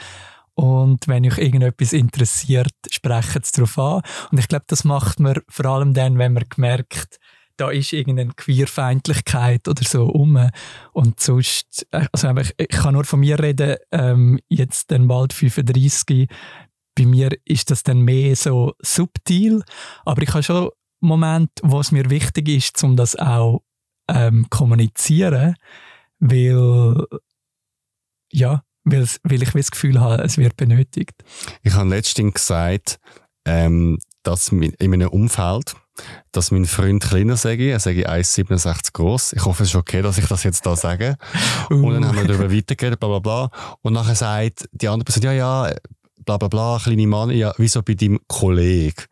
Und 0.59 1.07
wenn 1.07 1.25
euch 1.25 1.39
irgendetwas 1.39 1.93
interessiert, 1.93 2.75
sprecht 2.91 3.45
es 3.45 3.53
darauf 3.53 3.79
an. 3.79 4.03
Und 4.33 4.39
ich 4.39 4.49
glaube, 4.49 4.65
das 4.67 4.83
macht 4.83 5.21
man 5.21 5.41
vor 5.49 5.67
allem 5.67 5.95
dann, 5.95 6.19
wenn 6.19 6.33
man 6.33 6.47
merkt, 6.57 7.21
da 7.57 7.71
ist 7.71 7.93
irgendeine 7.93 8.33
Queerfeindlichkeit 8.33 9.69
oder 9.69 9.85
so 9.85 10.07
um. 10.07 10.51
Und 10.93 11.21
sonst, 11.21 11.87
äh, 11.93 12.07
also 12.11 12.35
ich 12.57 12.69
kann 12.71 12.95
nur 12.95 13.05
von 13.05 13.21
mir 13.21 13.39
reden, 13.39 13.77
ähm, 13.93 14.41
jetzt 14.49 14.91
dann 14.91 15.07
bald 15.07 15.33
35. 15.33 16.29
Bei 16.97 17.07
mir 17.07 17.31
ist 17.45 17.71
das 17.71 17.85
dann 17.85 18.01
mehr 18.01 18.35
so 18.35 18.75
subtil. 18.81 19.63
Aber 20.05 20.23
ich 20.23 20.31
habe 20.31 20.43
schon 20.43 20.71
Moment, 20.99 21.51
wo 21.63 21.79
es 21.79 21.93
mir 21.93 22.11
wichtig 22.11 22.49
ist, 22.49 22.83
um 22.83 22.97
das 22.97 23.15
auch 23.15 23.63
ähm, 24.09 24.49
kommunizieren, 24.51 25.55
weil 26.19 27.07
ja, 28.33 28.65
weil, 28.91 29.43
ich 29.43 29.51
das 29.51 29.71
Gefühl 29.71 30.01
habe, 30.01 30.23
es 30.23 30.39
wird 30.39 30.57
benötigt. 30.57 31.13
Ich 31.63 31.75
habe 31.75 31.89
letztens 31.89 32.35
gesagt, 32.35 32.99
ähm, 33.45 33.99
dass 34.23 34.49
in 34.49 34.75
einem 34.81 35.09
Umfeld, 35.09 35.75
dass 36.33 36.51
mein 36.51 36.67
Freund 36.67 37.03
kleiner 37.03 37.37
sage, 37.37 37.71
er 37.71 37.81
sage 37.81 38.09
1,67 38.09 38.93
groß. 38.93 39.33
Ich 39.33 39.45
hoffe, 39.45 39.63
es 39.63 39.71
ist 39.71 39.75
okay, 39.75 40.03
dass 40.03 40.19
ich 40.19 40.27
das 40.27 40.45
jetzt 40.45 40.65
da 40.67 40.77
sage. 40.77 41.17
Uh. 41.71 41.75
Und 41.75 41.95
dann 41.95 42.07
haben 42.07 42.17
wir 42.17 42.25
darüber 42.25 42.53
weitergeredet, 42.53 43.01
bla 43.01 43.09
bla 43.09 43.19
bla. 43.19 43.51
Und 43.83 43.95
nachher 43.95 44.15
sagt 44.15 44.69
die 44.73 44.89
andere 44.89 45.05
Person, 45.05 45.23
ja, 45.25 45.33
ja, 45.33 45.75
bla 46.25 46.37
bla 46.37 46.49
bla, 46.49 46.79
kleine 46.83 47.07
Mann, 47.07 47.31
ja, 47.31 47.53
wieso 47.57 47.83
bei 47.83 47.95
deinem 47.95 48.21
Kollegen? 48.29 49.05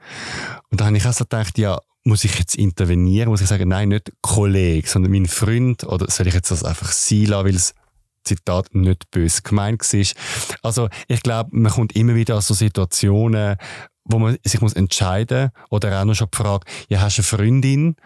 Und 0.70 0.80
da 0.80 0.86
habe 0.86 0.96
ich 0.96 1.06
auch 1.06 1.12
so 1.12 1.24
gedacht, 1.24 1.58
ja, 1.58 1.80
muss 2.04 2.24
ich 2.24 2.38
jetzt 2.38 2.54
intervenieren? 2.54 3.30
Muss 3.30 3.40
ich 3.40 3.48
sagen, 3.48 3.68
nein, 3.68 3.88
nicht 3.88 4.12
Kollege, 4.20 4.88
sondern 4.88 5.12
mein 5.12 5.26
Freund? 5.26 5.82
Oder 5.84 6.08
soll 6.10 6.28
ich 6.28 6.34
jetzt 6.34 6.50
das 6.50 6.62
einfach 6.62 6.92
sein 6.92 7.26
lassen, 7.26 7.46
weil 7.46 7.54
es 7.54 7.74
Zitat 8.26 8.74
nicht 8.74 9.10
böse 9.10 9.42
gemeint 9.42 9.82
war? 9.82 10.06
Also, 10.62 10.88
ich 11.08 11.22
glaube, 11.22 11.50
man 11.52 11.72
kommt 11.72 11.96
immer 11.96 12.14
wieder 12.14 12.36
an 12.36 12.40
so 12.40 12.54
Situationen, 12.54 13.56
wo 14.04 14.18
man 14.18 14.38
sich 14.44 14.60
muss 14.60 14.74
entscheiden 14.74 15.50
oder 15.70 16.00
auch 16.00 16.04
noch 16.04 16.14
schon 16.14 16.28
die 16.32 16.36
Frage, 16.36 16.64
ja, 16.88 17.00
hast 17.00 17.18
du 17.18 17.22
eine 17.22 17.26
Freundin? 17.26 17.96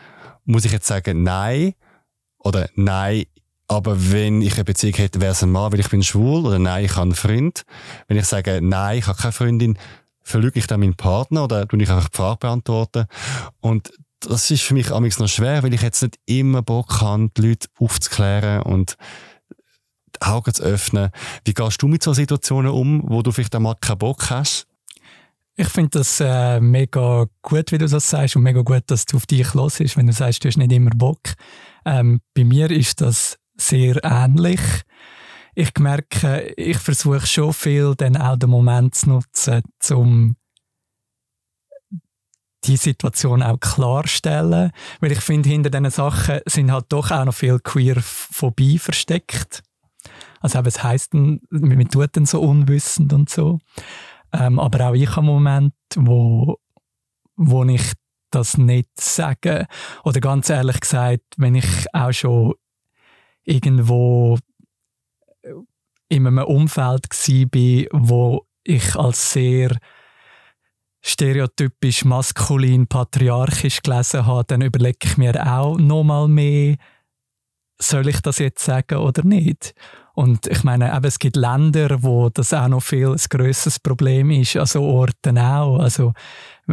Muss 0.45 0.65
ich 0.65 0.73
jetzt 0.73 0.87
sagen, 0.87 1.23
nein? 1.23 1.75
Oder 2.39 2.71
nein, 2.75 3.27
aber 3.71 4.11
wenn 4.11 4.43
ich 4.43 4.55
eine 4.55 4.65
Beziehung 4.65 4.95
hätte, 4.95 5.21
wäre 5.21 5.31
es 5.31 5.45
ein 5.45 5.53
Mann, 5.53 5.71
weil 5.73 5.79
ich 5.79 5.89
bin 5.91 6.03
schwul 6.03 6.45
oder 6.45 6.59
nein, 6.59 6.85
ich 6.85 6.93
habe 6.93 7.03
einen 7.03 7.15
Freund. 7.15 7.63
Wenn 8.09 8.17
ich 8.17 8.25
sage, 8.25 8.59
nein, 8.61 8.99
ich 8.99 9.07
habe 9.07 9.17
keine 9.17 9.31
Freundin, 9.31 9.79
verlüge 10.25 10.59
ich 10.59 10.67
dann 10.67 10.81
meinen 10.81 10.97
Partner 10.97 11.45
oder 11.45 11.69
tue 11.69 11.81
ich 11.81 11.89
einfach 11.89 12.09
die 12.09 12.17
Frage 12.17 12.39
beantworten? 12.39 13.07
Und 13.61 13.93
das 14.19 14.51
ist 14.51 14.63
für 14.63 14.75
mich 14.75 14.91
amigs 14.91 15.21
noch 15.21 15.29
schwer, 15.29 15.63
weil 15.63 15.73
ich 15.73 15.83
jetzt 15.83 16.03
nicht 16.03 16.19
immer 16.27 16.63
Bock 16.63 17.01
habe, 17.01 17.31
die 17.37 17.43
Leute 17.43 17.69
aufzuklären 17.79 18.63
und 18.63 18.97
Augen 20.21 20.55
zu 20.55 20.63
öffnen. 20.63 21.11
Wie 21.45 21.55
gehst 21.55 21.83
du 21.83 21.89
mit 21.89 22.03
solchen 22.03 22.23
Situationen 22.23 22.71
um, 22.71 23.03
wo 23.07 23.23
du 23.23 23.33
vielleicht 23.33 23.55
einmal 23.55 23.77
keinen 23.81 23.99
Bock 23.99 24.31
hast? 24.31 24.67
Ich 25.57 25.69
finde 25.69 25.99
das 25.99 26.21
äh, 26.21 26.61
mega 26.61 27.27
gut, 27.43 27.71
wie 27.73 27.79
du 27.79 27.87
das 27.87 28.09
sagst 28.09 28.37
und 28.37 28.43
mega 28.43 28.63
gut, 28.63 28.85
dass 28.87 29.05
du 29.05 29.19
auf 29.19 29.27
dich 29.27 29.53
los 29.53 29.77
bist, 29.79 29.97
wenn 29.97 30.07
du 30.07 30.13
sagst, 30.13 30.43
du 30.43 30.49
hast 30.49 30.57
nicht 30.57 30.73
immer 30.73 30.91
Bock. 30.91 31.21
Ähm, 31.85 32.21
bei 32.35 32.45
mir 32.45 32.71
ist 32.71 33.01
das 33.01 33.39
sehr 33.57 34.03
ähnlich. 34.03 34.61
Ich 35.55 35.73
merke, 35.79 36.55
ich 36.57 36.79
versuche 36.79 37.27
schon 37.27 37.53
viel, 37.53 37.95
dann 37.95 38.17
auch 38.17 38.37
den 38.37 38.49
Moment 38.49 38.95
zu 38.95 39.11
nutzen, 39.11 39.63
um 39.91 40.37
die 42.65 42.77
Situation 42.77 43.43
auch 43.43 43.61
klarstellen. 43.61 44.71
Weil 45.01 45.13
ich 45.13 45.21
finde, 45.21 45.49
hinter 45.49 45.71
diesen 45.71 45.91
Sachen 45.91 46.41
sind 46.47 46.73
halt 46.73 46.87
doch 46.89 47.11
auch 47.11 47.25
noch 47.25 47.35
viel 47.35 47.59
Queerphobie 47.59 48.79
versteckt. 48.79 49.63
Also 50.41 50.59
eben, 50.59 50.69
es 50.69 50.83
heisst, 50.83 51.15
man 51.15 51.41
tut 51.91 52.17
dann 52.17 52.27
so 52.27 52.41
unwissend 52.41 53.13
und 53.13 53.31
so. 53.31 53.59
Ähm, 54.33 54.59
aber 54.59 54.89
auch 54.89 54.95
ich 54.95 55.15
habe 55.17 55.27
Momente, 55.27 55.77
wo, 55.97 56.59
wo 57.37 57.65
ich 57.65 57.93
das 58.31 58.59
nicht 58.59 58.89
sage. 58.99 59.67
Oder 60.05 60.21
ganz 60.21 60.51
ehrlich 60.51 60.81
gesagt, 60.81 61.25
wenn 61.37 61.57
ich 61.57 61.87
auch 61.93 62.13
schon 62.13 62.55
irgendwo 63.45 64.39
in 66.09 66.27
einem 66.27 66.45
Umfeld 66.45 67.07
war, 67.11 68.01
wo 68.01 68.47
ich 68.65 68.97
als 68.97 69.33
sehr 69.33 69.77
stereotypisch 71.03 72.05
maskulin 72.05 72.87
patriarchisch 72.87 73.83
gelesen 73.83 74.27
habe, 74.27 74.45
dann 74.47 74.61
überlege 74.61 74.99
ich 75.05 75.17
mir 75.17 75.35
auch 75.47 75.79
nochmal 75.79 76.29
mehr, 76.29 76.77
soll 77.79 78.09
ich 78.09 78.21
das 78.21 78.39
jetzt 78.39 78.65
sagen 78.65 78.99
oder 78.99 79.25
nicht? 79.25 79.75
Und 80.15 80.47
ich 80.47 80.65
meine, 80.65 80.95
eben, 80.95 81.05
es 81.05 81.19
gibt 81.19 81.37
Länder, 81.37 82.03
wo 82.03 82.29
das 82.29 82.53
auch 82.53 82.69
noch 82.69 82.83
viel 82.83 83.11
ein 83.11 83.21
grösseres 83.29 83.79
Problem 83.79 84.31
ist, 84.31 84.57
also 84.57 84.83
Orten 84.83 85.39
auch. 85.39 85.79
Also 85.79 86.13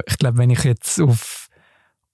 ich 0.06 0.18
glaube, 0.18 0.38
wenn 0.38 0.50
ich 0.50 0.64
jetzt 0.64 1.00
auf 1.00 1.48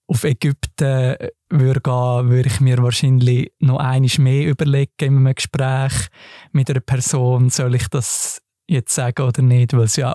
auf 0.06 0.24
Ägypten 0.24 1.16
würde 1.48 1.80
gehen, 1.80 2.30
würde 2.30 2.48
ich 2.48 2.60
mir 2.60 2.78
wahrscheinlich 2.82 3.52
noch 3.58 3.78
einiges 3.78 4.18
mehr 4.18 4.46
überlegen 4.48 4.92
in 5.00 5.16
einem 5.16 5.34
Gespräch 5.34 6.08
mit 6.52 6.68
einer 6.70 6.80
Person, 6.80 7.50
soll 7.50 7.74
ich 7.74 7.88
das 7.88 8.42
jetzt 8.66 8.94
sagen 8.94 9.22
oder 9.22 9.42
nicht, 9.42 9.72
weil 9.72 9.84
es 9.84 9.96
ja 9.96 10.14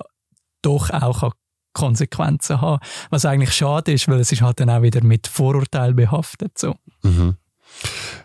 doch 0.62 0.90
auch 0.92 1.34
Konsequenzen 1.74 2.62
haben 2.62 2.84
Was 3.10 3.26
eigentlich 3.26 3.54
schade 3.54 3.94
ist, 3.94 4.08
weil 4.08 4.20
es 4.20 4.32
ist 4.32 4.42
halt 4.42 4.60
dann 4.60 4.70
auch 4.70 4.82
wieder 4.82 5.04
mit 5.04 5.28
Vorurteilen 5.28 5.96
behaftet. 5.96 6.58
So. 6.58 6.76
Mhm. 7.04 7.36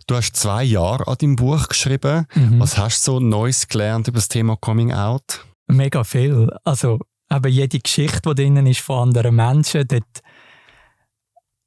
Du 0.06 0.14
hast 0.14 0.36
zwei 0.36 0.64
Jahre 0.64 1.06
an 1.06 1.16
deinem 1.18 1.36
Buch 1.36 1.68
geschrieben. 1.68 2.26
Mhm. 2.34 2.60
Was 2.60 2.76
hast 2.76 3.06
du 3.06 3.12
so 3.12 3.20
Neues 3.20 3.68
gelernt 3.68 4.08
über 4.08 4.18
das 4.18 4.28
Thema 4.28 4.56
Coming 4.56 4.92
Out? 4.92 5.44
Mega 5.66 6.04
viel. 6.04 6.50
Also 6.64 7.00
eben 7.30 7.52
jede 7.52 7.80
Geschichte, 7.80 8.20
die 8.28 8.34
drinnen 8.34 8.66
ist 8.66 8.80
von 8.80 9.08
anderen 9.08 9.34
Menschen, 9.34 9.86
dort 9.88 10.22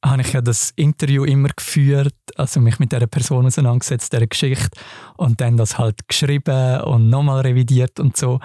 habe 0.05 0.21
ich 0.21 0.33
ja 0.33 0.41
das 0.41 0.71
Interview 0.75 1.23
immer 1.23 1.49
geführt, 1.49 2.15
also 2.35 2.59
mich 2.59 2.79
mit 2.79 2.91
dieser 2.91 3.07
Person 3.07 3.47
auseinandergesetzt, 3.47 4.13
dieser 4.13 4.27
Geschichte 4.27 4.79
und 5.17 5.41
dann 5.41 5.57
das 5.57 5.77
halt 5.77 6.07
geschrieben 6.07 6.81
und 6.81 7.09
nochmal 7.09 7.41
revidiert 7.41 7.99
und 7.99 8.15
so. 8.15 8.39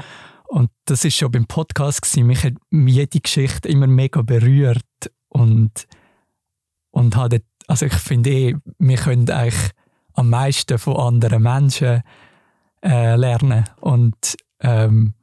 Und 0.49 0.71
das 0.87 1.05
ist 1.05 1.17
schon 1.17 1.31
beim 1.31 1.47
Podcast 1.47 2.03
gewesen. 2.03 2.27
Mich 2.27 2.45
hat 2.45 2.55
jede 2.71 3.21
Geschichte 3.21 3.69
immer 3.69 3.87
mega 3.87 4.23
berührt 4.23 4.83
und 5.29 5.87
und 6.91 7.17
habe 7.17 7.43
also 7.73 7.87
ich 7.87 7.95
finde 7.95 8.31
eh, 8.31 8.55
wir 8.79 8.99
können 8.99 9.31
eigentlich 9.31 9.71
am 10.13 10.29
meisten 10.29 10.77
von 10.77 10.95
anderen 10.95 11.43
Menschen 11.43 12.03
äh, 12.85 13.17
lernen 13.17 13.65
und 13.81 14.37
ähm, 14.61 15.15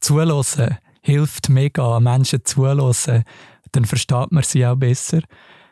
zulassen 0.00 0.78
hilft 1.00 1.48
mega, 1.48 2.00
Menschen 2.00 2.44
zulassen, 2.44 3.22
dann 3.70 3.84
versteht 3.84 4.32
man 4.32 4.42
sie 4.42 4.66
auch 4.66 4.74
besser. 4.74 5.20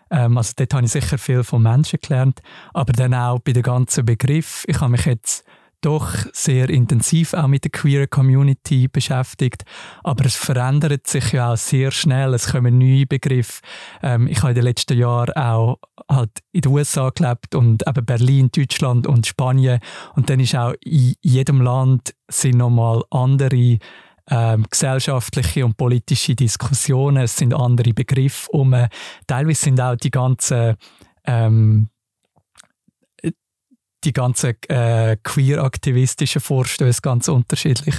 Ähm, 0.08 0.38
also 0.38 0.52
dort 0.54 0.72
habe 0.72 0.84
ich 0.86 0.92
sicher 0.92 1.18
viel 1.18 1.42
von 1.42 1.64
Menschen 1.64 1.98
gelernt, 2.00 2.42
aber 2.72 2.92
dann 2.92 3.12
auch 3.12 3.40
bei 3.40 3.52
den 3.52 3.64
ganzen 3.64 4.04
Begriff. 4.04 4.64
Ich 4.68 4.80
habe 4.80 4.92
mich 4.92 5.04
jetzt 5.04 5.44
doch 5.80 6.12
sehr 6.32 6.68
intensiv 6.68 7.34
auch 7.34 7.46
mit 7.46 7.64
der 7.64 7.70
queer 7.70 8.06
Community 8.06 8.88
beschäftigt, 8.88 9.64
aber 10.02 10.24
es 10.24 10.36
verändert 10.36 11.06
sich 11.06 11.32
ja 11.32 11.52
auch 11.52 11.56
sehr 11.56 11.90
schnell. 11.90 12.34
Es 12.34 12.50
kommen 12.50 12.78
neue 12.78 13.06
Begriffe. 13.06 13.62
Ähm, 14.02 14.26
ich 14.26 14.38
habe 14.38 14.50
in 14.50 14.54
den 14.56 14.64
letzten 14.64 14.98
Jahren 14.98 15.32
auch 15.34 15.78
halt 16.10 16.30
in 16.52 16.62
den 16.62 16.72
USA 16.72 17.10
gelebt 17.10 17.54
und 17.54 17.86
eben 17.86 18.04
Berlin, 18.04 18.50
Deutschland 18.54 19.06
und 19.06 19.26
Spanien 19.26 19.80
und 20.14 20.30
dann 20.30 20.40
ist 20.40 20.56
auch 20.56 20.74
in 20.84 21.14
jedem 21.20 21.60
Land 21.60 22.14
sind 22.28 22.56
nochmal 22.56 23.02
andere 23.10 23.78
ähm, 24.30 24.66
gesellschaftliche 24.68 25.64
und 25.64 25.76
politische 25.76 26.34
Diskussionen, 26.34 27.24
es 27.24 27.36
sind 27.36 27.54
andere 27.54 27.94
Begriffe 27.94 28.50
um. 28.50 28.74
Teilweise 29.26 29.64
sind 29.64 29.80
auch 29.80 29.96
die 29.96 30.10
ganzen 30.10 30.76
ähm, 31.24 31.88
die 34.08 34.12
ganzen 34.12 34.54
äh, 34.68 35.16
queer-aktivistischen 35.22 36.40
Vorstöße 36.40 37.02
ganz 37.02 37.28
unterschiedlich. 37.28 37.96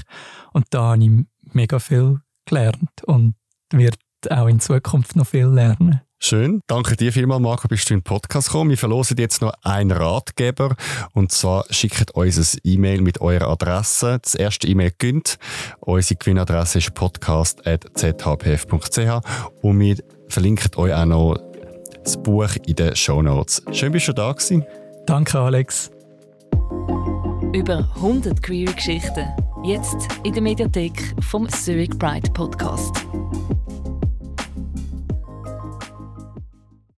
Und 0.53 0.65
da 0.71 0.91
habe 0.91 1.03
ich 1.03 1.11
mega 1.53 1.79
viel 1.79 2.19
gelernt 2.45 3.03
und 3.05 3.35
wird 3.71 3.97
auch 4.29 4.47
in 4.47 4.59
Zukunft 4.59 5.15
noch 5.15 5.27
viel 5.27 5.45
lernen. 5.45 6.01
Schön. 6.21 6.59
Danke 6.67 6.97
dir 6.97 7.13
vielmals, 7.13 7.41
Marco, 7.41 7.69
bist 7.69 7.89
du 7.89 7.93
in 7.93 8.01
den 8.01 8.03
Podcast 8.03 8.49
gekommen. 8.49 8.71
Wir 8.71 8.77
verlosen 8.77 9.15
jetzt 9.17 9.41
noch 9.41 9.53
einen 9.61 9.91
Ratgeber. 9.91 10.75
Und 11.13 11.31
zwar 11.31 11.63
schickt 11.69 12.11
uns 12.11 12.55
ein 12.55 12.59
E-Mail 12.65 12.99
mit 13.01 13.21
eurer 13.21 13.47
Adresse. 13.47 14.19
Das 14.21 14.35
erste 14.35 14.67
E-Mail 14.67 14.91
gönnt. 14.97 15.37
Unsere 15.79 16.17
Gewinnadresse 16.17 16.79
ist 16.79 16.93
podcast.zhpf.ch 16.93 19.21
und 19.61 19.79
wir 19.79 19.95
verlinken 20.27 20.75
euch 20.75 20.93
auch 20.93 21.05
noch 21.05 21.37
das 22.03 22.21
Buch 22.21 22.49
in 22.65 22.75
den 22.75 22.97
Show 22.97 23.21
Notes. 23.21 23.63
Schön, 23.71 23.93
bist 23.93 24.09
du 24.09 24.13
da 24.13 24.33
gewesen. 24.33 24.65
Danke, 25.05 25.39
Alex. 25.39 25.89
Über 27.53 27.89
100 27.95 28.41
queer 28.41 28.71
Geschichten. 28.71 29.27
Jetzt 29.63 30.07
in 30.23 30.33
der 30.33 30.41
Mediathek 30.41 31.15
vom 31.21 31.49
Zurich 31.49 31.89
Pride 31.97 32.29
Podcast. 32.31 33.05